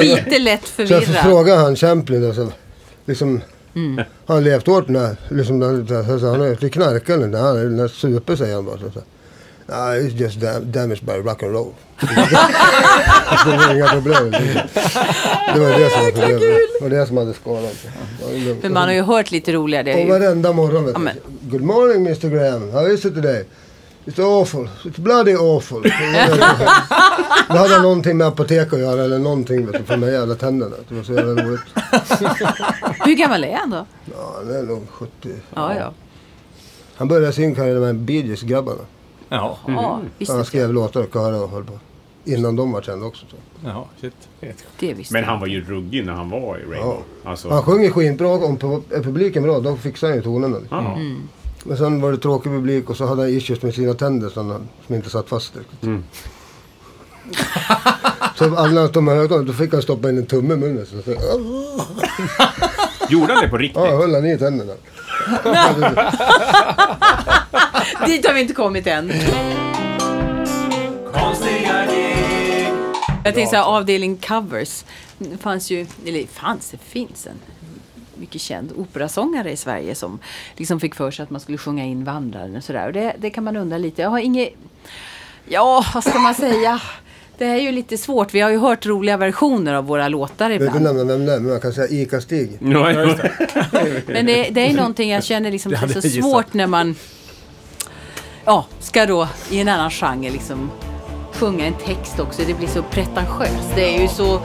[0.00, 1.24] lite lätt Så jag förvirrad.
[1.24, 2.48] frågade han Champlin och så,
[3.04, 3.40] liksom,
[4.26, 7.38] har han levt hårt när, liksom, när, så, så, han är inte knarkar eller inte,
[7.38, 8.78] han är den super säger han bara.
[8.78, 9.00] Så, så.
[9.70, 11.72] Nej, it's just dam damaged by rock and roll.
[12.00, 14.30] det var inga problem.
[15.54, 16.40] Det var det som var problemet.
[16.40, 17.76] Det var det som hade skadat.
[18.60, 19.82] För man har ju hört lite roliga.
[19.82, 21.04] Det är Och varenda morgon vet Ja, du.
[21.04, 21.16] men-
[21.50, 23.44] Good morning Mr Graham, how is it today?
[24.08, 25.82] It's awful, it's bloody awful.
[27.48, 30.34] Då hade någonting med apotek att göra eller någonting vet du, för de här jävla
[30.34, 30.76] tänderna.
[30.88, 31.60] Det var så jävla roligt.
[33.04, 33.86] hur gammal är han då?
[34.12, 35.28] Ja, han är nog 70.
[35.54, 35.92] Ja, ja.
[36.96, 38.82] Han började sin karriär med Bee Gees grabbarna.
[39.28, 39.58] Ja.
[39.66, 40.32] Ja, visst.
[40.32, 41.78] Han skrev låtar och körer och höll på.
[42.24, 43.26] Innan de var kända också.
[43.30, 43.36] Så.
[43.64, 44.14] Ja, shit.
[44.78, 47.02] Det visste Men han var ju ruggig när han var i Rainbow.
[47.24, 48.28] Alltså, Han sjunger skitbra.
[48.28, 48.58] Om
[48.90, 50.58] publiken bra, då fixar han ju tonerna.
[50.58, 50.84] Liksom.
[50.84, 50.92] ja.
[50.92, 51.28] Mm.
[51.64, 54.50] Men sen var det tråkig publik och så hade han issues med sina tänder som,
[54.50, 55.82] han, som inte satt fast riktigt.
[55.82, 56.04] Mm.
[58.38, 60.86] Så alla de här högtalarna, då fick han stoppa in en tumme i munnen.
[60.86, 61.10] Så, så,
[63.08, 63.82] Gjorde han det på riktigt?
[63.84, 64.72] ja, höll han i tänderna.
[68.06, 69.12] Dit har vi inte kommit än.
[71.12, 71.84] Konstiga.
[73.24, 74.84] Jag tänkte såhär, avdelning covers.
[75.18, 77.38] Det fanns ju, eller fanns, det finns en
[78.18, 80.18] mycket känd operasångare i Sverige som
[80.56, 82.86] liksom fick för sig att man skulle sjunga in Vandraren och sådär.
[82.86, 84.02] Och det, det kan man undra lite.
[84.02, 84.52] Jag har inget...
[85.44, 86.80] Ja, vad ska man säga?
[87.38, 88.34] Det är ju lite svårt.
[88.34, 90.82] Vi har ju hört roliga versioner av våra låtar ibland.
[90.82, 92.58] nämna vem det är, men man kan säga Ica-Stig.
[92.60, 93.16] Ja.
[94.06, 96.94] Men det, det är någonting jag känner liksom, det är så svårt när man
[98.44, 100.70] ja, ska då i en annan genre liksom
[101.32, 102.42] sjunga en text också.
[102.46, 103.74] Det blir så pretentiöst.
[103.74, 104.40] Det är ju så...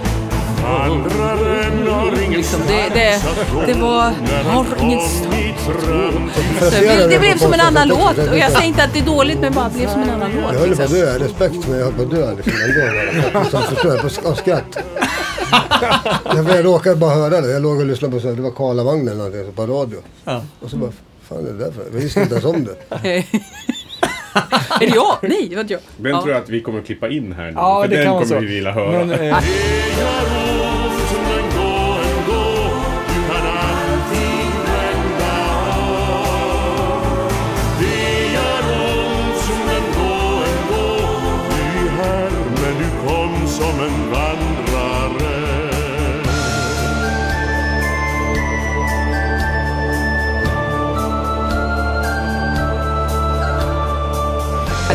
[2.29, 3.21] Liksom, det, det,
[3.67, 4.11] det var...
[6.59, 8.17] Så det, det blev som en annan låt.
[8.17, 10.41] Och jag säger inte att det är dåligt, men bara blev som en annan Jag
[10.41, 10.51] låt.
[10.61, 10.97] höll på att Liksom.
[10.97, 13.45] dö, respekt men jag höll på att dö liksom en gång.
[13.51, 14.77] Så förstår jag, på, av skratt.
[16.35, 17.51] Jag, jag råkade bara höra det.
[17.51, 19.97] Jag låg och lyssnade på så här, det var Karlavagnen på radio.
[20.25, 20.41] Ja.
[20.59, 20.91] Och så bara,
[21.29, 21.83] fan är det där för?
[21.93, 23.23] Jag visste inte ens om det.
[24.81, 25.17] är det jag?
[25.21, 25.81] Nej, det var inte jag.
[25.97, 26.21] Den Ja.
[26.21, 27.51] tror jag att vi kommer att klippa in här nu.
[27.55, 28.39] Ja, för det den kan kommer så.
[28.39, 29.05] vi vilja höra.
[29.05, 29.37] Men, eh,
[43.47, 44.42] som en vandrare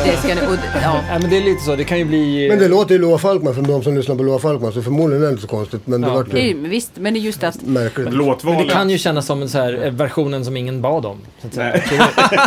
[0.07, 1.01] Ja, det ska ni, och, ja.
[1.09, 1.77] nej, men det är lite så.
[1.77, 2.49] Det kan ju bli...
[2.49, 5.23] Men det låter ju Loa Falkman för de som lyssnar på Loa Falkman så förmodligen
[5.23, 5.87] är det inte så konstigt.
[5.87, 6.15] Men det Ja.
[6.15, 8.07] vart Nej, ju men visst, men det är just att märkligt.
[8.09, 8.69] Men Låtvalet.
[8.69, 11.19] det kan ju kännas som en så här, eh, versionen som ingen bad om.
[11.41, 11.71] Så att säga.
[11.71, 11.83] Nej.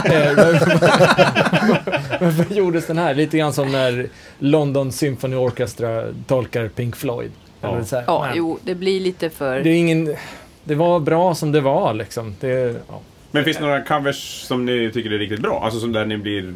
[0.05, 0.35] Eh,
[2.21, 3.13] varför- gjordes den här?
[3.15, 4.07] Lite grann som när
[4.39, 7.31] London Symphony Orchestra tolkar Pink Floyd.
[7.61, 7.73] Ja.
[7.75, 9.59] Eller så här, Ja, men jo, det blir lite för...
[9.59, 10.15] Det är ingen...
[10.63, 12.35] Det var bra som det var liksom.
[12.39, 12.99] Det, ja.
[13.31, 15.63] Men finns det några covers som ni tycker är riktigt bra?
[15.63, 16.53] Alltså som där ni blir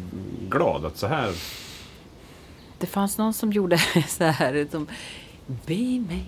[0.48, 1.32] glad att så här...
[2.78, 3.78] Det fanns någon som gjorde
[4.08, 4.86] så här som...
[5.46, 6.20] Be me...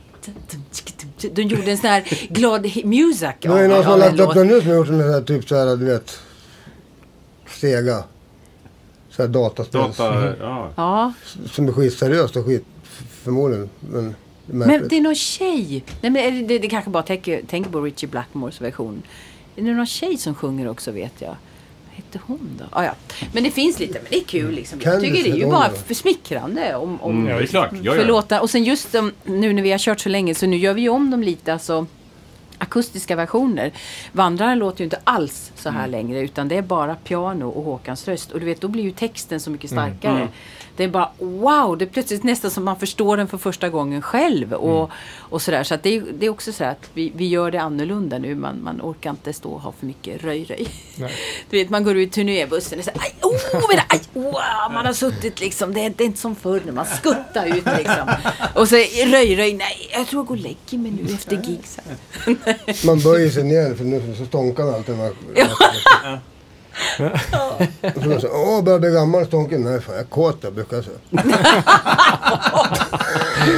[1.33, 3.31] De gjorde en sån här glad music.
[3.41, 5.01] Det var ju någon som har av lagt upp den nu som har gjort en
[5.01, 6.20] sån här typ så här, du vet.
[7.47, 8.05] Sega.
[9.11, 9.81] Så här dataspel.
[9.81, 10.73] Data, ja.
[10.77, 11.12] Ja,
[11.51, 12.65] Som är skitseriöst och skit
[13.23, 13.70] förmodligen.
[13.81, 14.15] Men
[14.47, 15.85] det är men det är någon tjej.
[16.01, 19.03] Nej, men är det, det, det kanske bara tänker, tänker på Richie Blackmores version.
[19.59, 21.28] Är det någon tjej som sjunger också vet jag?
[21.86, 22.64] Vad hette hon då?
[22.70, 22.93] Ah, ja.
[23.32, 24.80] Men det finns lite, men det är kul liksom.
[24.82, 27.70] Jag tycker det är ju bara smickrande om, om Mm, ja, det är klart.
[27.82, 28.40] Ja, för ja.
[28.40, 30.89] Och sen just um, nu när vi har kört så länge så nu gör vi
[30.89, 31.52] om dem lite.
[31.52, 31.86] Alltså,
[32.59, 33.72] akustiska versioner.
[34.12, 35.80] Vandraren låter ju inte alls så Mm.
[35.80, 38.30] här längre utan det är bara piano och Håkans röst.
[38.32, 39.70] Och du vet, då blir ju texten så mycket
[40.16, 40.28] Mm.
[40.79, 44.03] Det är bara wow, det är plötsligt nästan som man förstår den för första gången
[44.03, 44.53] själv.
[44.53, 44.91] Och, Mm.
[45.19, 45.65] och sådär.
[45.65, 48.35] Så att det, är, det är också så att vi, vi gör det annorlunda nu.
[48.35, 50.69] Man, man orkar inte stå och ha för mycket röj-röj.
[51.51, 54.93] Du vet, man går ut turnébussen och säger aj, oh, men, aj, wow, man har
[54.93, 55.75] suttit liksom.
[55.75, 58.09] Det är, det är inte som förr när man skuttar ut liksom.
[58.55, 58.77] Och så
[59.07, 61.61] röj-röj, nej, jag tror jag går och lägger mig nu efter gig.
[62.87, 64.97] Man böjer sig ner för nu så stånkar man alltid.
[64.97, 65.15] Man,
[67.97, 69.61] Och så säger, åh börjar bli gammal stånken.
[69.65, 70.99] Nej fan jag är kåt jag brukar jag säga.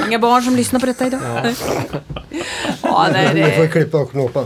[0.08, 1.20] Inga barn som lyssnar på detta idag.
[2.82, 3.68] Ja, nej, Ni får det...
[3.68, 4.44] klippa och knåpa.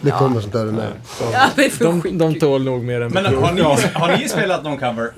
[0.00, 0.92] Det kommer sånt där med.
[1.32, 3.60] Ja, De, de tål nog mer än Men har ni,
[3.94, 5.12] har ni spelat någon cover?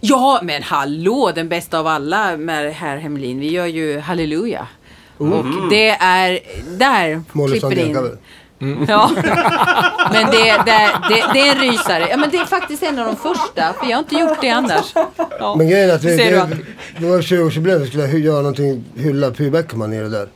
[0.00, 3.40] Ja, men hallå, den bästa av alla med herr Hemlin.
[3.40, 4.66] Vi gör ju Halleluja.
[5.18, 6.38] Och det är
[6.78, 8.18] där Molly klipper det in.
[8.58, 8.86] Sandén-cover.
[8.88, 9.10] Ja,
[10.12, 12.08] men det, det, det, det är en rysare.
[12.10, 14.50] Ja, men det är faktiskt en av de första, för jag har inte gjort det
[14.50, 14.94] annars.
[15.38, 15.54] Ja.
[15.58, 16.58] Men grejen är att vi, Ser du det,
[16.98, 17.78] det var 20-årsjubileum.
[17.78, 20.28] Vi skulle göra någonting, hylla Py Bäckman i det där.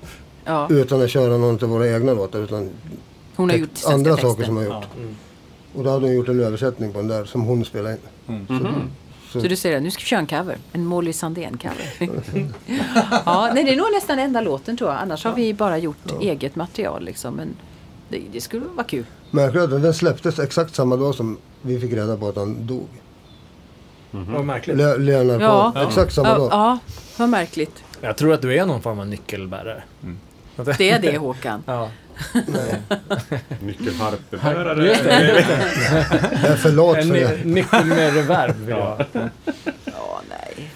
[0.44, 2.38] Ja, Utan att köra någon av våra egna låtar.
[2.38, 2.70] Utan
[3.36, 4.28] hon har gjort andra texter.
[4.28, 4.84] saker som har gjort.
[5.74, 7.96] Och då hade hon gjort en översättning på den där som hon spelade
[8.28, 8.46] in.
[9.32, 10.58] Så du ser det, nu ska vi köra en cover.
[10.72, 12.08] En Molly Sandén-cover.
[13.26, 14.98] ja, nej, det är nog nästan enda låten tror jag.
[15.00, 17.34] Annars har vi bara gjort eget material liksom.
[17.34, 17.48] Men
[18.12, 19.04] det, det skulle vara kul.
[19.30, 22.88] Märkligt att den släpptes exakt samma dag som vi fick reda på att han dog.
[24.10, 24.76] Vad märkligt.
[24.76, 25.86] Le- Leonard Ja.
[25.88, 26.48] Exakt samma Ja, dag.
[26.52, 26.78] ja,
[27.16, 27.84] vad märkligt.
[28.00, 29.82] Jag tror att du är någon form av nyckelbärare.
[30.78, 31.62] Det är det Håkan.
[31.66, 31.90] Ja.
[33.60, 34.86] Nyckelharpebärare.
[34.86, 35.10] Just det.
[36.42, 36.70] Jag är för
[37.12, 37.44] det.
[37.44, 38.98] nyckel med reverb ha.
[39.84, 40.71] Ja, nej.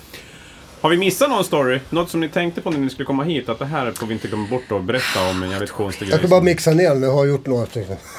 [0.86, 1.80] Har vi missat någon story?
[1.90, 3.48] Något som ni tänkte på när ni skulle komma hit?
[3.48, 6.18] Att det här får vi inte glömma bort och berätta om en jävligt konstig Jag
[6.18, 7.02] ska bara mixa ner den.
[7.02, 7.96] Jag har gjort några stycken.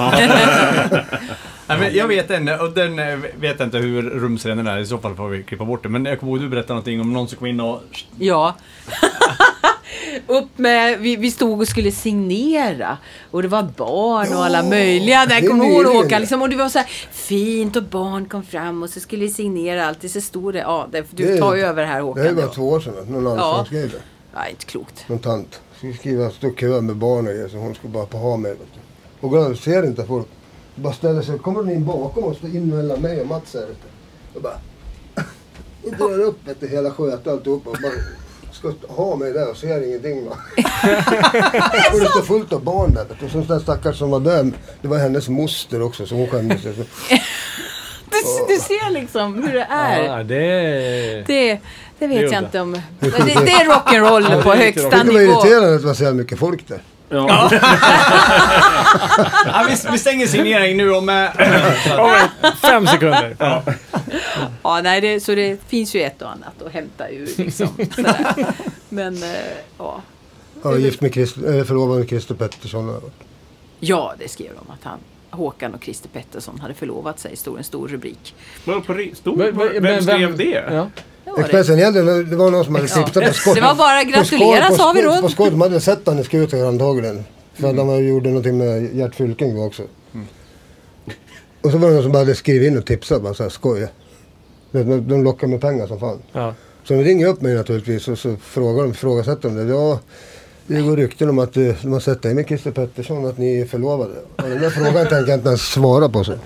[1.67, 4.97] Nej, jag vet en, och den eh, vet inte hur rumsren den är, i så
[4.97, 5.89] fall får vi klippa bort det.
[5.89, 7.81] Men jag kommer ihåg du berättade någonting om någon som kom in och...
[8.19, 8.55] Ja.
[10.27, 12.97] Upp med, vi, vi stod och skulle signera
[13.31, 15.43] och det var barn och alla möjliga det där.
[15.43, 15.85] är Kommer ihåg.
[15.85, 16.19] Håkan?
[16.21, 19.31] Liksom, och det var så här fint och barn kom fram och så skulle vi
[19.31, 20.11] signera allt.
[20.11, 22.35] Så stod det, ja, det, Det du är- tar ju över här Det är Håkan.
[22.35, 22.93] bara två år sedan.
[23.09, 24.01] Någon där.
[24.33, 25.03] Ja, inte klokt.
[25.09, 25.61] Någon tant.
[25.77, 28.55] Ska skriva, stå kö med barn och grejer så hon ska bara på ha mig.
[29.19, 30.27] Och glad, ser inte folk.
[30.75, 33.61] Bara ställer sig, kommer hon in bakom och står in mellan mig och Mats här
[33.67, 33.75] du.
[34.37, 34.59] Och bara...
[35.83, 37.91] Och drar upp vet du, hela skötet alltihopa och bara...
[38.57, 40.35] Ska ha mig där och ser ingenting va.
[41.93, 43.05] och det står fullt av barn där.
[43.25, 44.51] Och så den där stackars som var där.
[44.81, 46.61] Det var hennes moster också så hon skämdes.
[48.11, 50.03] Du, du ser liksom hur det är.
[50.03, 51.23] Ja, det är...
[51.27, 51.59] Det,
[51.99, 52.71] det vet Det jag inte om...
[52.99, 55.19] Det, det är rock'n'roll på det är högsta Det var nivå.
[55.19, 56.81] irriterande att det var så mycket folk där.
[57.09, 57.49] Ja.
[59.45, 61.09] Ja, vi, vi stänger signering nu om...
[61.09, 63.35] eh, Om fem sekunder.
[63.39, 63.63] Ja.
[64.63, 67.67] Ja, nej, det, så det finns ju ett och annat att hämta ur liksom.
[67.95, 68.25] Sådär.
[68.89, 69.29] Men, eh,
[69.77, 70.01] ja.
[70.61, 73.01] Var gift med Christer, eller förlovad med Christer Pettersson.
[73.79, 77.63] Ja, det skrev de att han Håkan och Christer Pettersson hade förlovat sig, stod en
[77.63, 78.35] stor rubrik.
[78.65, 80.63] Vadå, på ri- stod, Men- men- vem men skrev det?
[80.71, 80.87] Ja.
[81.27, 81.43] Det var det.
[81.43, 83.55] Expressen egentligen, det var någon som hade tipsat på skott.
[83.55, 85.29] Det var bara på gratulera sa vi på skott- På då.
[85.29, 87.23] skott, de hade sett han i Skutskär antagligen.
[87.53, 89.83] För att de gjorde någonting med Gert Fylking då också.
[91.61, 93.87] Och så var det någon som bara hade skrivit in och tipsat bara såhär skoj.
[94.71, 96.19] De, de de lockar med pengar som fan.
[96.31, 96.53] Ja.
[96.83, 99.73] Så de ringer upp mig naturligtvis och så frågar de, ifrågasätter de det.
[99.73, 99.99] Ja,
[100.67, 103.59] det går rykten om att eh, de har sett dig med Christer Pettersson att ni
[103.61, 104.13] är förlovade.
[104.35, 106.23] Och den där frågan tänker jag inte ens svara på.
[106.23, 106.33] Så.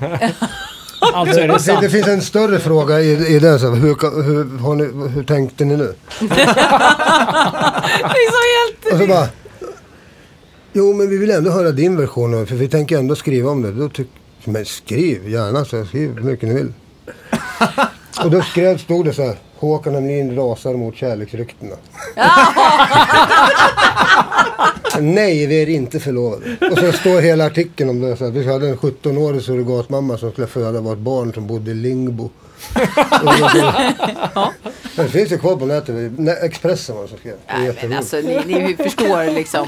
[1.01, 1.81] Alltså är det Det, sant.
[1.81, 3.59] det finns en större fråga i, i den.
[3.59, 5.93] Så, hur, hur, ni, hur tänkte ni nu?
[6.19, 6.25] Det
[8.17, 8.93] är så helt...
[8.93, 9.27] Och så bara...
[10.73, 12.33] Jo, men vi vill ändå höra din version.
[12.33, 13.71] av det, För vi tänker ändå skriva om det.
[13.71, 14.07] Då tyck,
[14.43, 15.65] men skriv gärna.
[15.65, 16.73] Så skriv hur mycket ni vill.
[18.23, 19.37] Och då skrev, stod det så här.
[19.61, 21.75] Håkan Hamrin rasar mot kärleksryktena.
[24.99, 26.45] Nej, vi är inte förlovade.
[26.71, 28.17] Och så står hela artikeln om det.
[28.17, 31.73] Så här, vi hade en 17-årig surrogatmamma som skulle föda vårt barn som bodde i
[31.73, 32.29] Lingbo.
[34.95, 36.11] Det, finns ju kvar på nätet.
[36.43, 37.33] Expressen var det som skrev.
[37.47, 37.97] Det är Nej, men jätteroligt.
[37.97, 39.65] alltså ni, ni förstår liksom.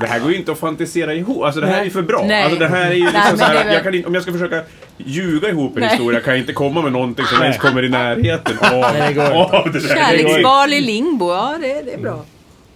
[0.00, 1.42] Det här går ju inte att fantisera ihop.
[1.42, 2.24] Alltså det här är ju för bra.
[2.26, 2.44] Nej.
[2.44, 4.62] Alltså det här är ju liksom så här, jag kan inte, om jag ska försöka
[4.98, 5.90] ljuga ihop en Nej.
[5.90, 9.14] historia kan jag inte komma med någonting som ens kommer i närheten av, Nej, det
[9.14, 9.88] går av det där.
[9.94, 12.24] Kärleksbarn i limbo, ja det, det är bra.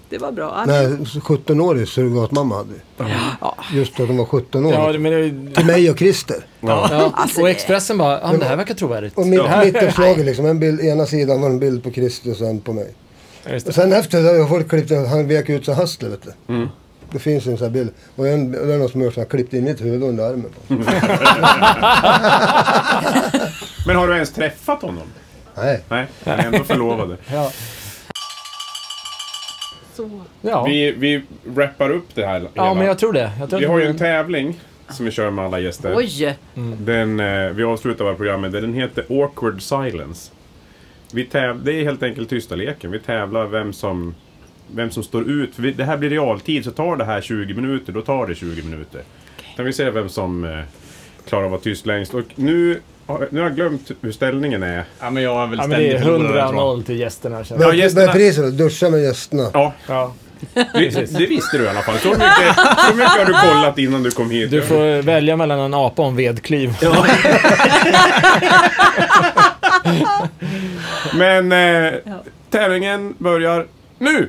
[0.09, 0.55] Det var bra.
[0.57, 3.05] Ja, Nej, 17-årig surrogatmamma hade vi.
[3.41, 3.57] Ja.
[3.73, 4.73] Just att de var 17 år.
[4.73, 6.37] Ja, men det, Till mig och Christer.
[6.61, 7.11] ja.
[7.15, 9.19] Alltså, Och Expressen bara, ja, det här verkar trovärdigt.
[9.19, 9.63] Och mitt, Ja.
[9.65, 12.61] mitt uppslag är liksom en bild, ena sidan var en bild på Christer och sen
[12.61, 12.95] på mig.
[13.45, 16.55] Ja, Och sen efter det har folk klippt, han vek ut så hustler vet du.
[16.55, 16.69] Mm.
[17.13, 17.91] Det finns en sån här bild.
[18.17, 20.51] Och en, det är någon som har klippt in mitt huvud under armen.
[20.69, 20.75] På.
[23.87, 25.07] Men har du ens träffat honom?
[25.57, 25.81] Nej.
[25.89, 27.17] Nej, är ändå förlovade.
[27.33, 27.51] Ja.
[30.41, 30.65] Ja.
[30.65, 32.75] Vi, vi wrappar upp det här ja, hela.
[32.75, 33.31] men jag tror det.
[33.41, 34.61] Jag tror Vi har ju en tävling
[34.91, 35.93] som vi kör med alla gäster.
[35.97, 36.37] Oj!
[36.79, 40.33] Den, eh, vi avslutar våra program med den heter Awkward Silence.
[41.13, 42.91] Vi täv- det är helt enkelt tysta leken.
[42.91, 44.15] Vi tävlar vem som,
[44.75, 45.55] vem som står ut.
[45.55, 48.35] För vi, det här blir realtid, så tar det här 20 minuter, då tar det
[48.35, 49.01] 20 minuter.
[49.57, 50.59] Kan vi se vem som eh,
[51.29, 52.15] klarar att vara tyst längst.
[52.15, 54.85] Och nu, har- nu har jag glömt hur ställningen är.
[55.01, 56.79] Ja, men jag är väl Ja, men det är ständigt förlorare, tror jag.
[56.79, 57.45] 100-0 till gästerna.
[57.45, 57.61] känns.
[57.63, 58.51] Ja, är- gästerna- är priset då?
[58.65, 59.51] Duscha med gästerna.
[59.53, 60.15] Ja, Ja.
[60.55, 61.99] det, det visste du i alla fall.
[61.99, 62.57] Så mycket,
[62.89, 64.51] så mycket har du kollat innan du kom hit.
[64.51, 66.75] Du får välja mellan en apa och en vedklyv.
[71.15, 71.93] Men eh,
[72.51, 73.67] tävlingen börjar
[73.99, 74.29] nu!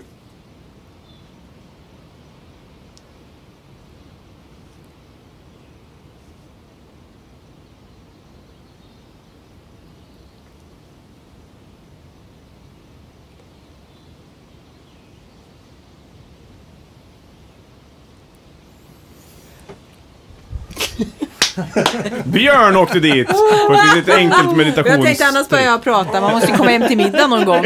[22.24, 23.28] Björn åkte dit
[23.68, 24.96] på ett litet enkelt meditations...
[24.96, 27.66] Jag tänkte annars börjar jag prata, man måste komma hem till middag någon gång.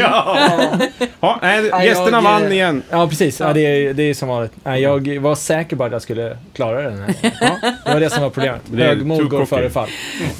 [1.20, 2.82] Ja, nej, Nej, gästerna vann igen.
[2.90, 3.40] Ja, precis.
[3.40, 4.52] Ja, det, är, det är som vanligt.
[4.64, 7.14] Nej, jag var säker på att jag skulle klara den här.
[7.40, 8.60] Ja, det var det som var problemet.
[8.64, 9.88] Det är Högmod går före fall.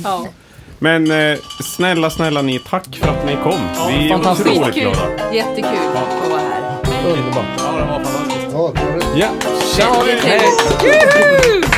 [0.05, 0.27] Ja.
[0.79, 1.39] Men eh,
[1.77, 3.61] snälla, snälla ni, tack för att ni kom.
[3.89, 4.51] Vi är fantastiskt.
[4.51, 5.33] otroligt glada.
[5.33, 6.79] jättekul att vara här.
[7.07, 7.45] Underbart.
[7.59, 8.47] Ja, det var fantastiskt.
[8.53, 9.07] Ja, trevligt.
[9.79, 10.83] Ja, trevligt.
[10.83, 11.78] Juhu!